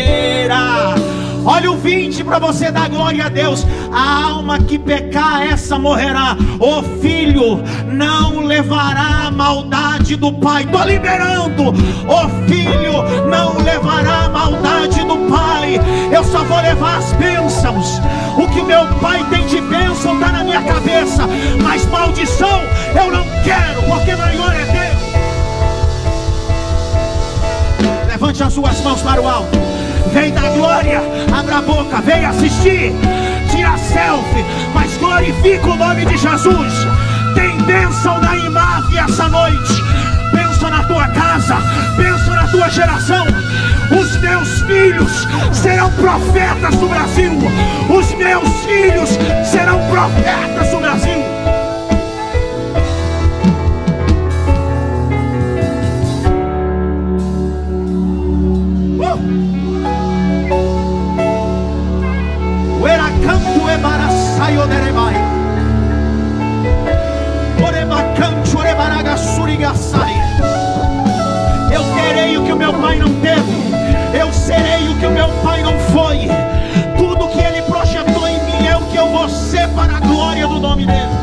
Olha 1.45 1.71
o 1.71 1.77
20 1.77 2.23
para 2.23 2.39
você 2.39 2.71
dar 2.71 2.89
glória 2.89 3.25
a 3.25 3.29
Deus. 3.29 3.65
A 3.91 4.23
alma 4.32 4.60
que 4.60 4.79
pecar, 4.79 5.41
essa 5.41 5.77
morrerá. 5.77 6.38
O 6.60 6.82
filho 6.99 7.62
não 7.88 8.45
levará 8.45 9.27
a 9.27 9.32
maldade 9.32 10.15
do 10.15 10.32
pai. 10.34 10.63
Estou 10.63 10.84
liberando. 10.84 11.69
O 11.69 12.47
filho 12.47 13.03
não 13.29 13.58
levará 13.62 14.25
a 14.25 14.29
maldade 14.29 15.03
do 15.03 15.17
pai. 15.29 15.79
Eu 16.12 16.23
só 16.23 16.43
vou 16.43 16.62
levar 16.62 16.97
as 16.97 17.12
bênçãos. 17.13 17.99
O 18.38 18.47
que 18.47 18.62
meu 18.62 18.86
pai 19.01 19.25
tem 19.29 19.45
de 19.45 19.60
bênção 19.62 20.15
está 20.15 20.32
na 20.32 20.43
minha 20.43 20.62
cabeça. 20.62 21.27
Mas 21.62 21.86
maldição 21.88 22.62
eu 22.95 23.12
não 23.12 23.25
quero, 23.43 23.82
porque 23.84 24.15
maior 24.15 24.53
é 24.53 24.65
Deus. 24.65 24.93
levante 28.08 28.43
as 28.43 28.53
suas 28.53 28.79
mãos 28.82 29.01
para 29.01 29.21
o 29.21 29.27
alto. 29.27 29.73
Vem 30.13 30.32
da 30.32 30.41
glória, 30.41 31.02
abra 31.36 31.58
a 31.58 31.62
boca, 31.63 31.99
vem 32.02 32.23
assistir. 32.23 32.93
Tira 33.49 33.76
selfie, 33.78 34.45
mas 34.71 34.95
glorifica 34.97 35.67
o 35.67 35.76
nome 35.76 36.06
de 36.06 36.15
Jesus. 36.15 36.73
Tem 37.34 37.58
bênção 37.63 38.19
da 38.19 38.36
imagem 38.38 38.99
essa 38.99 39.28
noite. 39.28 39.84
Pensa 40.32 40.69
na 40.69 40.84
tua 40.84 41.08
casa, 41.08 41.58
pensa 41.97 42.30
na 42.30 42.47
tua 42.47 42.69
geração. 42.69 43.26
Os 43.99 44.15
meus 44.17 44.62
filhos 44.62 45.28
serão 45.52 45.91
profetas 45.93 46.76
do 46.76 46.88
Brasil. 46.88 47.32
Os 47.89 48.13
meus 48.13 48.49
filhos 48.65 49.10
serão 49.43 49.80
profetas 49.89 50.69
do 50.69 50.78
Brasil. 50.78 51.42
Eu 71.74 71.84
terei 71.96 72.38
o 72.38 72.46
que 72.46 72.52
o 72.52 72.56
meu 72.56 72.74
pai 72.74 73.00
não 73.00 73.08
teve. 73.20 73.52
Eu 74.18 74.32
serei 74.32 74.88
o 74.89 75.00
que 75.00 75.06
o 75.06 75.12
meu 75.12 75.30
pai 75.42 75.63
não 75.63 75.78
foi. 75.80 76.28
Tudo 76.98 77.30
que 77.30 77.39
ele 77.39 77.62
projetou 77.63 78.28
em 78.28 78.44
mim 78.46 78.68
é 78.68 78.78
o 78.78 78.86
que 78.92 78.98
eu 78.98 79.10
vou 79.10 79.28
ser 79.28 79.68
para 79.70 79.98
a 79.98 80.00
glória 80.00 80.48
do 80.48 80.60
nome 80.60 80.86
dele. 80.86 81.13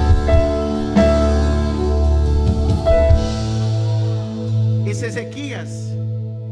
Esse 4.87 5.07
Ezequias, 5.07 5.95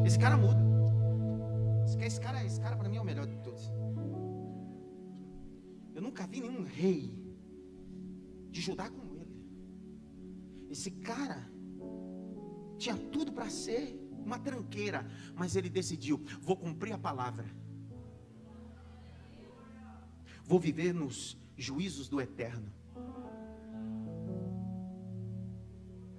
esse 0.05 0.19
cara 0.19 0.37
muda. 0.37 0.68
Nunca 6.19 6.27
vi 6.27 6.41
nenhum 6.41 6.65
rei 6.65 7.15
de 8.51 8.61
Judá 8.61 8.91
como 8.91 9.15
ele. 9.15 9.39
Esse 10.69 10.91
cara 10.91 11.49
tinha 12.77 12.97
tudo 12.97 13.33
para 13.33 13.49
ser 13.49 13.97
uma 14.25 14.39
tranqueira, 14.39 15.07
mas 15.37 15.55
ele 15.55 15.69
decidiu: 15.71 16.21
vou 16.41 16.57
cumprir 16.57 16.93
a 16.93 16.99
palavra, 16.99 17.47
vou 20.45 20.59
viver 20.59 20.93
nos 20.93 21.39
juízos 21.57 22.09
do 22.09 22.21
eterno. 22.21 22.73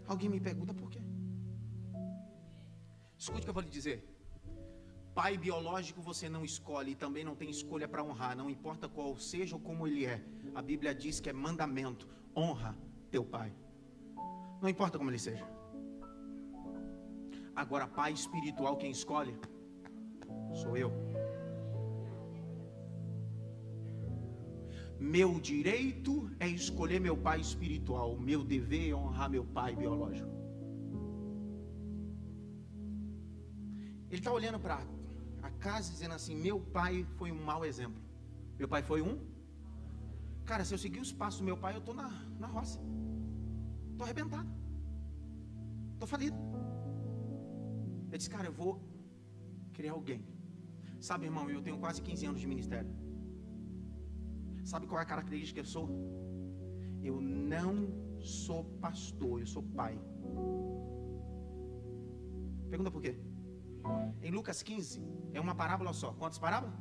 Alguém 0.07 0.29
me 0.29 0.39
pergunta 0.39 0.73
por 0.73 0.89
quê? 0.89 1.01
Escute 3.17 3.41
o 3.41 3.43
que 3.43 3.49
eu 3.49 3.53
vou 3.53 3.61
lhe 3.61 3.69
dizer. 3.69 4.07
Pai 5.13 5.37
biológico 5.37 6.01
você 6.01 6.29
não 6.29 6.45
escolhe 6.45 6.91
e 6.91 6.95
também 6.95 7.23
não 7.23 7.35
tem 7.35 7.49
escolha 7.49 7.87
para 7.87 8.03
honrar, 8.03 8.37
não 8.37 8.49
importa 8.49 8.87
qual 8.87 9.17
seja 9.17 9.55
ou 9.55 9.61
como 9.61 9.85
ele 9.87 10.05
é. 10.05 10.23
A 10.55 10.61
Bíblia 10.61 10.93
diz 10.93 11.19
que 11.19 11.29
é 11.29 11.33
mandamento: 11.33 12.07
honra 12.35 12.77
teu 13.11 13.25
pai. 13.25 13.53
Não 14.61 14.69
importa 14.69 14.97
como 14.97 15.09
ele 15.09 15.19
seja. 15.19 15.47
Agora, 17.55 17.87
pai 17.87 18.13
espiritual, 18.13 18.77
quem 18.77 18.91
escolhe? 18.91 19.37
Sou 20.53 20.77
eu. 20.77 20.91
Meu 24.99 25.39
direito 25.39 26.29
é 26.39 26.47
escolher 26.47 26.99
meu 26.99 27.17
pai 27.17 27.39
espiritual. 27.39 28.17
Meu 28.17 28.43
dever 28.43 28.89
é 28.89 28.95
honrar 28.95 29.29
meu 29.29 29.45
pai 29.45 29.75
biológico. 29.75 30.29
Ele 34.09 34.19
está 34.19 34.31
olhando 34.31 34.59
para 34.59 34.81
casa 35.67 35.91
dizendo 35.95 36.15
assim: 36.19 36.35
Meu 36.47 36.59
pai 36.77 36.93
foi 37.17 37.31
um 37.31 37.41
mau 37.51 37.63
exemplo. 37.71 38.01
Meu 38.59 38.67
pai 38.73 38.81
foi 38.91 39.01
um. 39.01 39.13
Cara, 40.49 40.63
se 40.65 40.73
eu 40.73 40.79
seguir 40.85 41.01
os 41.07 41.11
passos 41.21 41.39
do 41.41 41.45
meu 41.49 41.57
pai, 41.63 41.73
eu 41.75 41.83
estou 41.83 41.95
na, 42.01 42.09
na 42.43 42.47
roça. 42.47 42.79
Estou 43.91 44.05
arrebentado. 44.05 44.49
Estou 45.93 46.07
falido. 46.07 46.37
Eu 48.11 48.17
disse, 48.17 48.29
cara, 48.35 48.47
eu 48.47 48.55
vou 48.61 48.71
criar 49.73 49.93
alguém. 49.93 50.21
Sabe, 50.99 51.25
irmão, 51.25 51.49
eu 51.49 51.61
tenho 51.61 51.77
quase 51.77 52.01
15 52.01 52.25
anos 52.29 52.41
de 52.41 52.47
ministério. 52.47 52.89
Sabe 54.71 54.87
qual 54.87 54.99
é 54.99 55.03
a 55.03 55.11
característica 55.13 55.61
que 55.61 55.67
eu 55.67 55.71
sou? 55.75 55.87
Eu 57.09 57.21
não 57.21 57.75
sou 58.19 58.63
pastor, 58.85 59.39
eu 59.39 59.47
sou 59.47 59.63
pai. 59.63 59.95
Pergunta 62.69 62.91
por 62.91 63.01
quê? 63.01 63.13
Em 64.21 64.31
Lucas 64.31 64.61
15, 64.61 65.01
é 65.33 65.39
uma 65.39 65.55
parábola 65.55 65.93
só. 65.93 66.11
Quantas 66.13 66.39
parábolas? 66.45 66.75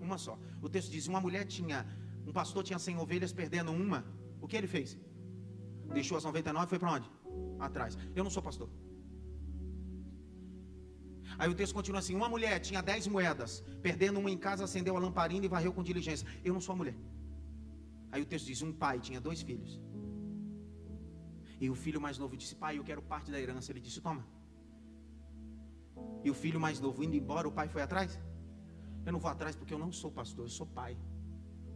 Uma 0.00 0.18
só. 0.18 0.38
O 0.62 0.68
texto 0.68 0.90
diz: 0.90 1.06
uma 1.06 1.20
mulher 1.20 1.44
tinha, 1.44 1.78
um 2.26 2.32
pastor 2.32 2.62
tinha 2.68 2.78
100 2.78 2.98
ovelhas, 2.98 3.32
perdendo 3.32 3.72
uma. 3.72 4.00
O 4.40 4.48
que 4.48 4.56
ele 4.56 4.66
fez? 4.66 4.98
Deixou 5.92 6.16
as 6.18 6.24
99 6.24 6.66
e 6.66 6.68
foi 6.68 6.78
para 6.78 6.92
onde? 6.96 7.10
Atrás. 7.58 7.96
Eu 8.14 8.24
não 8.24 8.30
sou 8.30 8.42
pastor. 8.42 8.68
Aí 11.38 11.48
o 11.50 11.54
texto 11.54 11.74
continua 11.74 12.00
assim: 12.00 12.14
Uma 12.14 12.28
mulher 12.28 12.58
tinha 12.60 12.82
dez 12.82 13.06
moedas, 13.06 13.62
perdendo 13.82 14.20
uma 14.20 14.30
em 14.30 14.38
casa, 14.38 14.64
acendeu 14.64 14.96
a 14.96 15.00
lamparina 15.00 15.44
e 15.46 15.48
varreu 15.48 15.72
com 15.72 15.82
diligência. 15.82 16.26
Eu 16.44 16.54
não 16.54 16.60
sou 16.60 16.72
a 16.74 16.76
mulher. 16.76 16.96
Aí 18.12 18.22
o 18.22 18.26
texto 18.26 18.46
diz: 18.46 18.62
Um 18.62 18.72
pai 18.72 18.98
tinha 19.00 19.20
dois 19.20 19.42
filhos. 19.42 19.80
E 21.60 21.68
o 21.70 21.74
filho 21.74 22.00
mais 22.00 22.18
novo 22.18 22.36
disse: 22.36 22.54
Pai, 22.54 22.78
eu 22.78 22.84
quero 22.84 23.02
parte 23.02 23.30
da 23.30 23.40
herança. 23.40 23.72
Ele 23.72 23.80
disse: 23.80 24.00
Toma. 24.00 24.24
E 26.24 26.30
o 26.30 26.34
filho 26.34 26.60
mais 26.60 26.80
novo 26.80 27.02
indo 27.04 27.16
embora, 27.16 27.46
o 27.48 27.52
pai 27.52 27.68
foi 27.68 27.82
atrás? 27.82 28.18
Eu 29.04 29.12
não 29.12 29.20
vou 29.20 29.30
atrás 29.30 29.54
porque 29.54 29.72
eu 29.72 29.78
não 29.78 29.92
sou 29.92 30.10
pastor, 30.10 30.44
eu 30.44 30.48
sou 30.48 30.66
pai. 30.66 30.96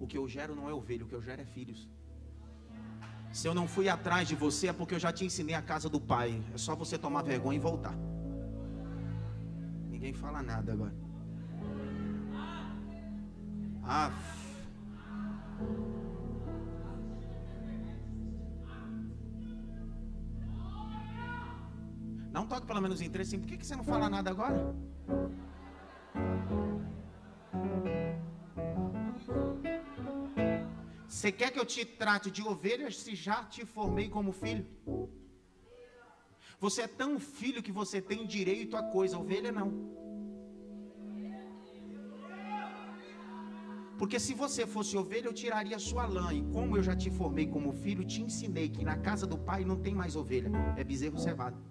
O 0.01 0.07
que 0.07 0.19
eu 0.19 0.27
gero 0.27 0.55
não 0.55 0.69
é 0.69 0.73
ovelha, 0.73 1.05
o 1.05 1.09
que 1.09 1.15
eu 1.15 1.23
gero 1.23 1.41
é 1.43 1.45
filhos. 1.45 1.89
Se 3.33 3.47
eu 3.47 3.55
não 3.55 3.69
fui 3.69 3.89
atrás 3.89 4.27
de 4.27 4.35
você 4.35 4.69
é 4.69 4.73
porque 4.73 4.95
eu 4.95 4.99
já 4.99 5.13
te 5.13 5.25
ensinei 5.25 5.55
a 5.55 5.63
casa 5.63 5.89
do 5.89 6.01
pai. 6.01 6.43
É 6.53 6.59
só 6.59 6.75
você 6.75 6.99
tomar 6.99 7.23
vergonha 7.23 7.59
e 7.59 7.61
voltar. 7.61 7.97
Ninguém 9.89 10.13
fala 10.13 10.43
nada 10.43 10.73
agora. 10.73 10.95
Ah. 13.85 14.13
Dá 22.33 22.41
um 22.41 22.47
toque 22.47 22.67
pelo 22.67 22.81
menos 22.81 23.01
em 23.01 23.11
três 23.11 23.29
assim. 23.29 23.39
Por 23.39 23.49
que, 23.49 23.59
que 23.59 23.67
você 23.67 23.77
não 23.77 23.85
fala 23.85 24.09
nada 24.09 24.31
agora? 24.31 24.75
Você 31.09 31.33
quer 31.33 31.51
que 31.51 31.59
eu 31.59 31.67
te 31.67 31.85
trate 31.85 32.31
de 32.31 32.43
ovelha 32.43 32.91
se 32.91 33.15
já 33.15 33.45
te 33.45 33.67
formei 33.67 34.09
como 34.09 34.33
filho? 34.33 34.65
Você 36.61 36.83
é 36.83 36.87
tão 36.87 37.19
filho 37.19 37.63
que 37.63 37.73
você 37.73 38.01
tem 38.01 38.27
direito 38.27 38.77
a 38.77 38.83
coisa, 38.83 39.19
ovelha 39.19 39.51
não. 39.51 39.69
Porque 43.99 44.19
se 44.19 44.33
você 44.33 44.67
fosse 44.67 44.97
ovelha, 44.97 45.27
eu 45.27 45.33
tiraria 45.33 45.79
sua 45.79 46.07
lã. 46.07 46.33
E 46.33 46.43
como 46.53 46.77
eu 46.77 46.83
já 46.83 46.97
te 46.97 47.11
formei 47.11 47.47
como 47.47 47.73
filho, 47.73 48.03
te 48.05 48.23
ensinei 48.23 48.69
que 48.69 48.83
na 48.83 48.97
casa 48.97 49.27
do 49.27 49.37
pai 49.37 49.63
não 49.65 49.77
tem 49.77 49.95
mais 49.95 50.17
ovelha, 50.17 50.51
é 50.77 50.83
bezerro 50.83 51.19
cevado. 51.19 51.70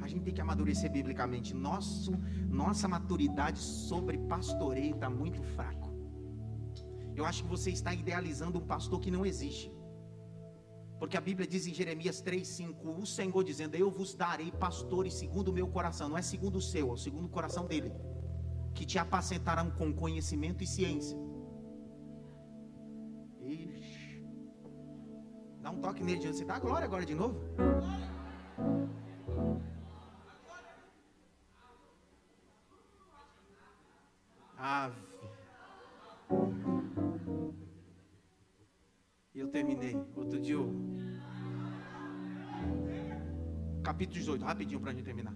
A 0.00 0.08
gente 0.08 0.22
tem 0.24 0.34
que 0.34 0.40
amadurecer 0.40 0.90
biblicamente. 0.90 1.54
Nosso, 1.54 2.12
nossa 2.48 2.88
maturidade 2.88 3.58
sobre 3.58 4.18
pastoreio 4.18 4.94
está 4.94 5.10
muito 5.10 5.42
fraco. 5.42 5.88
Eu 7.14 7.24
acho 7.24 7.42
que 7.42 7.48
você 7.48 7.70
está 7.70 7.92
idealizando 7.92 8.58
um 8.58 8.66
pastor 8.66 9.00
que 9.00 9.10
não 9.10 9.26
existe. 9.26 9.70
Porque 10.98 11.16
a 11.16 11.20
Bíblia 11.20 11.46
diz 11.46 11.66
em 11.66 11.74
Jeremias 11.74 12.22
3,5: 12.22 13.02
O 13.02 13.06
Senhor 13.06 13.42
dizendo: 13.44 13.74
Eu 13.74 13.90
vos 13.90 14.14
darei 14.14 14.50
pastores 14.50 15.14
segundo 15.14 15.48
o 15.48 15.52
meu 15.52 15.68
coração, 15.68 16.08
não 16.08 16.18
é 16.18 16.22
segundo 16.22 16.56
o 16.56 16.60
seu, 16.60 16.88
é 16.90 16.92
o 16.92 16.96
segundo 16.96 17.26
o 17.26 17.28
coração 17.28 17.66
dele, 17.66 17.92
que 18.74 18.84
te 18.84 18.98
apacentarão 18.98 19.70
com 19.70 19.92
conhecimento 19.92 20.62
e 20.64 20.66
ciência. 20.66 21.16
Ixi. 23.40 24.24
Dá 25.62 25.70
um 25.70 25.80
toque 25.80 26.02
nele, 26.02 26.26
você 26.26 26.44
dá 26.44 26.58
glória 26.58 26.84
agora 26.84 27.04
de 27.04 27.14
novo? 27.14 27.38
Ave. 34.58 35.00
E 39.34 39.38
eu 39.38 39.48
terminei. 39.48 39.96
Outro 40.16 40.40
dia 40.40 40.54
eu... 40.54 40.74
Capítulo 43.82 44.18
18, 44.18 44.44
rapidinho 44.44 44.80
para 44.80 44.90
a 44.90 44.94
gente 44.94 45.04
terminar. 45.04 45.34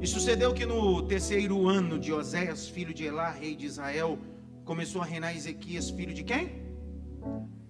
E 0.00 0.06
sucedeu 0.06 0.52
que 0.52 0.66
no 0.66 1.02
terceiro 1.02 1.66
ano 1.68 1.98
de 1.98 2.12
Oséias, 2.12 2.68
filho 2.68 2.92
de 2.92 3.04
Elá, 3.04 3.30
rei 3.30 3.56
de 3.56 3.66
Israel, 3.66 4.18
começou 4.64 5.02
a 5.02 5.04
reinar 5.04 5.36
Ezequias, 5.36 5.90
filho 5.90 6.12
de 6.12 6.22
quem? 6.22 6.62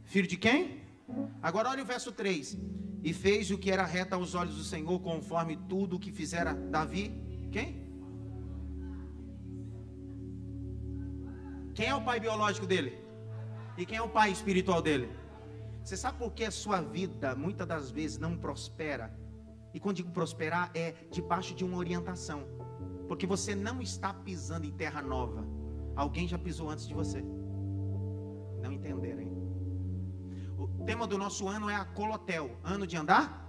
Filho 0.04 0.26
de 0.26 0.36
quem? 0.36 0.77
Agora 1.42 1.70
olha 1.70 1.82
o 1.82 1.86
verso 1.86 2.12
3. 2.12 2.59
E 3.02 3.12
fez 3.12 3.50
o 3.50 3.59
que 3.59 3.70
era 3.70 3.84
reto 3.84 4.14
aos 4.14 4.34
olhos 4.34 4.56
do 4.56 4.64
Senhor, 4.64 4.98
conforme 5.00 5.56
tudo 5.68 5.96
o 5.96 6.00
que 6.00 6.11
fizera 6.11 6.52
Davi. 6.52 7.04
Quem? 7.52 7.86
Quem 11.74 11.86
é 11.86 11.94
o 11.94 12.02
pai 12.02 12.18
biológico 12.18 12.66
dele? 12.66 12.98
E 13.76 13.86
quem 13.86 13.98
é 13.98 14.02
o 14.02 14.09
pai 14.09 14.32
espiritual 14.32 14.82
dele? 14.82 15.09
Você 15.84 15.96
sabe 15.96 16.18
por 16.18 16.32
que 16.32 16.44
a 16.44 16.50
sua 16.50 16.80
vida 16.80 17.34
muitas 17.36 17.66
das 17.66 17.90
vezes 17.90 18.18
não 18.18 18.36
prospera? 18.36 19.16
E 19.72 19.78
quando 19.78 19.96
digo 19.96 20.11
prosperar, 20.11 20.70
é 20.74 20.94
debaixo 21.11 21.54
de 21.54 21.64
uma 21.64 21.76
orientação. 21.76 22.42
Porque 23.06 23.26
você 23.26 23.54
não 23.54 23.80
está 23.80 24.12
pisando 24.12 24.66
em 24.66 24.72
terra 24.72 25.00
nova. 25.00 25.46
Alguém 25.94 26.26
já 26.26 26.36
pisou 26.36 26.68
antes 26.68 26.86
de 26.86 26.94
você. 26.94 27.24
Não 28.61 28.72
entenderam? 28.72 29.27
Tema 30.89 31.07
do 31.07 31.18
nosso 31.18 31.47
ano 31.47 31.68
é 31.68 31.74
a 31.74 31.84
Colotel 31.84 32.59
ano 32.64 32.86
de 32.86 32.97
andar 32.97 33.47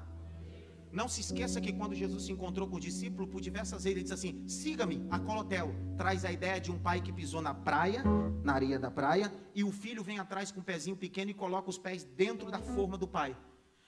não 0.91 1.07
se 1.07 1.21
esqueça 1.21 1.61
que 1.61 1.71
quando 1.71 1.95
Jesus 1.95 2.23
se 2.25 2.31
encontrou 2.33 2.67
com 2.67 2.75
o 2.75 2.79
discípulo, 2.79 3.27
por 3.27 3.39
diversas 3.39 3.83
vezes 3.83 3.95
ele 3.95 4.01
disse 4.01 4.13
assim: 4.13 4.43
siga-me, 4.45 5.05
a 5.09 5.19
Colotel. 5.19 5.73
Traz 5.95 6.25
a 6.25 6.31
ideia 6.31 6.59
de 6.59 6.71
um 6.71 6.79
pai 6.79 6.99
que 6.99 7.13
pisou 7.13 7.41
na 7.41 7.53
praia, 7.53 8.03
na 8.43 8.53
areia 8.53 8.79
da 8.79 8.89
praia, 8.91 9.31
e 9.53 9.63
o 9.63 9.71
filho 9.71 10.03
vem 10.03 10.17
atrás 10.19 10.51
com 10.51 10.59
um 10.61 10.63
pezinho 10.63 10.97
pequeno 10.97 11.29
e 11.31 11.33
coloca 11.33 11.69
os 11.69 11.77
pés 11.77 12.03
dentro 12.03 12.49
da 12.51 12.59
forma 12.59 12.97
do 12.97 13.07
pai. 13.07 13.37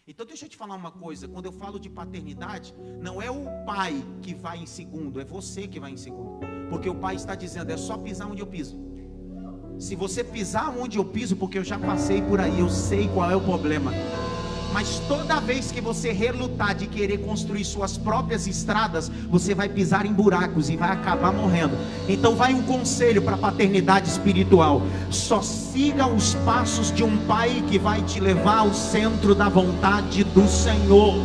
Então 0.08 0.26
deixa 0.26 0.46
eu 0.46 0.50
te 0.50 0.56
falar 0.56 0.76
uma 0.76 0.92
coisa, 0.92 1.28
quando 1.28 1.48
eu 1.48 1.52
falo 1.52 1.80
de 1.80 1.90
paternidade, 1.90 2.74
não 3.02 3.22
é 3.22 3.32
o 3.32 3.66
pai 3.66 3.94
que 4.22 4.34
vai 4.34 4.60
em 4.60 4.68
segundo, 4.68 5.20
é 5.20 5.26
você 5.26 5.68
que 5.68 5.80
vai 5.80 5.92
em 5.92 5.98
segundo. 5.98 6.40
Porque 6.70 6.88
o 6.88 6.96
pai 6.96 7.16
está 7.16 7.36
dizendo, 7.36 7.72
é 7.72 7.78
só 7.78 7.98
pisar 7.98 8.28
onde 8.28 8.42
eu 8.42 8.48
piso. 8.48 8.91
Se 9.82 9.96
você 9.96 10.24
pisar 10.24 10.76
onde 10.78 11.00
eu 11.00 11.04
piso, 11.04 11.36
porque 11.36 11.58
eu 11.58 11.64
já 11.64 11.80
passei 11.80 12.22
por 12.22 12.40
aí, 12.40 12.60
eu 12.60 12.70
sei 12.70 13.08
qual 13.08 13.32
é 13.32 13.36
o 13.36 13.42
problema. 13.42 13.92
Mas 14.72 15.00
toda 15.08 15.40
vez 15.40 15.72
que 15.72 15.82
você 15.82 16.12
relutar 16.12 16.76
de 16.76 16.86
querer 16.86 17.18
construir 17.18 17.66
suas 17.66 17.98
próprias 17.98 18.46
estradas, 18.46 19.10
você 19.10 19.56
vai 19.56 19.68
pisar 19.68 20.06
em 20.06 20.14
buracos 20.14 20.70
e 20.70 20.78
vai 20.78 20.92
acabar 20.92 21.34
morrendo. 21.34 21.76
Então 22.08 22.36
vai 22.36 22.54
um 22.54 22.62
conselho 22.62 23.24
para 23.24 23.34
a 23.34 23.40
paternidade 23.40 24.08
espiritual. 24.08 24.84
Só 25.10 25.42
siga 25.42 26.06
os 26.06 26.36
passos 26.46 26.94
de 26.94 27.04
um 27.04 27.26
pai 27.26 27.64
que 27.68 27.80
vai 27.80 28.04
te 28.04 28.20
levar 28.20 28.60
ao 28.60 28.76
centro 28.76 29.34
da 29.34 29.50
vontade 29.50 30.24
do 30.24 30.48
Senhor. 30.48 31.16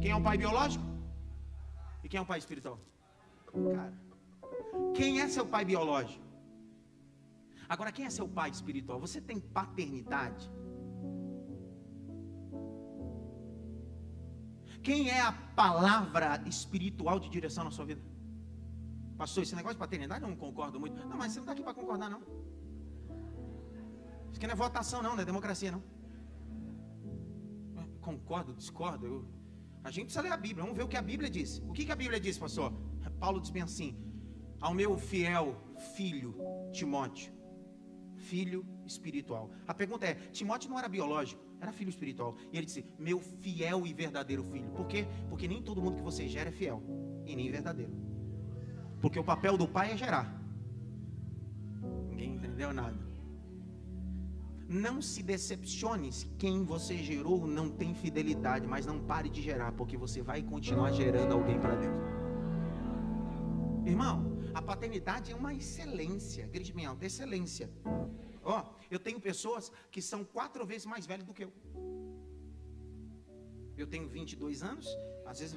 Quem 0.00 0.10
é 0.10 0.16
o 0.16 0.20
pai 0.20 0.36
biológico? 0.36 0.84
E 2.02 2.08
quem 2.08 2.18
é 2.18 2.20
o 2.20 2.26
pai 2.26 2.40
espiritual? 2.40 2.76
Cara, 3.52 3.92
quem 4.94 5.20
é 5.20 5.28
seu 5.28 5.46
pai 5.46 5.64
biológico? 5.64 6.24
Agora, 7.68 7.90
quem 7.90 8.04
é 8.06 8.10
seu 8.10 8.28
pai 8.28 8.50
espiritual? 8.50 9.00
Você 9.00 9.20
tem 9.20 9.40
paternidade? 9.40 10.50
Quem 14.82 15.10
é 15.10 15.20
a 15.20 15.32
palavra 15.32 16.42
espiritual 16.46 17.18
de 17.18 17.28
direção 17.28 17.64
na 17.64 17.72
sua 17.72 17.84
vida? 17.84 18.00
Pastor, 19.18 19.42
esse 19.42 19.56
negócio 19.56 19.74
de 19.74 19.80
paternidade 19.80 20.22
eu 20.22 20.28
não 20.28 20.36
concordo 20.36 20.78
muito. 20.78 20.94
Não, 21.04 21.16
mas 21.16 21.32
você 21.32 21.38
não 21.40 21.44
está 21.44 21.52
aqui 21.52 21.62
para 21.62 21.74
concordar, 21.74 22.08
não. 22.08 22.20
Isso 24.30 24.38
aqui 24.38 24.46
não 24.46 24.52
é 24.52 24.56
votação, 24.56 25.02
não, 25.02 25.14
não 25.16 25.22
é 25.22 25.24
democracia, 25.24 25.72
não. 25.72 25.82
Concordo, 28.00 28.54
discordo. 28.54 29.06
Eu... 29.06 29.24
A 29.82 29.90
gente 29.90 30.04
precisa 30.04 30.22
ler 30.22 30.32
a 30.32 30.36
Bíblia, 30.36 30.62
vamos 30.62 30.76
ver 30.76 30.84
o 30.84 30.88
que 30.88 30.96
a 30.96 31.02
Bíblia 31.02 31.28
diz. 31.28 31.58
O 31.66 31.72
que, 31.72 31.84
que 31.84 31.92
a 31.92 31.96
Bíblia 31.96 32.20
diz, 32.20 32.38
pastor? 32.38 32.72
Paulo 33.18 33.40
diz 33.40 33.50
bem 33.50 33.62
assim: 33.62 33.96
ao 34.60 34.74
meu 34.74 34.96
fiel 34.96 35.56
filho 35.94 36.34
Timóteo, 36.72 37.32
filho 38.16 38.66
espiritual. 38.86 39.50
A 39.66 39.74
pergunta 39.74 40.06
é: 40.06 40.14
Timóteo 40.32 40.70
não 40.70 40.78
era 40.78 40.88
biológico, 40.88 41.42
era 41.60 41.72
filho 41.72 41.90
espiritual. 41.90 42.36
E 42.52 42.56
ele 42.56 42.66
disse: 42.66 42.84
Meu 42.98 43.20
fiel 43.20 43.86
e 43.86 43.92
verdadeiro 43.92 44.42
filho. 44.42 44.70
Por 44.70 44.86
quê? 44.86 45.06
Porque 45.28 45.46
nem 45.46 45.62
todo 45.62 45.82
mundo 45.82 45.96
que 45.96 46.02
você 46.02 46.28
gera 46.28 46.48
é 46.48 46.52
fiel 46.52 46.82
e 47.24 47.36
nem 47.36 47.50
verdadeiro. 47.50 47.92
Porque 49.00 49.18
o 49.18 49.24
papel 49.24 49.56
do 49.56 49.68
pai 49.68 49.92
é 49.92 49.96
gerar. 49.96 50.42
Ninguém 52.08 52.34
entendeu 52.34 52.72
nada. 52.72 53.06
Não 54.68 55.00
se 55.00 55.22
decepcione 55.22 56.10
se 56.10 56.26
quem 56.30 56.64
você 56.64 56.96
gerou 56.96 57.46
não 57.46 57.68
tem 57.70 57.94
fidelidade, 57.94 58.66
mas 58.66 58.84
não 58.84 58.98
pare 58.98 59.28
de 59.28 59.40
gerar, 59.40 59.70
porque 59.72 59.96
você 59.96 60.22
vai 60.22 60.42
continuar 60.42 60.90
gerando 60.90 61.34
alguém 61.34 61.60
para 61.60 61.76
dentro. 61.76 62.15
Irmão, 63.86 64.42
a 64.52 64.60
paternidade 64.60 65.30
é 65.30 65.34
uma 65.34 65.54
excelência. 65.54 66.46
Grite 66.48 66.72
bem 66.72 66.86
alto, 66.86 67.04
excelência. 67.04 67.70
Ó, 68.42 68.60
oh, 68.60 68.62
eu 68.90 68.98
tenho 68.98 69.20
pessoas 69.20 69.70
que 69.92 70.02
são 70.02 70.24
quatro 70.24 70.66
vezes 70.66 70.86
mais 70.86 71.06
velhas 71.06 71.24
do 71.24 71.32
que 71.32 71.44
eu. 71.44 71.52
Eu 73.76 73.86
tenho 73.86 74.08
22 74.08 74.62
anos, 74.62 74.86
às 75.24 75.38
vezes. 75.38 75.56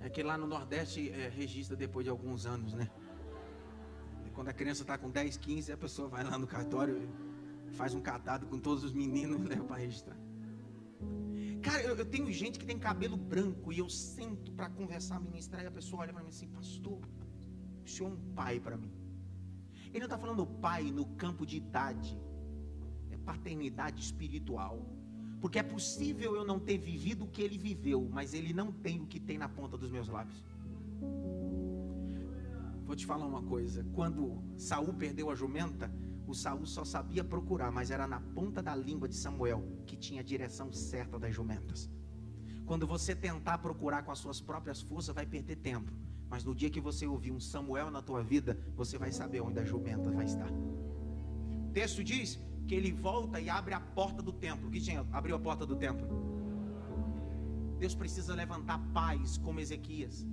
É 0.00 0.08
que 0.10 0.22
lá 0.22 0.36
no 0.36 0.46
Nordeste 0.46 1.10
é, 1.10 1.28
registra 1.28 1.76
depois 1.76 2.04
de 2.04 2.10
alguns 2.10 2.46
anos, 2.46 2.72
né? 2.72 2.90
Quando 4.34 4.48
a 4.48 4.52
criança 4.52 4.82
está 4.82 4.96
com 4.96 5.10
10, 5.10 5.36
15, 5.36 5.72
a 5.72 5.76
pessoa 5.76 6.08
vai 6.08 6.22
lá 6.22 6.38
no 6.38 6.46
cartório, 6.46 6.96
faz 7.72 7.94
um 7.94 8.00
catado 8.00 8.46
com 8.46 8.58
todos 8.58 8.84
os 8.84 8.92
meninos 8.92 9.44
leva 9.44 9.64
para 9.64 9.76
registrar. 9.76 10.16
Cara, 11.62 11.82
eu, 11.82 11.96
eu, 11.96 12.04
tenho 12.04 12.30
gente 12.32 12.58
que 12.58 12.64
tem 12.64 12.78
cabelo 12.78 13.16
branco 13.16 13.72
e 13.72 13.78
eu 13.78 13.88
sento 13.88 14.52
para 14.52 14.70
conversar, 14.70 15.20
ministrar, 15.20 15.62
e 15.62 15.66
a 15.66 15.70
pessoa 15.70 16.02
olha 16.02 16.12
para 16.12 16.22
mim 16.22 16.28
assim, 16.28 16.48
pastor, 16.48 17.00
o 17.84 17.88
senhor 17.88 18.10
é 18.10 18.12
um 18.12 18.34
pai 18.34 18.60
para 18.60 18.76
mim. 18.76 18.92
Ele 19.88 20.00
não 20.00 20.06
está 20.06 20.18
falando 20.18 20.46
pai 20.46 20.90
no 20.90 21.06
campo 21.16 21.44
de 21.44 21.56
idade, 21.56 22.18
é 23.10 23.16
paternidade 23.16 24.00
espiritual. 24.02 24.86
Porque 25.40 25.58
é 25.58 25.62
possível 25.62 26.34
eu 26.34 26.44
não 26.44 26.58
ter 26.58 26.78
vivido 26.78 27.24
o 27.24 27.28
que 27.28 27.42
ele 27.42 27.56
viveu, 27.56 28.08
mas 28.10 28.34
ele 28.34 28.52
não 28.52 28.72
tem 28.72 29.00
o 29.00 29.06
que 29.06 29.20
tem 29.20 29.38
na 29.38 29.48
ponta 29.48 29.76
dos 29.78 29.90
meus 29.90 30.08
lábios. 30.08 30.44
Vou 32.84 32.96
te 32.96 33.06
falar 33.06 33.26
uma 33.26 33.42
coisa: 33.42 33.84
quando 33.92 34.42
Saul 34.56 34.92
perdeu 34.94 35.30
a 35.30 35.34
jumenta, 35.34 35.92
o 36.30 36.34
Saul 36.34 36.66
só 36.66 36.84
sabia 36.84 37.24
procurar, 37.24 37.70
mas 37.70 37.90
era 37.90 38.06
na 38.06 38.20
ponta 38.20 38.62
da 38.62 38.74
língua 38.74 39.08
de 39.08 39.14
Samuel 39.14 39.64
que 39.86 39.96
tinha 39.96 40.20
a 40.20 40.24
direção 40.24 40.72
certa 40.72 41.18
das 41.18 41.34
jumentas. 41.34 41.90
Quando 42.66 42.86
você 42.86 43.14
tentar 43.14 43.58
procurar 43.58 44.02
com 44.02 44.12
as 44.12 44.18
suas 44.18 44.40
próprias 44.40 44.82
forças, 44.82 45.14
vai 45.14 45.24
perder 45.24 45.56
tempo. 45.56 45.90
Mas 46.28 46.44
no 46.44 46.54
dia 46.54 46.68
que 46.68 46.80
você 46.80 47.06
ouvir 47.06 47.32
um 47.32 47.40
Samuel 47.40 47.90
na 47.90 48.02
tua 48.02 48.22
vida, 48.22 48.58
você 48.76 48.98
vai 48.98 49.10
saber 49.10 49.40
onde 49.40 49.58
a 49.58 49.64
jumenta 49.64 50.10
vai 50.10 50.26
estar. 50.26 50.50
O 50.50 51.70
texto 51.72 52.04
diz 52.04 52.38
que 52.66 52.74
ele 52.74 52.92
volta 52.92 53.40
e 53.40 53.48
abre 53.48 53.72
a 53.72 53.80
porta 53.80 54.22
do 54.22 54.32
templo. 54.32 54.70
Que 54.70 54.80
tinha? 54.80 55.06
Abriu 55.10 55.34
a 55.34 55.38
porta 55.38 55.64
do 55.64 55.76
templo. 55.76 56.06
Deus 57.78 57.94
precisa 57.94 58.34
levantar 58.34 58.78
pais 58.92 59.38
como 59.38 59.60
Ezequias, 59.60 60.26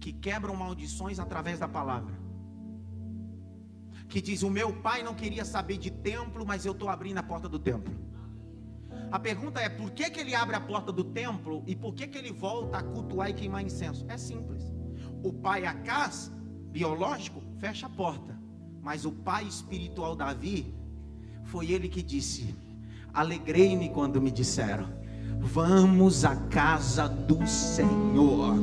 que 0.00 0.12
quebram 0.12 0.56
maldições 0.56 1.20
através 1.20 1.60
da 1.60 1.68
palavra 1.68 2.29
que 4.10 4.20
diz: 4.20 4.42
O 4.42 4.50
meu 4.50 4.72
pai 4.72 5.02
não 5.02 5.14
queria 5.14 5.44
saber 5.44 5.78
de 5.78 5.90
templo, 5.90 6.44
mas 6.44 6.66
eu 6.66 6.72
estou 6.72 6.88
abrindo 6.88 7.18
a 7.18 7.22
porta 7.22 7.48
do 7.48 7.58
templo. 7.58 7.94
A 9.10 9.18
pergunta 9.18 9.60
é: 9.60 9.68
por 9.68 9.90
que, 9.92 10.10
que 10.10 10.20
ele 10.20 10.34
abre 10.34 10.56
a 10.56 10.60
porta 10.60 10.92
do 10.92 11.04
templo 11.04 11.62
e 11.66 11.74
por 11.74 11.94
que, 11.94 12.06
que 12.06 12.18
ele 12.18 12.32
volta 12.32 12.78
a 12.78 12.82
cultuar 12.82 13.30
e 13.30 13.34
queimar 13.34 13.64
incenso? 13.64 14.04
É 14.08 14.18
simples. 14.18 14.64
O 15.22 15.32
pai 15.32 15.64
Acas, 15.64 16.30
biológico, 16.70 17.40
fecha 17.58 17.86
a 17.86 17.90
porta, 17.90 18.38
mas 18.82 19.04
o 19.04 19.12
pai 19.12 19.44
espiritual 19.44 20.16
Davi, 20.16 20.74
foi 21.44 21.70
ele 21.70 21.88
que 21.88 22.02
disse: 22.02 22.54
Alegrei-me 23.14 23.90
quando 23.90 24.20
me 24.20 24.32
disseram: 24.32 24.92
Vamos 25.38 26.24
à 26.24 26.34
casa 26.34 27.08
do 27.08 27.46
Senhor. 27.46 28.56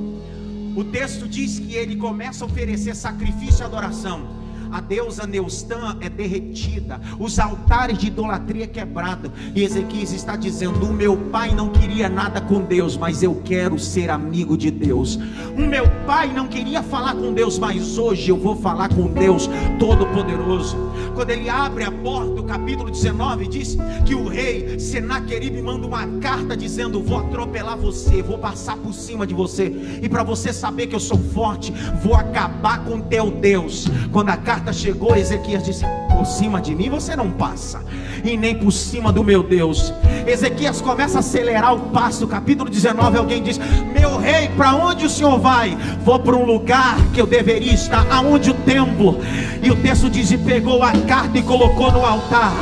O 0.76 0.84
texto 0.84 1.28
diz 1.28 1.58
que 1.58 1.74
ele 1.74 1.96
começa 1.96 2.44
a 2.44 2.48
oferecer 2.48 2.96
sacrifício 2.96 3.64
e 3.64 3.66
adoração 3.66 4.37
a 4.72 4.82
deusa 4.82 5.26
Neustã 5.26 5.98
é 6.02 6.10
derretida, 6.10 7.00
os 7.20 7.40
altares 7.40 7.98
de 7.98 8.08
idolatria 8.08 8.68
quebrados. 8.68 9.32
E 9.56 9.64
Ezequias 9.64 10.12
está 10.12 10.36
dizendo: 10.36 10.86
O 10.86 10.94
meu 10.94 11.18
pai 11.18 11.54
não 11.54 11.70
queria 11.70 12.10
nada 12.10 12.42
com 12.42 12.62
Deus, 12.62 12.98
mas 12.98 13.24
eu 13.24 13.42
quero 13.44 13.78
ser 13.80 14.10
amigo 14.10 14.58
de 14.58 14.72
Deus. 14.72 15.20
O 15.58 15.62
meu 15.62 15.86
pai 16.06 16.32
não 16.34 16.48
queria 16.48 16.84
falar 16.84 17.16
com 17.16 17.34
Deus, 17.34 17.58
mas 17.58 17.98
hoje 17.98 18.30
eu 18.30 18.38
vou 18.38 18.56
falar 18.56 18.90
com 18.90 19.08
Deus 19.08 19.50
Todo-Poderoso. 19.80 20.76
Quando 21.16 21.32
ele 21.32 21.50
abre 21.50 21.84
a 21.84 21.92
porta, 21.92 22.42
o 22.42 22.44
capítulo 22.44 22.92
19 22.92 23.48
diz 23.48 23.78
que 24.06 24.14
o 24.14 24.28
rei 24.28 24.80
Senaqueribe 24.80 25.62
manda 25.62 25.88
uma 25.88 26.06
carta 26.20 26.56
dizendo: 26.56 27.02
Vou 27.02 27.20
atropelar 27.20 27.78
você, 27.78 28.22
vou 28.22 28.38
passar 28.38 28.78
por 28.78 28.94
cima 28.94 29.26
de 29.26 29.34
você. 29.34 30.00
E 30.02 30.08
para 30.08 30.24
você 30.24 30.54
saber 30.54 30.88
que 30.88 30.96
eu 30.96 31.00
sou 31.00 31.18
forte, 31.18 31.74
vou 32.04 32.16
acabar 32.16 32.84
com 32.84 33.00
teu 33.02 33.32
Deus. 33.32 33.88
Quando 34.12 34.30
a 34.30 34.38
carta 34.38 34.57
carta 34.58 34.74
chegou, 34.74 35.16
Ezequias 35.16 35.64
disse: 35.64 35.86
Por 36.10 36.26
cima 36.26 36.60
de 36.60 36.74
mim 36.74 36.90
você 36.90 37.16
não 37.16 37.30
passa, 37.30 37.80
e 38.24 38.36
nem 38.36 38.56
por 38.56 38.72
cima 38.72 39.12
do 39.12 39.24
meu 39.24 39.44
Deus. 39.44 39.94
Ezequias 40.26 40.82
começa 40.82 41.18
a 41.18 41.20
acelerar 41.20 41.76
o 41.76 41.80
passo. 41.92 42.28
Capítulo 42.28 42.68
19, 42.68 43.18
alguém 43.18 43.44
diz: 43.44 43.60
Meu 43.94 44.18
rei, 44.18 44.50
para 44.58 44.74
onde 44.74 45.06
o 45.06 45.10
senhor 45.10 45.38
vai? 45.40 45.78
Vou 46.04 46.20
para 46.20 46.36
um 46.36 46.44
lugar 46.44 46.98
que 47.14 47.22
eu 47.22 47.28
deveria 47.28 47.72
estar, 47.72 48.08
aonde 48.12 48.50
o 48.50 48.54
templo. 48.56 49.20
E 49.62 49.70
o 49.70 49.76
texto 49.76 50.10
diz: 50.10 50.32
E 50.32 50.38
pegou 50.38 50.82
a 50.82 50.92
carta 50.92 51.38
e 51.38 51.44
colocou 51.44 51.92
no 51.92 52.04
altar. 52.04 52.54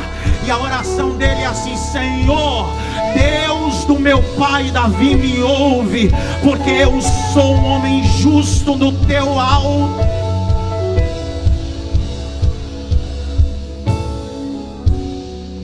E 0.46 0.50
a 0.50 0.58
oração 0.58 1.16
dele 1.16 1.40
é 1.40 1.46
assim: 1.46 1.76
Senhor, 1.76 2.68
Deus 3.14 3.84
do 3.86 3.98
meu 3.98 4.22
pai 4.38 4.70
Davi, 4.70 5.14
me 5.14 5.40
ouve, 5.40 6.10
porque 6.42 6.70
eu 6.70 7.00
sou 7.32 7.54
um 7.54 7.64
homem 7.64 8.04
justo 8.04 8.76
no 8.76 8.92
teu 9.06 9.40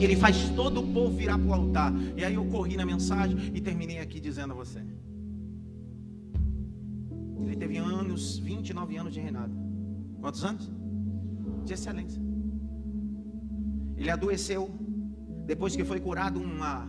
Ele 0.03 0.15
faz 0.15 0.49
todo 0.49 0.81
o 0.81 0.93
povo 0.93 1.15
virar 1.15 1.37
para 1.37 1.47
o 1.47 1.53
altar. 1.53 1.93
E 2.17 2.23
aí 2.23 2.33
eu 2.33 2.45
corri 2.45 2.75
na 2.75 2.85
mensagem 2.85 3.37
e 3.53 3.61
terminei 3.61 3.99
aqui 3.99 4.19
dizendo 4.19 4.51
a 4.51 4.55
você. 4.55 4.81
Ele 7.41 7.55
teve 7.55 7.77
anos, 7.77 8.37
29 8.39 8.97
anos 8.97 9.13
de 9.13 9.19
reinado. 9.19 9.53
Quantos 10.19 10.43
anos? 10.43 10.69
De 11.65 11.73
excelência. 11.73 12.21
Ele 13.95 14.09
adoeceu. 14.09 14.69
Depois 15.45 15.75
que 15.75 15.83
foi 15.83 15.99
curado, 15.99 16.39
uma, 16.39 16.87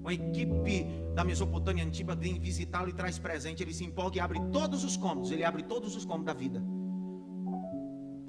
uma 0.00 0.14
equipe 0.14 0.86
da 1.14 1.24
Mesopotâmia 1.24 1.84
antiga 1.84 2.14
vem 2.14 2.38
visitá-lo 2.38 2.88
e 2.88 2.92
traz 2.92 3.18
presente. 3.18 3.62
Ele 3.62 3.74
se 3.74 3.84
empolga 3.84 4.16
e 4.16 4.20
abre 4.20 4.40
todos 4.52 4.84
os 4.84 4.96
cômodos. 4.96 5.30
Ele 5.30 5.44
abre 5.44 5.62
todos 5.62 5.94
os 5.94 6.04
cômodos 6.04 6.26
da 6.26 6.34
vida. 6.34 6.62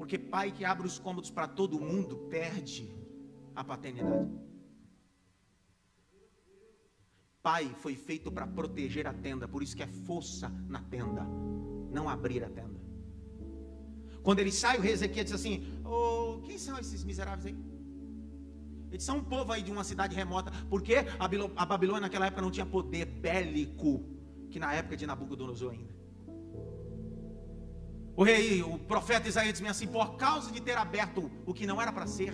Porque 0.07 0.17
pai 0.17 0.53
que 0.53 0.63
abre 0.63 0.87
os 0.87 0.97
cômodos 0.97 1.29
para 1.29 1.49
todo 1.49 1.77
mundo 1.77 2.15
perde 2.29 2.89
a 3.53 3.61
paternidade. 3.61 4.31
Pai 7.43 7.75
foi 7.81 7.93
feito 7.97 8.31
para 8.31 8.47
proteger 8.47 9.05
a 9.05 9.11
tenda, 9.11 9.49
por 9.49 9.61
isso 9.61 9.75
que 9.75 9.83
é 9.83 9.87
força 9.87 10.47
na 10.69 10.81
tenda, 10.81 11.25
não 11.91 12.07
abrir 12.07 12.41
a 12.41 12.49
tenda. 12.49 12.79
Quando 14.23 14.39
ele 14.39 14.49
sai, 14.49 14.77
o 14.77 14.81
rei 14.81 14.93
Ezequiel 14.93 15.25
diz 15.25 15.33
assim: 15.33 15.65
oh, 15.83 16.39
quem 16.45 16.57
são 16.57 16.79
esses 16.79 17.03
miseráveis 17.03 17.47
aí? 17.47 17.57
Eles 18.89 19.03
são 19.03 19.17
um 19.17 19.23
povo 19.25 19.51
aí 19.51 19.61
de 19.61 19.73
uma 19.73 19.83
cidade 19.83 20.15
remota, 20.15 20.53
porque 20.69 20.95
a 21.19 21.65
Babilônia 21.65 22.03
naquela 22.03 22.27
época 22.27 22.41
não 22.41 22.49
tinha 22.49 22.65
poder 22.65 23.03
bélico, 23.03 24.05
que 24.49 24.57
na 24.57 24.73
época 24.73 24.95
de 24.95 25.05
Nabucodonosor 25.05 25.73
ainda. 25.73 25.96
O 28.19 28.23
rei, 28.23 28.63
o 28.63 28.79
profeta 28.79 29.29
Isaías 29.29 29.59
diz 29.59 29.69
assim: 29.69 29.87
por 29.87 30.17
causa 30.17 30.51
de 30.51 30.59
ter 30.59 30.75
aberto 30.75 31.29
o 31.45 31.53
que 31.53 31.67
não 31.67 31.79
era 31.79 31.93
para 31.93 32.07
ser, 32.07 32.33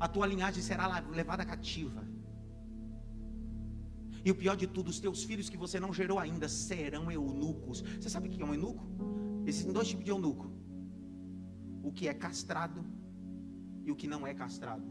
a 0.00 0.08
tua 0.08 0.26
linhagem 0.26 0.60
será 0.60 0.98
levada 1.20 1.44
cativa. 1.44 2.02
E 4.24 4.30
o 4.32 4.34
pior 4.34 4.56
de 4.56 4.66
tudo, 4.66 4.88
os 4.88 4.98
teus 4.98 5.22
filhos 5.22 5.48
que 5.48 5.56
você 5.56 5.78
não 5.78 5.92
gerou 5.92 6.18
ainda 6.18 6.48
serão 6.48 7.08
eunucos. 7.08 7.82
Você 7.82 8.10
sabe 8.10 8.28
o 8.28 8.30
que 8.32 8.42
é 8.42 8.44
um 8.44 8.52
eunuco? 8.52 8.84
Existem 9.46 9.72
dois 9.72 9.86
tipos 9.86 10.04
de 10.04 10.10
eunuco: 10.10 10.50
o 11.84 11.92
que 11.92 12.08
é 12.08 12.14
castrado 12.14 12.84
e 13.84 13.92
o 13.92 13.94
que 13.94 14.08
não 14.08 14.26
é 14.26 14.34
castrado. 14.34 14.82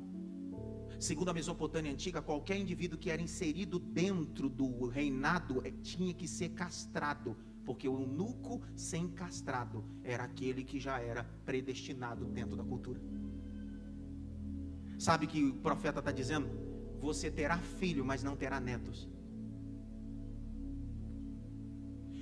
Segundo 0.97 1.27
a 1.27 1.33
Mesopotâmia 1.33 1.91
antiga, 1.91 2.21
qualquer 2.21 2.57
indivíduo 2.57 2.97
que 2.97 3.09
era 3.09 3.21
inserido 3.21 3.79
dentro 3.79 4.47
do 4.47 4.87
reinado 4.87 5.61
eh, 5.65 5.73
tinha 5.81 6.13
que 6.13 6.25
ser 6.25 6.49
castrado, 6.49 7.35
porque 7.65 7.87
o 7.87 7.99
eunuco 7.99 8.61
sem 8.75 9.07
castrado 9.07 9.83
era 10.03 10.23
aquele 10.23 10.63
que 10.63 10.79
já 10.79 10.99
era 10.99 11.23
predestinado 11.45 12.25
dentro 12.25 12.55
da 12.55 12.63
cultura. 12.63 13.01
Sabe 14.97 15.27
que 15.27 15.43
o 15.43 15.55
profeta 15.55 15.99
está 15.99 16.11
dizendo? 16.11 16.49
Você 16.99 17.29
terá 17.29 17.57
filho, 17.57 18.05
mas 18.05 18.23
não 18.23 18.35
terá 18.35 18.59
netos. 18.59 19.09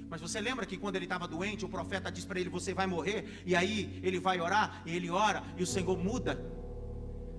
Mas 0.10 0.20
você 0.20 0.42
lembra 0.42 0.66
que 0.66 0.78
quando 0.78 0.98
ele 0.98 1.06
estava 1.06 1.28
doente, 1.28 1.64
o 1.64 1.70
profeta 1.70 2.12
diz 2.12 2.26
para 2.26 2.40
ele: 2.40 2.50
Você 2.50 2.74
vai 2.74 2.86
morrer, 2.86 3.42
e 3.46 3.56
aí 3.56 4.00
ele 4.04 4.20
vai 4.20 4.42
orar, 4.42 4.84
e 4.86 4.94
ele 4.94 5.10
ora, 5.10 5.42
e 5.58 5.64
o 5.64 5.68
Senhor 5.68 5.98
muda. 5.98 6.38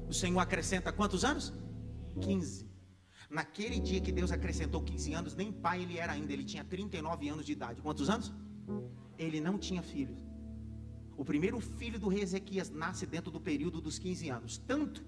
O 0.09 0.15
Senhor 0.15 0.39
acrescenta 0.39 0.93
quantos 0.93 1.25
anos? 1.25 1.53
15. 2.21 2.72
Naquele 3.33 3.81
dia 3.81 3.99
que 3.99 4.13
Deus 4.13 4.31
acrescentou 4.31 4.83
15 4.83 5.15
anos, 5.15 5.35
nem 5.35 5.51
pai 5.51 5.83
ele 5.83 5.97
era 5.97 6.13
ainda, 6.13 6.31
ele 6.35 6.45
tinha 6.45 6.63
39 6.63 7.31
anos 7.31 7.47
de 7.47 7.53
idade. 7.53 7.81
Quantos 7.81 8.11
anos? 8.11 8.31
Ele 9.17 9.41
não 9.41 9.57
tinha 9.59 9.83
filhos. 9.83 10.23
O 11.17 11.25
primeiro 11.25 11.59
filho 11.59 11.99
do 11.99 12.09
rei 12.09 12.23
Ezequias 12.23 12.69
nasce 12.69 13.07
dentro 13.07 13.31
do 13.31 13.41
período 13.41 13.81
dos 13.81 13.99
15 13.99 14.29
anos. 14.29 14.59
Tanto 14.59 15.03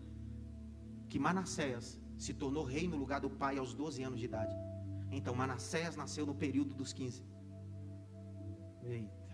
que 1.06 1.18
Manassés 1.18 2.00
se 2.16 2.32
tornou 2.32 2.64
rei 2.64 2.88
no 2.88 2.96
lugar 2.96 3.20
do 3.20 3.28
pai 3.28 3.58
aos 3.58 3.74
12 3.74 4.02
anos 4.02 4.18
de 4.18 4.24
idade. 4.24 4.56
Então 5.10 5.34
Manassés 5.34 5.94
nasceu 5.94 6.24
no 6.24 6.34
período 6.34 6.72
dos 6.72 6.94
15. 6.94 7.22
Eita. 8.84 9.24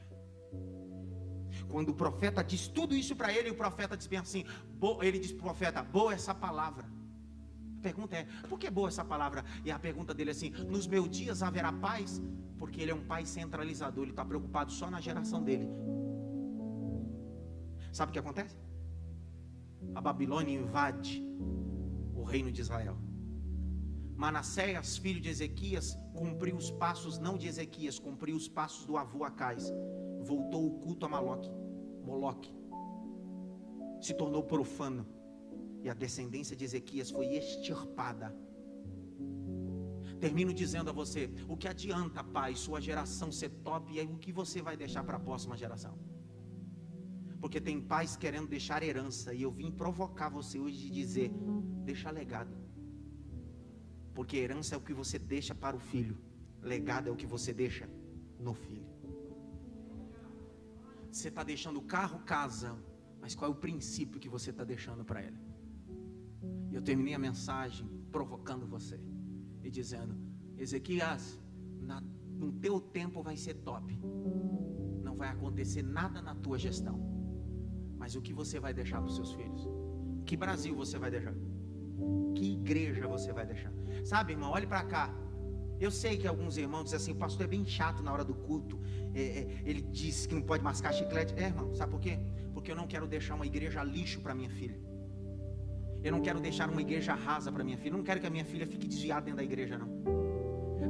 Quando 1.68 1.90
o 1.90 1.94
profeta 1.94 2.42
diz 2.42 2.66
tudo 2.66 2.96
isso 2.96 3.14
para 3.14 3.32
ele, 3.32 3.50
o 3.50 3.54
profeta 3.54 3.96
diz 3.96 4.08
bem 4.08 4.18
assim: 4.18 4.44
ele 5.00 5.20
diz 5.20 5.30
para 5.30 5.42
o 5.42 5.44
profeta, 5.44 5.80
boa 5.80 6.12
essa 6.12 6.34
palavra. 6.34 6.89
Pergunta 7.80 8.16
é, 8.16 8.26
por 8.48 8.58
que 8.58 8.70
boa 8.70 8.88
essa 8.88 9.04
palavra? 9.04 9.44
E 9.64 9.70
a 9.70 9.78
pergunta 9.78 10.12
dele 10.12 10.30
é 10.30 10.32
assim: 10.32 10.50
nos 10.50 10.86
meus 10.86 11.08
dias 11.08 11.42
haverá 11.42 11.72
paz? 11.72 12.20
Porque 12.58 12.80
ele 12.80 12.90
é 12.90 12.94
um 12.94 13.04
pai 13.04 13.24
centralizador, 13.24 14.04
ele 14.04 14.12
está 14.12 14.24
preocupado 14.24 14.70
só 14.70 14.90
na 14.90 15.00
geração 15.00 15.42
dele. 15.42 15.68
Sabe 17.92 18.10
o 18.10 18.12
que 18.12 18.18
acontece? 18.18 18.56
A 19.94 20.00
Babilônia 20.00 20.54
invade 20.54 21.22
o 22.14 22.22
reino 22.22 22.52
de 22.52 22.60
Israel. 22.60 22.96
Manassés, 24.14 24.98
filho 24.98 25.20
de 25.20 25.30
Ezequias, 25.30 25.98
cumpriu 26.14 26.54
os 26.54 26.70
passos 26.70 27.18
não 27.18 27.38
de 27.38 27.48
Ezequias, 27.48 27.98
cumpriu 27.98 28.36
os 28.36 28.48
passos 28.48 28.84
do 28.84 28.98
avô 28.98 29.24
Acais. 29.24 29.72
Voltou 30.20 30.66
o 30.66 30.78
culto 30.80 31.06
a 31.06 31.08
Maloque, 31.08 31.50
Moloque. 32.04 32.54
Se 34.02 34.12
tornou 34.12 34.42
profano. 34.42 35.06
E 35.82 35.88
a 35.88 35.94
descendência 35.94 36.56
de 36.56 36.64
Ezequias 36.64 37.10
foi 37.10 37.26
extirpada. 37.40 38.34
Termino 40.20 40.52
dizendo 40.52 40.90
a 40.90 40.92
você: 40.92 41.30
o 41.48 41.56
que 41.56 41.66
adianta, 41.66 42.22
pai, 42.22 42.54
sua 42.54 42.80
geração 42.80 43.32
ser 43.32 43.50
top 43.68 43.92
e 43.92 44.00
o 44.02 44.18
que 44.18 44.32
você 44.32 44.60
vai 44.60 44.76
deixar 44.76 45.02
para 45.02 45.16
a 45.16 45.20
próxima 45.20 45.56
geração? 45.56 45.98
Porque 47.40 47.58
tem 47.58 47.80
pais 47.80 48.16
querendo 48.16 48.48
deixar 48.48 48.82
herança 48.82 49.32
e 49.32 49.42
eu 49.42 49.50
vim 49.50 49.70
provocar 49.70 50.28
você 50.28 50.58
hoje 50.58 50.76
de 50.76 50.90
dizer: 50.90 51.30
deixa 51.84 52.10
legado. 52.10 52.54
Porque 54.14 54.36
herança 54.36 54.74
é 54.74 54.78
o 54.78 54.82
que 54.82 54.92
você 54.92 55.18
deixa 55.18 55.54
para 55.54 55.74
o 55.74 55.80
filho, 55.80 56.18
legado 56.60 57.08
é 57.08 57.12
o 57.12 57.16
que 57.16 57.26
você 57.26 57.54
deixa 57.54 57.88
no 58.38 58.52
filho. 58.52 58.90
Você 61.10 61.28
está 61.28 61.42
deixando 61.42 61.80
carro, 61.80 62.20
casa, 62.20 62.78
mas 63.20 63.34
qual 63.34 63.50
é 63.50 63.54
o 63.54 63.56
princípio 63.56 64.20
que 64.20 64.28
você 64.28 64.50
está 64.50 64.64
deixando 64.64 65.04
para 65.04 65.22
ele? 65.22 65.49
Eu 66.72 66.82
terminei 66.82 67.14
a 67.14 67.18
mensagem 67.18 67.86
provocando 68.10 68.66
você 68.66 69.00
e 69.62 69.70
dizendo: 69.70 70.16
Ezequias, 70.56 71.38
na, 71.80 72.00
no 72.00 72.52
teu 72.52 72.80
tempo 72.80 73.22
vai 73.22 73.36
ser 73.36 73.54
top, 73.54 73.98
não 75.02 75.16
vai 75.16 75.28
acontecer 75.28 75.82
nada 75.82 76.22
na 76.22 76.34
tua 76.34 76.58
gestão, 76.58 76.98
mas 77.98 78.14
o 78.14 78.22
que 78.22 78.32
você 78.32 78.58
vai 78.60 78.72
deixar 78.72 78.98
para 78.98 79.08
os 79.08 79.16
seus 79.16 79.32
filhos? 79.32 79.68
Que 80.24 80.36
Brasil 80.36 80.74
você 80.74 80.98
vai 80.98 81.10
deixar? 81.10 81.34
Que 82.34 82.52
igreja 82.52 83.06
você 83.06 83.32
vai 83.32 83.46
deixar? 83.46 83.72
Sabe, 84.04 84.32
irmão, 84.32 84.50
olhe 84.50 84.66
para 84.66 84.84
cá. 84.84 85.14
Eu 85.80 85.90
sei 85.90 86.18
que 86.18 86.26
alguns 86.26 86.56
irmãos 86.56 86.84
dizem 86.84 86.96
assim: 86.98 87.12
o 87.12 87.16
pastor 87.16 87.44
é 87.46 87.48
bem 87.48 87.64
chato 87.64 88.02
na 88.02 88.12
hora 88.12 88.24
do 88.24 88.34
culto. 88.34 88.78
É, 89.14 89.22
é, 89.22 89.62
ele 89.64 89.80
diz 89.80 90.26
que 90.26 90.34
não 90.34 90.42
pode 90.42 90.62
mascar 90.62 90.92
chiclete. 90.92 91.34
É, 91.36 91.46
irmão, 91.46 91.74
sabe 91.74 91.90
por 91.90 92.00
quê? 92.00 92.18
Porque 92.52 92.70
eu 92.70 92.76
não 92.76 92.86
quero 92.86 93.06
deixar 93.06 93.34
uma 93.34 93.46
igreja 93.46 93.82
lixo 93.82 94.20
para 94.20 94.34
minha 94.34 94.50
filha. 94.50 94.78
Eu 96.02 96.12
não 96.12 96.20
quero 96.20 96.40
deixar 96.40 96.70
uma 96.70 96.80
igreja 96.80 97.14
rasa 97.14 97.52
para 97.52 97.62
minha 97.62 97.76
filha. 97.76 97.90
Eu 97.90 97.98
não 97.98 98.04
quero 98.04 98.20
que 98.20 98.26
a 98.26 98.30
minha 98.30 98.44
filha 98.44 98.66
fique 98.66 98.86
desviada 98.86 99.22
dentro 99.22 99.38
da 99.38 99.44
igreja, 99.44 99.78
não. 99.78 99.88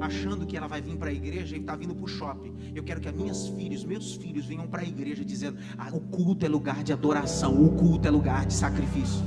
Achando 0.00 0.46
que 0.46 0.56
ela 0.56 0.66
vai 0.66 0.80
vir 0.80 0.96
para 0.96 1.10
a 1.10 1.12
igreja 1.12 1.56
e 1.56 1.60
está 1.60 1.76
vindo 1.76 1.94
para 1.94 2.04
o 2.04 2.08
shopping. 2.08 2.54
Eu 2.74 2.82
quero 2.82 3.00
que 3.00 3.08
as 3.08 3.14
minhas 3.14 3.48
filhas, 3.48 3.84
meus 3.84 4.14
filhos, 4.14 4.46
venham 4.46 4.66
para 4.66 4.82
a 4.82 4.84
igreja 4.84 5.24
dizendo: 5.24 5.58
ah, 5.76 5.90
o 5.92 6.00
culto 6.00 6.46
é 6.46 6.48
lugar 6.48 6.82
de 6.82 6.92
adoração, 6.92 7.62
o 7.62 7.76
culto 7.76 8.08
é 8.08 8.10
lugar 8.10 8.46
de 8.46 8.54
sacrifício 8.54 9.20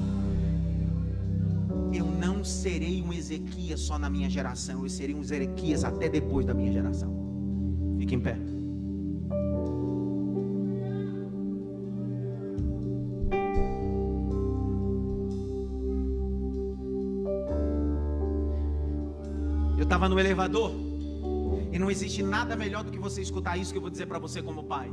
eu 1.96 2.06
não 2.06 2.44
serei 2.44 3.02
um 3.02 3.14
Ezequias 3.14 3.80
só 3.82 4.00
na 4.00 4.10
minha 4.10 4.30
geração, 4.30 4.84
eu 4.84 4.90
serei 4.90 5.16
um 5.16 5.22
Ezequias 5.22 5.84
até 5.84 6.10
depois 6.10 6.46
da 6.46 6.54
minha 6.54 6.72
geração. 6.72 7.14
Fique 7.98 8.16
em 8.16 8.20
pé. 8.20 8.38
Estava 20.04 20.10
no 20.10 20.20
elevador 20.20 20.72
E 21.72 21.80
não 21.80 21.90
existe 21.90 22.22
nada 22.22 22.58
melhor 22.58 22.84
do 22.84 22.92
que 22.92 23.00
você 23.00 23.22
escutar 23.22 23.56
isso 23.58 23.72
que 23.72 23.78
eu 23.78 23.82
vou 23.82 23.90
dizer 23.90 24.06
para 24.06 24.20
você 24.20 24.44
como 24.44 24.66
pai. 24.66 24.92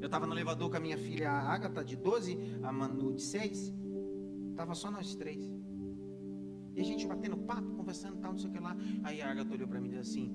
Eu 0.00 0.06
estava 0.06 0.26
no 0.26 0.32
elevador 0.32 0.70
com 0.70 0.76
a 0.76 0.80
minha 0.80 0.96
filha 0.96 1.30
a 1.30 1.52
Agatha, 1.52 1.84
de 1.84 1.96
12, 1.96 2.38
a 2.62 2.72
Manu, 2.72 3.12
de 3.12 3.22
6. 3.22 3.74
Tava 4.56 4.74
só 4.74 4.90
nós 4.90 5.14
três. 5.14 5.42
E 6.74 6.80
a 6.80 6.84
gente 6.84 7.06
batendo 7.06 7.36
papo, 7.36 7.68
conversando 7.74 8.16
tal, 8.16 8.32
não 8.32 8.38
sei 8.38 8.48
o 8.48 8.52
que 8.52 8.58
lá. 8.58 8.74
Aí 9.04 9.20
a 9.20 9.30
Agatha 9.30 9.52
olhou 9.52 9.68
para 9.68 9.80
mim 9.80 9.88
e 9.88 9.98
disse 9.98 10.10
assim: 10.10 10.26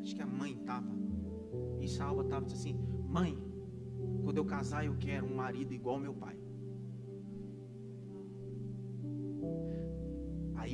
Acho 0.00 0.14
que 0.14 0.22
a 0.22 0.26
mãe 0.26 0.54
tava. 0.64 0.92
E 1.80 1.88
Salva 1.88 2.22
tava 2.24 2.44
disse 2.44 2.58
assim: 2.58 2.78
Mãe, 3.08 3.36
quando 4.22 4.36
eu 4.36 4.44
casar, 4.44 4.84
eu 4.84 4.94
quero 4.96 5.26
um 5.26 5.34
marido 5.34 5.72
igual 5.74 5.98
meu 5.98 6.14
pai. 6.14 6.37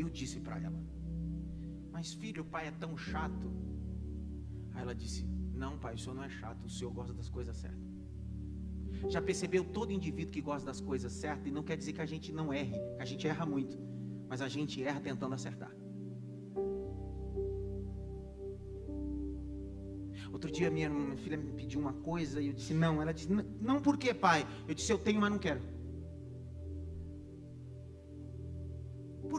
Eu 0.00 0.08
disse 0.08 0.40
para 0.40 0.58
ela: 0.60 0.78
Mas 1.92 2.12
filho, 2.12 2.42
o 2.42 2.46
pai 2.46 2.68
é 2.68 2.70
tão 2.72 2.96
chato. 2.96 3.52
Aí 4.72 4.82
ela 4.82 4.94
disse: 4.94 5.24
Não, 5.52 5.78
pai, 5.78 5.94
o 5.94 5.98
senhor 5.98 6.14
não 6.14 6.24
é 6.24 6.28
chato, 6.28 6.64
o 6.64 6.70
senhor 6.70 6.92
gosta 6.92 7.14
das 7.14 7.28
coisas 7.28 7.56
certas. 7.56 7.94
Já 9.08 9.20
percebeu 9.20 9.64
todo 9.64 9.92
indivíduo 9.92 10.32
que 10.32 10.40
gosta 10.40 10.66
das 10.66 10.80
coisas 10.80 11.12
certas 11.12 11.46
e 11.46 11.50
não 11.50 11.62
quer 11.62 11.76
dizer 11.76 11.92
que 11.92 12.00
a 12.00 12.06
gente 12.06 12.32
não 12.32 12.52
erre, 12.52 12.78
que 12.96 13.02
a 13.02 13.04
gente 13.04 13.26
erra 13.26 13.44
muito, 13.44 13.78
mas 14.28 14.40
a 14.40 14.48
gente 14.48 14.82
erra 14.82 15.00
tentando 15.00 15.34
acertar. 15.34 15.74
Outro 20.32 20.50
dia 20.50 20.70
minha, 20.70 20.88
minha 20.90 21.16
filha 21.16 21.36
me 21.36 21.52
pediu 21.52 21.80
uma 21.80 21.92
coisa 21.92 22.40
e 22.40 22.48
eu 22.48 22.52
disse 22.52 22.74
não. 22.74 23.00
Ela 23.00 23.12
disse 23.12 23.30
não, 23.30 23.44
não 23.60 23.80
por 23.80 23.96
quê, 23.96 24.12
pai? 24.12 24.46
Eu 24.66 24.74
disse 24.74 24.92
eu 24.92 24.98
tenho, 24.98 25.20
mas 25.20 25.30
não 25.30 25.38
quero. 25.38 25.73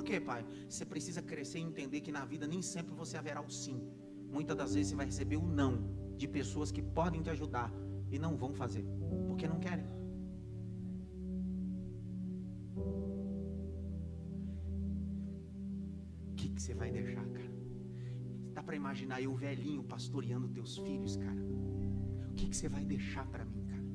Quê, 0.06 0.20
pai? 0.30 0.46
Você 0.70 0.86
precisa 0.94 1.22
crescer 1.32 1.60
e 1.60 1.68
entender 1.70 2.00
que 2.06 2.12
na 2.18 2.24
vida 2.34 2.46
nem 2.54 2.62
sempre 2.62 2.94
você 3.02 3.18
haverá 3.18 3.42
o 3.42 3.50
sim. 3.50 3.78
Muitas 4.36 4.56
das 4.56 4.74
vezes 4.76 4.90
você 4.90 4.96
vai 5.02 5.08
receber 5.12 5.38
o 5.38 5.48
não 5.60 5.74
de 6.16 6.28
pessoas 6.28 6.72
que 6.72 6.82
podem 6.82 7.22
te 7.22 7.30
ajudar 7.36 7.70
e 8.10 8.18
não 8.26 8.38
vão 8.38 8.54
fazer, 8.54 8.86
porque 9.28 9.48
não 9.48 9.60
querem. 9.60 9.86
O 16.32 16.36
que, 16.36 16.50
que 16.50 16.62
você 16.62 16.74
vai 16.74 16.92
deixar, 16.92 17.26
cara? 17.38 17.52
Dá 18.54 18.64
para 18.64 18.76
imaginar 18.76 19.22
eu 19.22 19.34
velhinho 19.36 19.84
pastoreando 19.84 20.48
teus 20.48 20.78
filhos, 20.78 21.18
cara? 21.18 21.42
O 22.32 22.34
que, 22.36 22.48
que 22.50 22.56
você 22.56 22.70
vai 22.70 22.86
deixar 22.86 23.26
para 23.28 23.44
mim, 23.46 23.64
cara? 23.66 23.86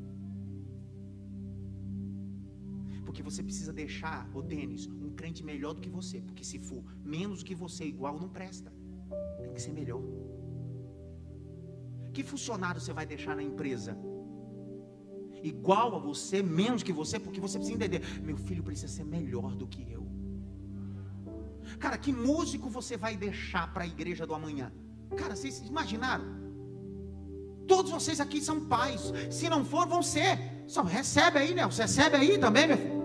Porque 3.04 3.22
você 3.22 3.42
precisa 3.42 3.72
deixar, 3.72 4.30
o 4.34 4.42
Denis, 4.42 4.86
um 5.10 5.14
crente 5.14 5.42
melhor 5.44 5.72
do 5.74 5.80
que 5.80 5.90
você. 5.98 6.20
Porque 6.20 6.44
se 6.44 6.58
for 6.58 6.82
menos 7.04 7.42
que 7.42 7.54
você, 7.54 7.84
igual, 7.84 8.18
não 8.18 8.28
presta. 8.28 8.72
Tem 9.42 9.52
que 9.52 9.62
ser 9.66 9.72
melhor. 9.72 10.02
Que 12.12 12.22
funcionário 12.22 12.80
você 12.80 12.92
vai 12.92 13.06
deixar 13.06 13.34
na 13.36 13.42
empresa? 13.42 13.96
Igual 15.42 15.96
a 15.96 15.98
você, 15.98 16.42
menos 16.42 16.82
que 16.82 16.92
você, 16.92 17.18
porque 17.18 17.40
você 17.40 17.58
precisa 17.58 17.76
entender: 17.76 18.02
meu 18.22 18.36
filho 18.36 18.62
precisa 18.62 18.92
ser 18.92 19.04
melhor 19.04 19.54
do 19.56 19.66
que 19.66 19.82
eu. 19.90 20.06
Cara, 21.78 21.96
que 21.96 22.12
músico 22.12 22.68
você 22.68 22.96
vai 22.96 23.16
deixar 23.16 23.72
para 23.72 23.84
a 23.84 23.86
igreja 23.86 24.26
do 24.26 24.34
amanhã? 24.34 24.72
Cara, 25.16 25.34
vocês 25.34 25.60
imaginaram? 25.60 26.24
Todos 27.66 27.90
vocês 27.90 28.20
aqui 28.20 28.40
são 28.40 28.66
pais. 28.66 29.12
Se 29.30 29.48
não 29.48 29.64
for, 29.64 29.86
vão 29.86 30.02
ser. 30.02 30.64
Só 30.66 30.82
recebe 30.82 31.38
aí, 31.38 31.54
Nelson. 31.54 31.82
Recebe 31.82 32.16
aí 32.16 32.38
também, 32.38 32.66
meu 32.66 32.76
filho. 32.76 32.99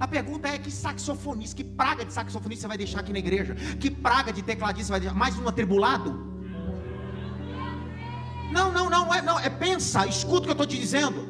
A 0.00 0.08
pergunta 0.08 0.48
é: 0.48 0.58
que 0.58 0.70
saxofonista, 0.70 1.54
que 1.54 1.62
praga 1.62 2.04
de 2.06 2.12
saxofonista 2.12 2.62
você 2.62 2.68
vai 2.68 2.78
deixar 2.78 3.00
aqui 3.00 3.12
na 3.12 3.18
igreja? 3.18 3.54
Que 3.78 3.90
praga 3.90 4.32
de 4.32 4.42
tecladista 4.42 4.86
você 4.86 4.92
vai 4.92 5.00
deixar? 5.00 5.14
Mais 5.14 5.38
um 5.38 5.46
atribulado? 5.46 6.30
Não, 8.50 8.72
não, 8.72 8.88
não, 8.88 9.14
é, 9.14 9.22
não, 9.22 9.38
é 9.38 9.50
pensa, 9.50 10.06
escuta 10.06 10.40
o 10.40 10.42
que 10.42 10.48
eu 10.48 10.52
estou 10.52 10.66
te 10.66 10.78
dizendo. 10.78 11.28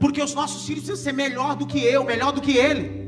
Porque 0.00 0.20
os 0.20 0.34
nossos 0.34 0.66
filhos 0.66 0.84
precisam 0.84 1.04
ser 1.04 1.12
melhor 1.12 1.54
do 1.54 1.64
que 1.64 1.78
eu, 1.78 2.04
melhor 2.04 2.32
do 2.32 2.40
que 2.40 2.56
ele. 2.56 3.02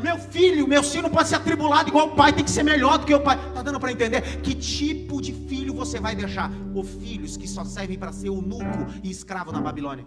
Meu 0.00 0.18
filho, 0.18 0.68
meu 0.68 0.82
filho 0.82 1.04
não 1.04 1.10
pode 1.10 1.28
ser 1.28 1.36
atribulado 1.36 1.88
igual 1.88 2.08
o 2.08 2.14
pai, 2.14 2.32
tem 2.32 2.44
que 2.44 2.50
ser 2.50 2.62
melhor 2.62 2.98
do 2.98 3.06
que 3.06 3.14
o 3.14 3.20
pai. 3.20 3.38
Está 3.48 3.62
dando 3.62 3.80
para 3.80 3.90
entender? 3.90 4.20
Que 4.42 4.54
tipo 4.54 5.22
de 5.22 5.32
filho 5.32 5.72
você 5.72 5.98
vai 5.98 6.14
deixar? 6.14 6.52
Ou 6.74 6.84
filhos 6.84 7.36
que 7.36 7.48
só 7.48 7.64
servem 7.64 7.98
para 7.98 8.12
ser 8.12 8.28
eunuco 8.28 8.86
e 9.02 9.10
escravo 9.10 9.50
na 9.50 9.60
Babilônia? 9.60 10.04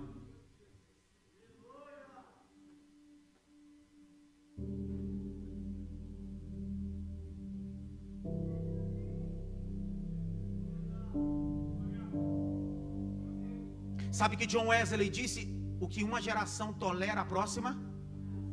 Sabe 14.12 14.36
que 14.36 14.46
John 14.46 14.68
Wesley 14.68 15.10
disse? 15.10 15.42
O 15.80 15.88
que 15.88 16.04
uma 16.04 16.22
geração 16.22 16.74
tolera, 16.74 17.22
a 17.22 17.26
próxima 17.26 17.72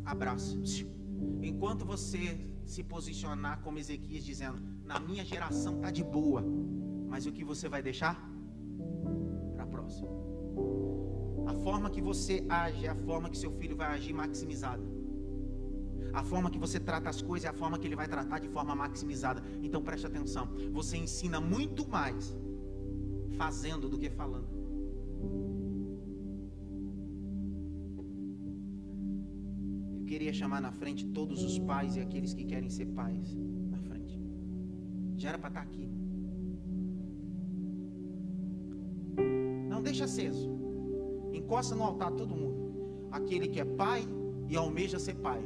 abraça. 0.04 0.56
Enquanto 1.42 1.84
você 1.84 2.38
se 2.64 2.82
posicionar 2.82 3.60
como 3.60 3.78
Ezequias 3.78 4.24
dizendo, 4.24 4.58
na 4.84 4.98
minha 4.98 5.24
geração 5.24 5.78
tá 5.80 5.90
de 5.90 6.04
boa, 6.04 6.42
mas 7.08 7.26
o 7.26 7.32
que 7.32 7.44
você 7.44 7.68
vai 7.68 7.82
deixar 7.82 8.14
para 9.54 9.64
a 9.64 9.66
próxima? 9.66 10.08
A 11.46 11.54
forma 11.54 11.90
que 11.90 12.00
você 12.00 12.44
age 12.48 12.86
é 12.86 12.88
a 12.90 12.94
forma 12.94 13.28
que 13.28 13.38
seu 13.38 13.52
filho 13.52 13.76
vai 13.76 13.88
agir 13.88 14.12
maximizada. 14.12 14.82
A 16.12 16.22
forma 16.22 16.50
que 16.50 16.58
você 16.58 16.78
trata 16.80 17.08
as 17.08 17.20
coisas 17.20 17.46
é 17.46 17.48
a 17.48 17.52
forma 17.52 17.78
que 17.78 17.86
ele 17.86 17.96
vai 17.96 18.08
tratar 18.08 18.38
de 18.38 18.48
forma 18.48 18.74
maximizada. 18.74 19.42
Então 19.62 19.82
preste 19.82 20.06
atenção. 20.06 20.48
Você 20.72 20.96
ensina 20.96 21.40
muito 21.40 21.88
mais 21.88 22.34
fazendo 23.38 23.88
do 23.88 23.98
que 23.98 24.10
falando. 24.10 24.58
queria 30.08 30.32
chamar 30.32 30.60
na 30.60 30.72
frente 30.72 31.06
todos 31.18 31.42
os 31.44 31.58
pais 31.58 31.94
e 31.96 32.00
aqueles 32.00 32.32
que 32.32 32.44
querem 32.44 32.70
ser 32.70 32.86
pais 32.86 33.36
na 33.70 33.78
frente. 33.78 34.18
Já 35.16 35.28
era 35.30 35.38
para 35.38 35.50
estar 35.50 35.60
tá 35.60 35.66
aqui. 35.66 35.86
Não 39.68 39.82
deixa 39.82 40.04
aceso. 40.04 40.50
Encosta 41.32 41.74
no 41.74 41.84
altar 41.84 42.10
todo 42.12 42.34
mundo. 42.34 43.08
Aquele 43.12 43.48
que 43.48 43.60
é 43.60 43.64
pai 43.64 44.02
e 44.48 44.56
almeja 44.56 44.98
ser 44.98 45.16
pai. 45.16 45.42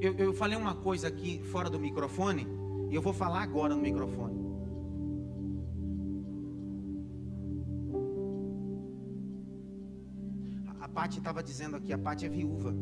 Eu, 0.00 0.14
eu, 0.16 0.32
falei 0.32 0.56
uma 0.56 0.74
coisa 0.74 1.08
aqui 1.08 1.42
fora 1.44 1.68
do 1.68 1.78
microfone 1.78 2.46
e 2.90 2.94
eu 2.94 3.02
vou 3.02 3.12
falar 3.12 3.42
agora 3.42 3.74
no 3.74 3.82
microfone. 3.82 4.40
Pati 11.00 11.18
estava 11.18 11.42
dizendo 11.42 11.76
aqui, 11.76 11.92
a 11.92 11.98
Pati 11.98 12.26
é 12.26 12.28
viúva. 12.28 12.72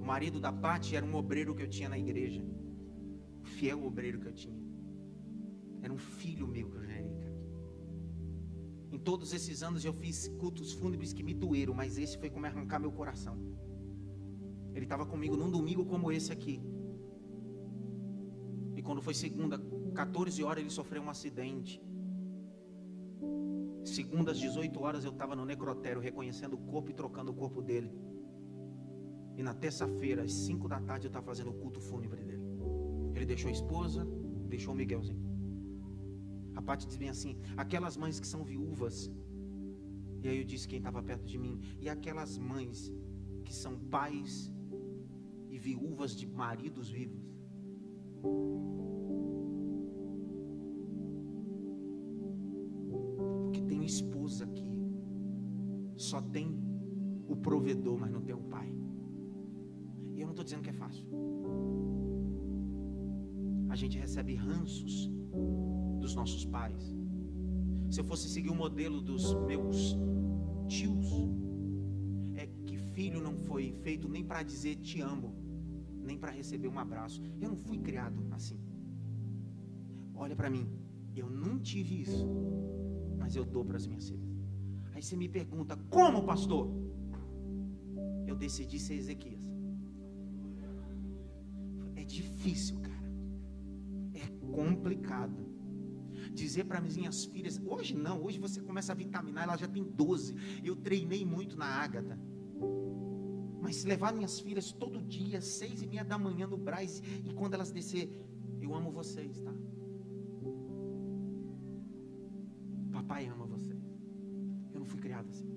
O 0.00 0.04
marido 0.04 0.40
da 0.40 0.52
Pati 0.52 0.96
era 0.96 1.04
um 1.04 1.14
obreiro 1.14 1.54
que 1.54 1.62
eu 1.62 1.68
tinha 1.68 1.88
na 1.88 1.98
igreja. 1.98 2.42
Fiel 3.42 3.84
obreiro 3.84 4.18
que 4.20 4.26
eu 4.26 4.32
tinha. 4.32 4.60
Era 5.80 5.92
um 5.92 5.98
filho 5.98 6.46
meu 6.46 6.68
que 6.70 6.76
eu 6.76 6.84
gerei. 6.84 7.10
Em 8.90 8.98
todos 8.98 9.32
esses 9.32 9.62
anos 9.62 9.84
eu 9.84 9.92
fiz 9.92 10.28
cultos 10.40 10.72
fúnebres 10.72 11.12
que 11.12 11.22
me 11.22 11.34
doeram, 11.34 11.74
mas 11.74 11.98
esse 11.98 12.18
foi 12.18 12.30
como 12.30 12.46
arrancar 12.46 12.78
meu 12.80 12.92
coração. 12.92 13.36
Ele 14.74 14.84
estava 14.84 15.04
comigo 15.06 15.36
num 15.36 15.50
domingo 15.50 15.84
como 15.84 16.10
esse 16.10 16.32
aqui. 16.32 16.60
E 18.76 18.82
quando 18.82 19.02
foi 19.02 19.14
segunda, 19.14 19.58
14 19.94 20.42
horas, 20.42 20.60
ele 20.62 20.70
sofreu 20.70 21.02
um 21.02 21.10
acidente. 21.10 21.80
Segunda 23.84 24.30
às 24.32 24.38
18 24.38 24.80
horas 24.80 25.04
eu 25.04 25.12
estava 25.12 25.34
no 25.34 25.44
necrotério 25.44 26.00
reconhecendo 26.00 26.54
o 26.54 26.58
corpo 26.58 26.90
e 26.90 26.94
trocando 26.94 27.32
o 27.32 27.34
corpo 27.34 27.60
dele. 27.60 27.90
E 29.36 29.42
na 29.42 29.54
terça-feira, 29.54 30.22
às 30.22 30.32
5 30.32 30.68
da 30.68 30.80
tarde, 30.80 31.06
eu 31.06 31.08
estava 31.08 31.26
fazendo 31.26 31.50
o 31.50 31.54
culto 31.54 31.80
fúnebre 31.80 32.22
dele. 32.22 32.42
Ele 33.14 33.26
deixou 33.26 33.48
a 33.48 33.52
esposa, 33.52 34.06
deixou 34.48 34.72
o 34.72 34.76
Miguelzinho. 34.76 35.32
A 36.54 36.62
parte 36.62 36.86
diz 36.86 36.96
bem 36.96 37.08
assim: 37.08 37.36
aquelas 37.56 37.96
mães 37.96 38.20
que 38.20 38.26
são 38.26 38.44
viúvas. 38.44 39.10
E 40.22 40.28
aí 40.28 40.38
eu 40.38 40.44
disse 40.44 40.68
quem 40.68 40.78
estava 40.78 41.02
perto 41.02 41.24
de 41.24 41.38
mim. 41.38 41.60
E 41.80 41.88
aquelas 41.88 42.38
mães 42.38 42.92
que 43.44 43.54
são 43.54 43.78
pais 43.78 44.52
viúvas 45.66 46.12
de 46.20 46.26
maridos 46.26 46.88
vivos. 46.90 47.32
só 56.12 56.20
tem 56.20 56.46
o 57.26 57.34
provedor, 57.34 57.98
mas 57.98 58.10
não 58.10 58.20
tem 58.20 58.34
o 58.34 58.42
pai. 58.42 58.68
E 60.14 60.20
eu 60.20 60.26
não 60.26 60.32
estou 60.32 60.44
dizendo 60.44 60.62
que 60.62 60.68
é 60.68 60.74
fácil. 60.74 61.06
A 63.70 63.76
gente 63.76 63.96
recebe 63.98 64.34
ranços 64.34 65.10
dos 66.00 66.14
nossos 66.14 66.44
pais. 66.44 66.94
Se 67.90 68.00
eu 68.00 68.04
fosse 68.04 68.28
seguir 68.28 68.50
o 68.50 68.54
modelo 68.54 69.00
dos 69.00 69.32
meus 69.46 69.96
tios, 70.68 71.08
é 72.34 72.46
que 72.66 72.76
filho 72.76 73.22
não 73.22 73.36
foi 73.38 73.72
feito 73.82 74.06
nem 74.06 74.22
para 74.22 74.42
dizer 74.42 74.76
te 74.76 75.00
amo, 75.00 75.34
nem 76.12 76.18
para 76.18 76.30
receber 76.30 76.68
um 76.68 76.78
abraço. 76.78 77.22
Eu 77.40 77.48
não 77.48 77.56
fui 77.56 77.78
criado 77.78 78.26
assim. 78.30 78.58
Olha 80.14 80.36
para 80.36 80.50
mim, 80.50 80.68
eu 81.16 81.28
não 81.30 81.58
tive 81.58 82.02
isso, 82.02 82.26
mas 83.18 83.34
eu 83.34 83.44
dou 83.44 83.64
para 83.64 83.78
as 83.78 83.86
minhas 83.86 84.08
filhas. 84.10 84.30
Aí 84.94 85.02
você 85.02 85.16
me 85.16 85.28
pergunta, 85.28 85.74
como, 85.88 86.22
pastor? 86.24 86.70
Eu 88.26 88.36
decidi 88.36 88.78
ser 88.78 88.94
Ezequias. 88.94 89.44
É 91.96 92.04
difícil, 92.04 92.78
cara. 92.80 93.10
É 94.14 94.26
complicado. 94.54 95.50
Dizer 96.34 96.64
para 96.64 96.80
minhas 96.80 97.24
filhas, 97.24 97.60
hoje 97.64 97.96
não, 97.96 98.22
hoje 98.22 98.38
você 98.38 98.60
começa 98.60 98.92
a 98.92 98.94
vitaminar, 98.94 99.44
ela 99.44 99.56
já 99.56 99.66
tem 99.66 99.82
12. 99.82 100.34
Eu 100.62 100.76
treinei 100.76 101.24
muito 101.24 101.56
na 101.56 101.66
Ágata. 101.66 102.18
Mas 103.62 103.84
levar 103.84 104.12
minhas 104.12 104.40
filhas 104.40 104.72
todo 104.72 105.00
dia, 105.00 105.40
seis 105.40 105.82
e 105.82 105.86
meia 105.86 106.04
da 106.04 106.18
manhã 106.18 106.48
no 106.48 106.56
Braz, 106.56 107.00
e 107.24 107.32
quando 107.32 107.54
elas 107.54 107.70
descer, 107.70 108.10
eu 108.60 108.74
amo 108.74 108.90
vocês, 108.90 109.40
tá? 109.40 109.54
Papai 112.92 113.26
ama 113.26 113.46
vocês. 113.46 113.80
Eu 114.74 114.80
não 114.80 114.86
fui 114.86 115.00
criado 115.00 115.28
assim. 115.30 115.48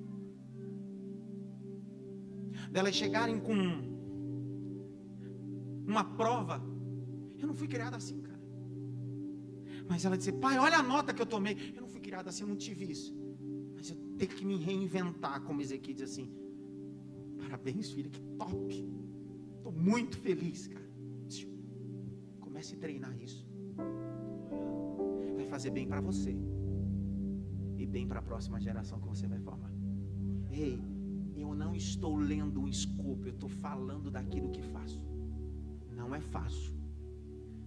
Delas 2.72 2.96
chegarem 2.96 3.40
com 3.40 3.56
uma 5.88 6.04
prova, 6.04 6.62
eu 7.40 7.48
não 7.48 7.56
fui 7.56 7.68
criado 7.68 7.96
assim, 7.96 8.22
cara. 8.22 8.42
Mas 9.90 10.06
ela 10.06 10.18
disse, 10.18 10.32
pai, 10.32 10.60
olha 10.60 10.78
a 10.78 10.84
nota 10.84 11.14
que 11.14 11.22
eu 11.22 11.26
tomei. 11.26 11.74
Eu 11.76 11.82
não 11.82 11.90
fui 11.90 12.02
criado 12.02 12.28
assim, 12.28 12.44
eu 12.44 12.50
não 12.50 12.56
tive 12.56 12.86
isso. 12.92 13.16
Mas 13.76 13.90
eu 13.90 13.98
tenho 14.18 14.32
que 14.32 14.46
me 14.46 14.58
reinventar, 14.58 15.42
como 15.42 15.62
Ezequiel 15.62 15.96
diz 15.96 16.12
assim. 16.12 16.45
Parabéns, 17.46 17.92
filha, 17.92 18.10
que 18.10 18.22
top. 18.38 18.90
Estou 19.58 19.72
muito 19.72 20.18
feliz, 20.18 20.68
cara. 20.68 20.86
Comece 22.40 22.76
a 22.76 22.80
treinar 22.80 23.16
isso. 23.22 23.46
Vai 25.36 25.46
fazer 25.46 25.70
bem 25.70 25.88
para 25.88 26.02
você. 26.02 26.36
E 27.78 27.86
bem 27.86 28.08
para 28.08 28.20
a 28.20 28.24
próxima 28.24 28.60
geração 28.60 29.00
que 29.00 29.08
você 29.08 29.28
vai 29.28 29.40
formar. 29.40 29.72
Ei, 30.50 30.82
eu 31.36 31.54
não 31.54 31.76
estou 31.76 32.16
lendo 32.16 32.62
um 32.62 32.68
escopo, 32.68 33.28
eu 33.28 33.34
estou 33.34 33.50
falando 33.50 34.10
daquilo 34.10 34.50
que 34.50 34.62
faço. 34.62 35.04
Não 35.92 36.16
é 36.16 36.22
fácil. 36.22 36.74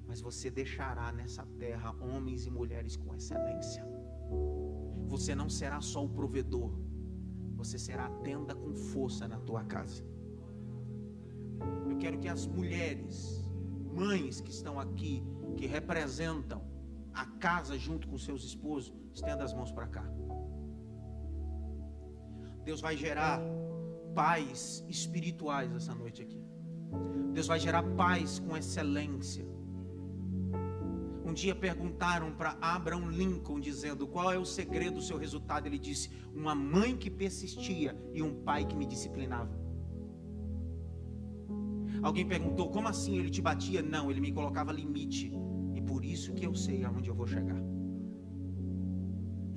Mas 0.09 0.20
você 0.20 0.51
deixará 0.51 1.12
nessa 1.12 1.45
terra 1.59 1.95
homens 2.01 2.47
e 2.47 2.51
mulheres 2.51 2.97
com 2.97 3.14
excelência. 3.14 3.85
Você 5.07 5.35
não 5.35 5.49
será 5.49 5.81
só 5.81 6.05
o 6.05 6.09
provedor, 6.09 6.72
você 7.59 7.77
será 7.77 8.07
a 8.07 8.11
tenda 8.27 8.55
com 8.55 8.73
força 8.73 9.27
na 9.27 9.39
tua 9.41 9.65
casa. 9.65 10.05
Eu 11.91 11.97
quero 11.99 12.17
que 12.19 12.29
as 12.29 12.47
mulheres, 12.47 13.45
mães 13.93 14.41
que 14.41 14.51
estão 14.51 14.79
aqui, 14.79 15.25
que 15.57 15.67
representam 15.67 16.63
a 17.13 17.27
casa 17.27 17.77
junto 17.77 18.07
com 18.07 18.17
seus 18.17 18.45
esposos, 18.45 18.95
estenda 19.13 19.43
as 19.43 19.53
mãos 19.53 19.73
para 19.73 19.89
cá. 19.89 20.05
Deus 22.65 22.81
vai 22.81 22.97
gerar 22.97 23.41
pais 24.15 24.85
espirituais 24.89 25.75
essa 25.75 25.95
noite 25.95 26.23
aqui. 26.23 26.41
Deus 27.33 27.49
vai 27.49 27.59
gerar 27.59 27.83
pais 27.97 28.39
com 28.39 28.57
excelência. 28.57 29.45
Um 31.29 31.35
dia 31.35 31.55
perguntaram 31.55 32.33
para 32.33 32.57
Abraham 32.59 33.11
Lincoln, 33.11 33.61
dizendo: 33.61 34.07
Qual 34.07 34.33
é 34.33 34.39
o 34.39 34.47
segredo 34.47 34.95
do 34.95 35.03
seu 35.03 35.18
resultado? 35.18 35.66
Ele 35.66 35.79
disse: 35.79 36.11
Uma 36.35 36.55
mãe 36.55 36.97
que 36.97 37.11
persistia 37.11 37.95
e 38.14 38.22
um 38.22 38.33
pai 38.43 38.64
que 38.64 38.74
me 38.74 38.87
disciplinava. 38.87 39.55
Alguém 42.03 42.26
perguntou: 42.26 42.70
Como 42.70 42.89
assim 42.89 43.18
ele 43.18 43.29
te 43.29 43.43
batia? 43.43 43.83
Não, 43.83 44.11
ele 44.11 44.22
me 44.22 44.33
colocava 44.33 44.72
limite. 44.72 45.31
E 45.74 45.83
por 45.83 46.03
isso 46.03 46.33
que 46.33 46.47
eu 46.47 46.55
sei 46.55 46.83
aonde 46.83 47.11
eu 47.11 47.14
vou 47.14 47.26
chegar. 47.26 47.61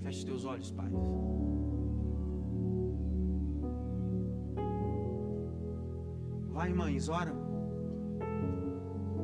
Feche 0.02 0.26
teus 0.26 0.44
olhos, 0.44 0.72
pais. 0.72 0.92
Vai, 6.50 6.74
mães, 6.74 7.08
ora. 7.08 7.34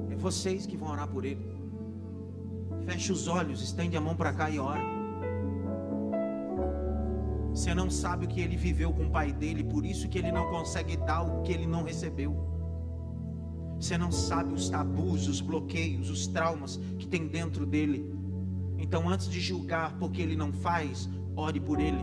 É 0.09 0.15
vocês 0.15 0.65
que 0.65 0.77
vão 0.77 0.91
orar 0.91 1.09
por 1.09 1.25
ele. 1.25 1.56
Feche 2.87 3.11
os 3.11 3.27
olhos, 3.27 3.61
estende 3.61 3.97
a 3.97 4.01
mão 4.01 4.15
para 4.15 4.31
cá 4.31 4.49
e 4.49 4.59
ora. 4.59 4.81
Você 7.49 7.73
não 7.73 7.89
sabe 7.89 8.25
o 8.25 8.29
que 8.29 8.39
ele 8.39 8.55
viveu 8.55 8.93
com 8.93 9.07
o 9.07 9.11
pai 9.11 9.33
dele, 9.33 9.61
por 9.61 9.85
isso 9.85 10.07
que 10.07 10.17
ele 10.17 10.31
não 10.31 10.49
consegue 10.49 10.95
dar 10.95 11.21
o 11.21 11.41
que 11.41 11.51
ele 11.51 11.67
não 11.67 11.83
recebeu. 11.83 12.33
Você 13.77 13.97
não 13.97 14.09
sabe 14.09 14.53
os 14.53 14.69
tabus, 14.69 15.27
os 15.27 15.41
bloqueios, 15.41 16.09
os 16.09 16.27
traumas 16.27 16.77
que 16.97 17.05
tem 17.05 17.27
dentro 17.27 17.65
dele. 17.65 18.09
Então, 18.77 19.09
antes 19.09 19.27
de 19.27 19.41
julgar 19.41 19.97
porque 19.99 20.21
ele 20.21 20.37
não 20.37 20.53
faz, 20.53 21.09
ore 21.35 21.59
por 21.59 21.81
ele. 21.81 22.01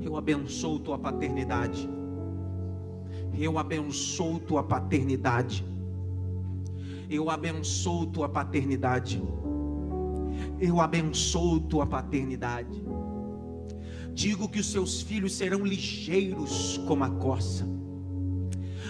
Eu 0.00 0.16
abençoo 0.16 0.78
tua 0.78 0.96
paternidade. 0.96 1.97
Eu 3.36 3.58
abençoo 3.58 4.38
tua 4.38 4.62
paternidade. 4.62 5.64
Eu 7.10 7.30
abençoo 7.30 8.06
tua 8.06 8.28
paternidade. 8.28 9.22
Eu 10.60 10.80
abençoo 10.80 11.60
tua 11.60 11.86
paternidade. 11.86 12.82
Digo 14.12 14.48
que 14.48 14.58
os 14.58 14.70
seus 14.70 15.00
filhos 15.00 15.34
serão 15.34 15.64
ligeiros 15.64 16.80
como 16.86 17.04
a 17.04 17.10
corça. 17.10 17.66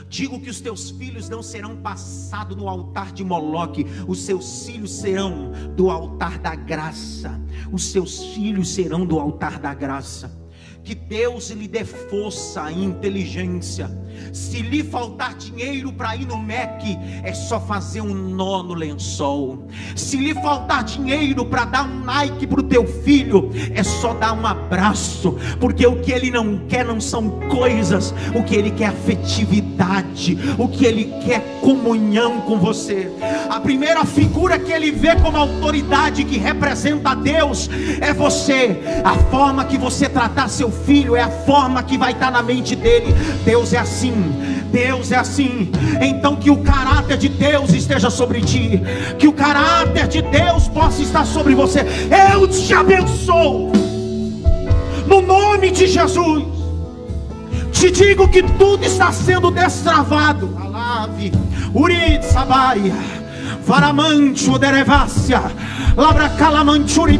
Digo 0.08 0.40
que 0.40 0.48
os 0.48 0.60
teus 0.60 0.90
filhos 0.90 1.28
não 1.28 1.42
serão 1.42 1.76
passados 1.76 2.56
no 2.56 2.68
altar 2.68 3.12
de 3.12 3.22
Moloque, 3.22 3.84
os 4.06 4.22
seus 4.22 4.64
filhos 4.64 4.90
serão 4.90 5.52
do 5.76 5.90
altar 5.90 6.38
da 6.38 6.54
graça. 6.54 7.38
Os 7.70 7.84
seus 7.84 8.24
filhos 8.34 8.70
serão 8.70 9.04
do 9.04 9.20
altar 9.20 9.58
da 9.58 9.74
graça. 9.74 10.34
Que 10.82 10.94
Deus 10.94 11.50
lhe 11.50 11.68
dê 11.68 11.84
força 11.84 12.72
e 12.72 12.82
inteligência 12.82 13.90
se 14.32 14.60
lhe 14.62 14.82
faltar 14.82 15.34
dinheiro 15.34 15.92
para 15.92 16.16
ir 16.16 16.26
no 16.26 16.38
MEC, 16.38 16.98
é 17.22 17.32
só 17.32 17.60
fazer 17.60 18.00
um 18.00 18.14
nó 18.14 18.62
no 18.62 18.74
lençol. 18.74 19.66
Se 19.94 20.16
lhe 20.16 20.34
faltar 20.34 20.84
dinheiro 20.84 21.44
para 21.44 21.64
dar 21.64 21.84
um 21.84 22.04
Nike 22.04 22.46
para 22.46 22.60
o 22.60 22.62
teu 22.62 22.86
filho, 22.86 23.50
é 23.74 23.82
só 23.82 24.14
dar 24.14 24.32
um 24.32 24.46
abraço, 24.46 25.36
porque 25.60 25.86
o 25.86 26.00
que 26.00 26.12
ele 26.12 26.30
não 26.30 26.58
quer 26.68 26.84
não 26.84 27.00
são 27.00 27.30
coisas, 27.48 28.14
o 28.34 28.42
que 28.42 28.54
ele 28.54 28.70
quer 28.70 28.84
é 28.84 28.86
afetividade, 28.88 30.38
o 30.58 30.68
que 30.68 30.84
ele 30.84 31.04
quer 31.24 31.38
é 31.38 31.40
comunhão 31.60 32.40
com 32.40 32.58
você. 32.58 33.10
A 33.48 33.60
primeira 33.60 34.04
figura 34.04 34.58
que 34.58 34.72
ele 34.72 34.90
vê 34.90 35.14
como 35.16 35.36
autoridade 35.36 36.24
que 36.24 36.38
representa 36.38 37.14
Deus 37.14 37.68
é 38.00 38.12
você. 38.12 38.80
A 39.04 39.14
forma 39.30 39.64
que 39.64 39.76
você 39.76 40.08
tratar 40.08 40.48
seu 40.48 40.70
filho 40.70 41.14
é 41.14 41.22
a 41.22 41.30
forma 41.30 41.82
que 41.82 41.98
vai 41.98 42.12
estar 42.12 42.30
na 42.30 42.42
mente 42.42 42.74
dele. 42.74 43.14
Deus 43.44 43.72
é 43.72 43.78
assim 43.78 44.07
assim, 44.08 44.62
Deus 44.72 45.12
é 45.12 45.16
assim. 45.16 45.70
Então 46.00 46.36
que 46.36 46.50
o 46.50 46.58
caráter 46.58 47.16
de 47.16 47.28
Deus 47.28 47.72
esteja 47.72 48.10
sobre 48.10 48.40
ti, 48.40 48.80
que 49.18 49.28
o 49.28 49.32
caráter 49.32 50.08
de 50.08 50.22
Deus 50.22 50.68
possa 50.68 51.02
estar 51.02 51.24
sobre 51.24 51.54
você. 51.54 51.80
Eu 52.32 52.46
te 52.48 52.72
abençoo, 52.72 53.72
no 55.06 55.20
nome 55.20 55.70
de 55.70 55.86
Jesus. 55.86 56.44
Te 57.72 57.90
digo 57.90 58.28
que 58.28 58.42
tudo 58.42 58.84
está 58.84 59.12
sendo 59.12 59.50
destravado. 59.50 60.56
Alave, 60.60 61.32
Urid 61.72 62.24
Sabaia, 62.24 62.94
Varamante 63.64 64.50
Oderevácia, 64.50 65.40
Labra 65.96 66.28
Calamanturi 66.30 67.18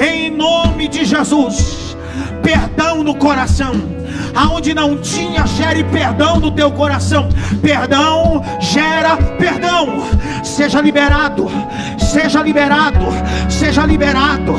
Em 0.00 0.30
nome 0.30 0.88
de 0.88 1.04
Jesus, 1.04 1.96
perdão 2.42 3.02
no 3.02 3.14
coração 3.16 3.93
aonde 4.34 4.74
não 4.74 4.96
tinha, 4.98 5.46
gere 5.46 5.84
perdão 5.84 6.40
no 6.40 6.50
teu 6.50 6.70
coração. 6.70 7.28
Perdão 7.62 8.42
gera 8.60 9.16
perdão. 9.38 10.04
Seja 10.42 10.80
liberado, 10.80 11.50
seja 11.98 12.42
liberado, 12.42 13.06
seja 13.48 13.86
liberado, 13.86 14.54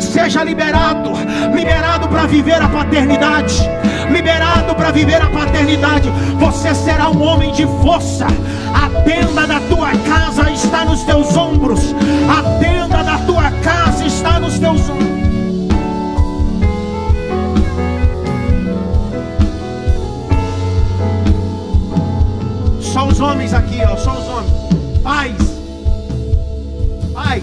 seja 0.00 0.44
liberado, 0.44 1.10
liberado 1.54 2.08
para 2.08 2.26
viver 2.26 2.60
a 2.60 2.68
paternidade, 2.68 3.54
liberado 4.10 4.74
para 4.74 4.90
viver 4.90 5.20
a 5.22 5.28
paternidade. 5.30 6.10
Você 6.38 6.74
será 6.74 7.08
um 7.08 7.22
homem 7.22 7.52
de 7.52 7.66
força. 7.82 8.26
A 8.74 9.02
tenda 9.02 9.46
da 9.46 9.60
tua 9.60 9.90
casa 10.06 10.50
está 10.50 10.84
nos 10.84 11.02
teus 11.02 11.36
ombros. 11.36 11.94
Os 23.18 23.20
homens 23.20 23.52
aqui, 23.52 23.80
ó, 23.82 23.96
só 23.96 24.12
os 24.16 24.28
homens. 24.28 25.02
Pais. 25.02 25.36
Pais. 27.12 27.42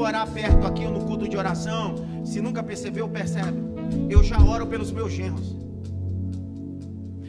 orar 0.00 0.26
perto 0.28 0.66
aqui 0.66 0.86
no 0.86 1.04
culto 1.04 1.28
de 1.28 1.36
oração, 1.36 1.94
se 2.24 2.40
nunca 2.40 2.62
percebeu, 2.62 3.06
percebe. 3.06 3.58
Eu 4.08 4.24
já 4.24 4.42
oro 4.42 4.66
pelos 4.66 4.90
meus 4.90 5.12
genros. 5.12 5.54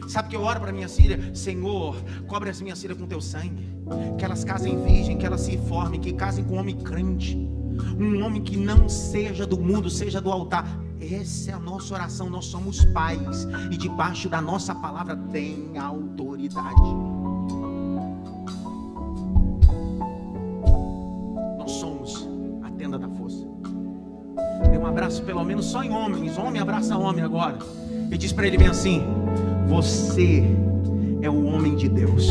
Sabe 0.08 0.30
que 0.30 0.36
eu 0.36 0.42
oro 0.42 0.58
para 0.58 0.72
minha 0.72 0.88
filha? 0.88 1.34
Senhor, 1.34 1.94
cobre 2.26 2.48
as 2.48 2.60
minhas 2.60 2.80
filhas 2.80 2.96
com 2.96 3.06
teu 3.06 3.20
sangue. 3.20 3.68
Que 4.18 4.24
elas 4.24 4.42
casem 4.42 4.82
virgem, 4.82 5.18
que 5.18 5.26
elas 5.26 5.42
se 5.42 5.58
formem, 5.68 6.00
que 6.00 6.14
casem 6.14 6.44
com 6.44 6.56
um 6.56 6.58
homem 6.58 6.76
crente. 6.76 7.36
Um 7.98 8.24
homem 8.24 8.42
que 8.42 8.56
não 8.56 8.88
seja 8.88 9.46
do 9.46 9.58
mundo, 9.58 9.90
seja 9.90 10.20
do 10.20 10.30
altar. 10.30 10.66
Essa 11.10 11.50
é 11.50 11.54
a 11.54 11.58
nossa 11.58 11.94
oração. 11.94 12.30
Nós 12.30 12.46
somos 12.46 12.84
pais. 12.86 13.48
E 13.70 13.76
debaixo 13.76 14.28
da 14.28 14.40
nossa 14.40 14.74
palavra 14.74 15.16
tem 15.16 15.76
autoridade. 15.76 16.80
Nós 21.58 21.72
somos 21.72 22.28
a 22.62 22.70
tenda 22.70 22.98
da 22.98 23.08
força. 23.08 23.46
Dê 24.70 24.78
um 24.78 24.86
abraço, 24.86 25.24
pelo 25.24 25.42
menos 25.44 25.66
só 25.66 25.82
em 25.82 25.90
homens. 25.90 26.38
Homem 26.38 26.62
abraça 26.62 26.96
homem 26.96 27.24
agora. 27.24 27.58
E 28.10 28.16
diz 28.16 28.32
para 28.32 28.46
ele 28.46 28.56
bem 28.56 28.68
assim: 28.68 29.02
Você 29.68 30.44
é 31.20 31.28
o 31.28 31.44
homem 31.46 31.74
de 31.74 31.88
Deus. 31.88 32.30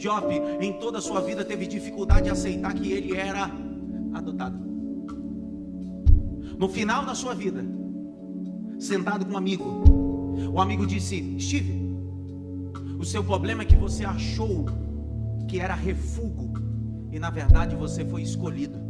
Jobs, 0.00 0.34
em 0.60 0.72
toda 0.72 0.98
a 0.98 1.00
sua 1.00 1.20
vida, 1.20 1.44
teve 1.44 1.66
dificuldade 1.66 2.24
de 2.24 2.30
aceitar 2.30 2.72
que 2.74 2.90
ele 2.90 3.16
era 3.16 3.50
adotado. 4.14 4.58
No 6.58 6.68
final 6.68 7.04
da 7.04 7.14
sua 7.14 7.34
vida, 7.34 7.64
sentado 8.78 9.26
com 9.26 9.34
um 9.34 9.36
amigo, 9.36 9.64
o 10.52 10.60
amigo 10.60 10.86
disse: 10.86 11.36
Steve, 11.38 11.94
o 12.98 13.04
seu 13.04 13.22
problema 13.22 13.62
é 13.62 13.64
que 13.66 13.76
você 13.76 14.04
achou 14.04 14.66
que 15.46 15.60
era 15.60 15.74
refúgio, 15.74 16.50
e 17.12 17.18
na 17.18 17.30
verdade 17.30 17.76
você 17.76 18.04
foi 18.04 18.22
escolhido. 18.22 18.89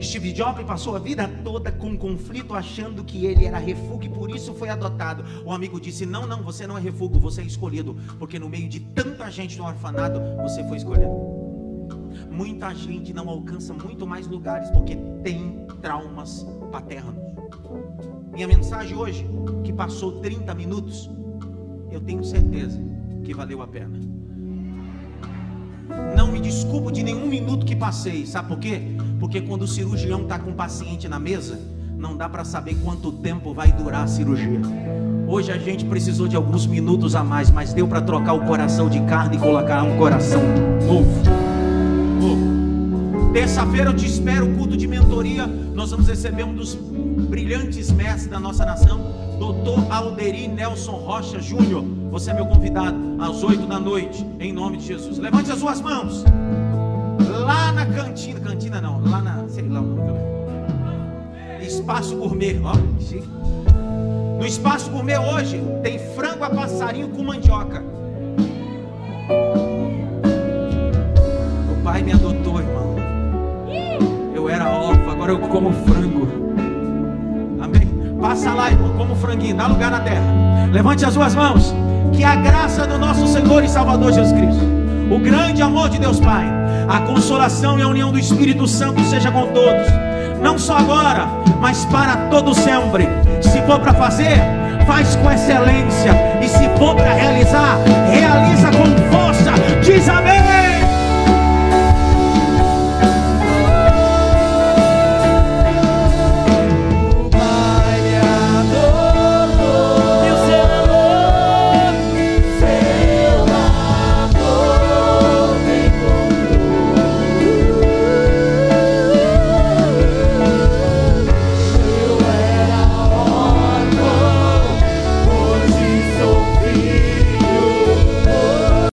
Steve 0.00 0.32
Jobs 0.32 0.64
passou 0.64 0.96
a 0.96 0.98
vida 0.98 1.28
toda 1.42 1.72
com 1.72 1.96
conflito, 1.96 2.54
achando 2.54 3.04
que 3.04 3.26
ele 3.26 3.44
era 3.44 3.58
refúgio 3.58 4.04
e 4.04 4.08
por 4.08 4.30
isso 4.30 4.54
foi 4.54 4.68
adotado. 4.68 5.24
O 5.44 5.52
amigo 5.52 5.80
disse: 5.80 6.04
Não, 6.04 6.26
não, 6.26 6.42
você 6.42 6.66
não 6.66 6.76
é 6.76 6.80
refúgio, 6.80 7.18
você 7.18 7.40
é 7.40 7.44
escolhido, 7.44 7.96
porque 8.18 8.38
no 8.38 8.48
meio 8.48 8.68
de 8.68 8.80
tanta 8.80 9.30
gente 9.30 9.56
no 9.58 9.64
orfanato, 9.64 10.20
você 10.42 10.62
foi 10.64 10.76
escolhido. 10.76 11.36
Muita 12.30 12.74
gente 12.74 13.12
não 13.12 13.28
alcança 13.28 13.72
muito 13.72 14.06
mais 14.06 14.26
lugares 14.26 14.68
porque 14.70 14.96
tem 15.22 15.66
traumas 15.80 16.46
paternos. 16.70 17.14
Minha 18.32 18.48
mensagem 18.48 18.96
hoje, 18.96 19.26
que 19.64 19.72
passou 19.72 20.20
30 20.20 20.54
minutos, 20.54 21.10
eu 21.90 22.00
tenho 22.00 22.22
certeza 22.22 22.78
que 23.24 23.32
valeu 23.32 23.62
a 23.62 23.66
pena. 23.66 23.98
Não 26.14 26.30
me 26.30 26.40
desculpo 26.40 26.90
de 26.90 27.02
nenhum 27.02 27.26
minuto 27.26 27.64
que 27.64 27.74
passei, 27.74 28.26
sabe 28.26 28.48
por 28.48 28.58
quê? 28.58 28.96
Porque 29.18 29.40
quando 29.40 29.62
o 29.62 29.68
cirurgião 29.68 30.22
está 30.22 30.38
com 30.38 30.50
o 30.50 30.54
paciente 30.54 31.08
na 31.08 31.18
mesa, 31.18 31.58
não 31.96 32.16
dá 32.16 32.28
para 32.28 32.44
saber 32.44 32.76
quanto 32.84 33.10
tempo 33.10 33.54
vai 33.54 33.72
durar 33.72 34.04
a 34.04 34.06
cirurgia. 34.06 34.60
Hoje 35.26 35.50
a 35.50 35.58
gente 35.58 35.84
precisou 35.84 36.28
de 36.28 36.36
alguns 36.36 36.66
minutos 36.66 37.16
a 37.16 37.24
mais, 37.24 37.50
mas 37.50 37.72
deu 37.72 37.88
para 37.88 38.00
trocar 38.00 38.34
o 38.34 38.44
coração 38.46 38.88
de 38.88 39.00
carne 39.02 39.36
e 39.36 39.40
colocar 39.40 39.82
um 39.82 39.96
coração 39.96 40.42
novo. 40.86 41.36
Terça-feira 43.32 43.90
eu 43.90 43.94
te 43.94 44.06
espero, 44.06 44.46
culto 44.54 44.76
de 44.76 44.86
mentoria. 44.86 45.46
Nós 45.46 45.90
vamos 45.90 46.08
receber 46.08 46.44
um 46.44 46.54
dos 46.54 46.74
brilhantes 46.74 47.90
mestres 47.90 48.28
da 48.28 48.40
nossa 48.40 48.64
nação, 48.64 48.98
Dr. 49.38 49.92
Alderi 49.92 50.48
Nelson 50.48 50.92
Rocha 50.92 51.38
Júnior. 51.40 51.84
Você 52.10 52.30
é 52.30 52.34
meu 52.34 52.46
convidado 52.46 52.96
às 53.18 53.42
oito 53.42 53.66
da 53.66 53.78
noite, 53.78 54.24
em 54.40 54.52
nome 54.52 54.78
de 54.78 54.86
Jesus. 54.86 55.18
Levante 55.18 55.50
as 55.50 55.58
suas 55.58 55.82
mãos 55.82 56.24
lá 57.46 57.70
na 57.70 57.86
cantina, 57.86 58.40
cantina 58.40 58.80
não, 58.80 59.00
lá 59.08 59.22
na, 59.22 59.48
sei 59.48 59.68
lá, 59.68 59.80
espaço 61.62 62.16
gourmet, 62.16 62.60
ó, 62.64 62.74
no 64.38 64.44
espaço 64.44 64.90
gourmet 64.90 65.16
hoje 65.16 65.62
tem 65.82 65.98
frango 66.14 66.44
a 66.44 66.50
passarinho 66.50 67.08
com 67.08 67.22
mandioca. 67.22 67.82
O 71.70 71.82
pai 71.82 72.02
me 72.02 72.12
adotou, 72.12 72.60
irmão. 72.60 72.96
Eu 74.34 74.48
era 74.48 74.68
órfão, 74.68 75.10
agora 75.10 75.32
eu 75.32 75.38
como 75.38 75.72
frango. 75.72 76.28
Amém? 77.60 77.88
Passa 78.20 78.52
lá, 78.52 78.70
irmão, 78.70 78.96
como 78.96 79.14
franguinho, 79.14 79.56
dá 79.56 79.68
lugar 79.68 79.90
na 79.90 80.00
terra. 80.00 80.24
Levante 80.72 81.04
as 81.04 81.14
suas 81.14 81.34
mãos. 81.34 81.72
Que 82.12 82.22
a 82.24 82.36
graça 82.36 82.86
do 82.86 82.98
nosso 82.98 83.26
Senhor 83.26 83.62
e 83.64 83.68
Salvador 83.68 84.12
Jesus 84.12 84.32
Cristo, 84.32 84.64
o 85.10 85.18
grande 85.18 85.62
amor 85.62 85.88
de 85.88 85.98
Deus 85.98 86.20
Pai 86.20 86.55
a 86.88 87.00
consolação 87.00 87.78
e 87.78 87.82
a 87.82 87.88
união 87.88 88.12
do 88.12 88.18
Espírito 88.18 88.66
Santo 88.66 89.02
seja 89.04 89.30
com 89.30 89.46
todos. 89.48 89.86
Não 90.40 90.58
só 90.58 90.76
agora, 90.76 91.26
mas 91.60 91.84
para 91.86 92.16
todo 92.30 92.54
sempre. 92.54 93.08
Se 93.40 93.60
for 93.62 93.80
para 93.80 93.92
fazer, 93.94 94.38
faz 94.86 95.16
com 95.16 95.30
excelência. 95.30 96.12
E 96.40 96.48
se 96.48 96.68
for 96.78 96.94
para 96.94 97.12
realizar, 97.12 97.78
realiza 98.10 98.68
com 98.68 98.86
força. 99.10 99.52
Diz 99.82 100.08
amém. 100.08 100.25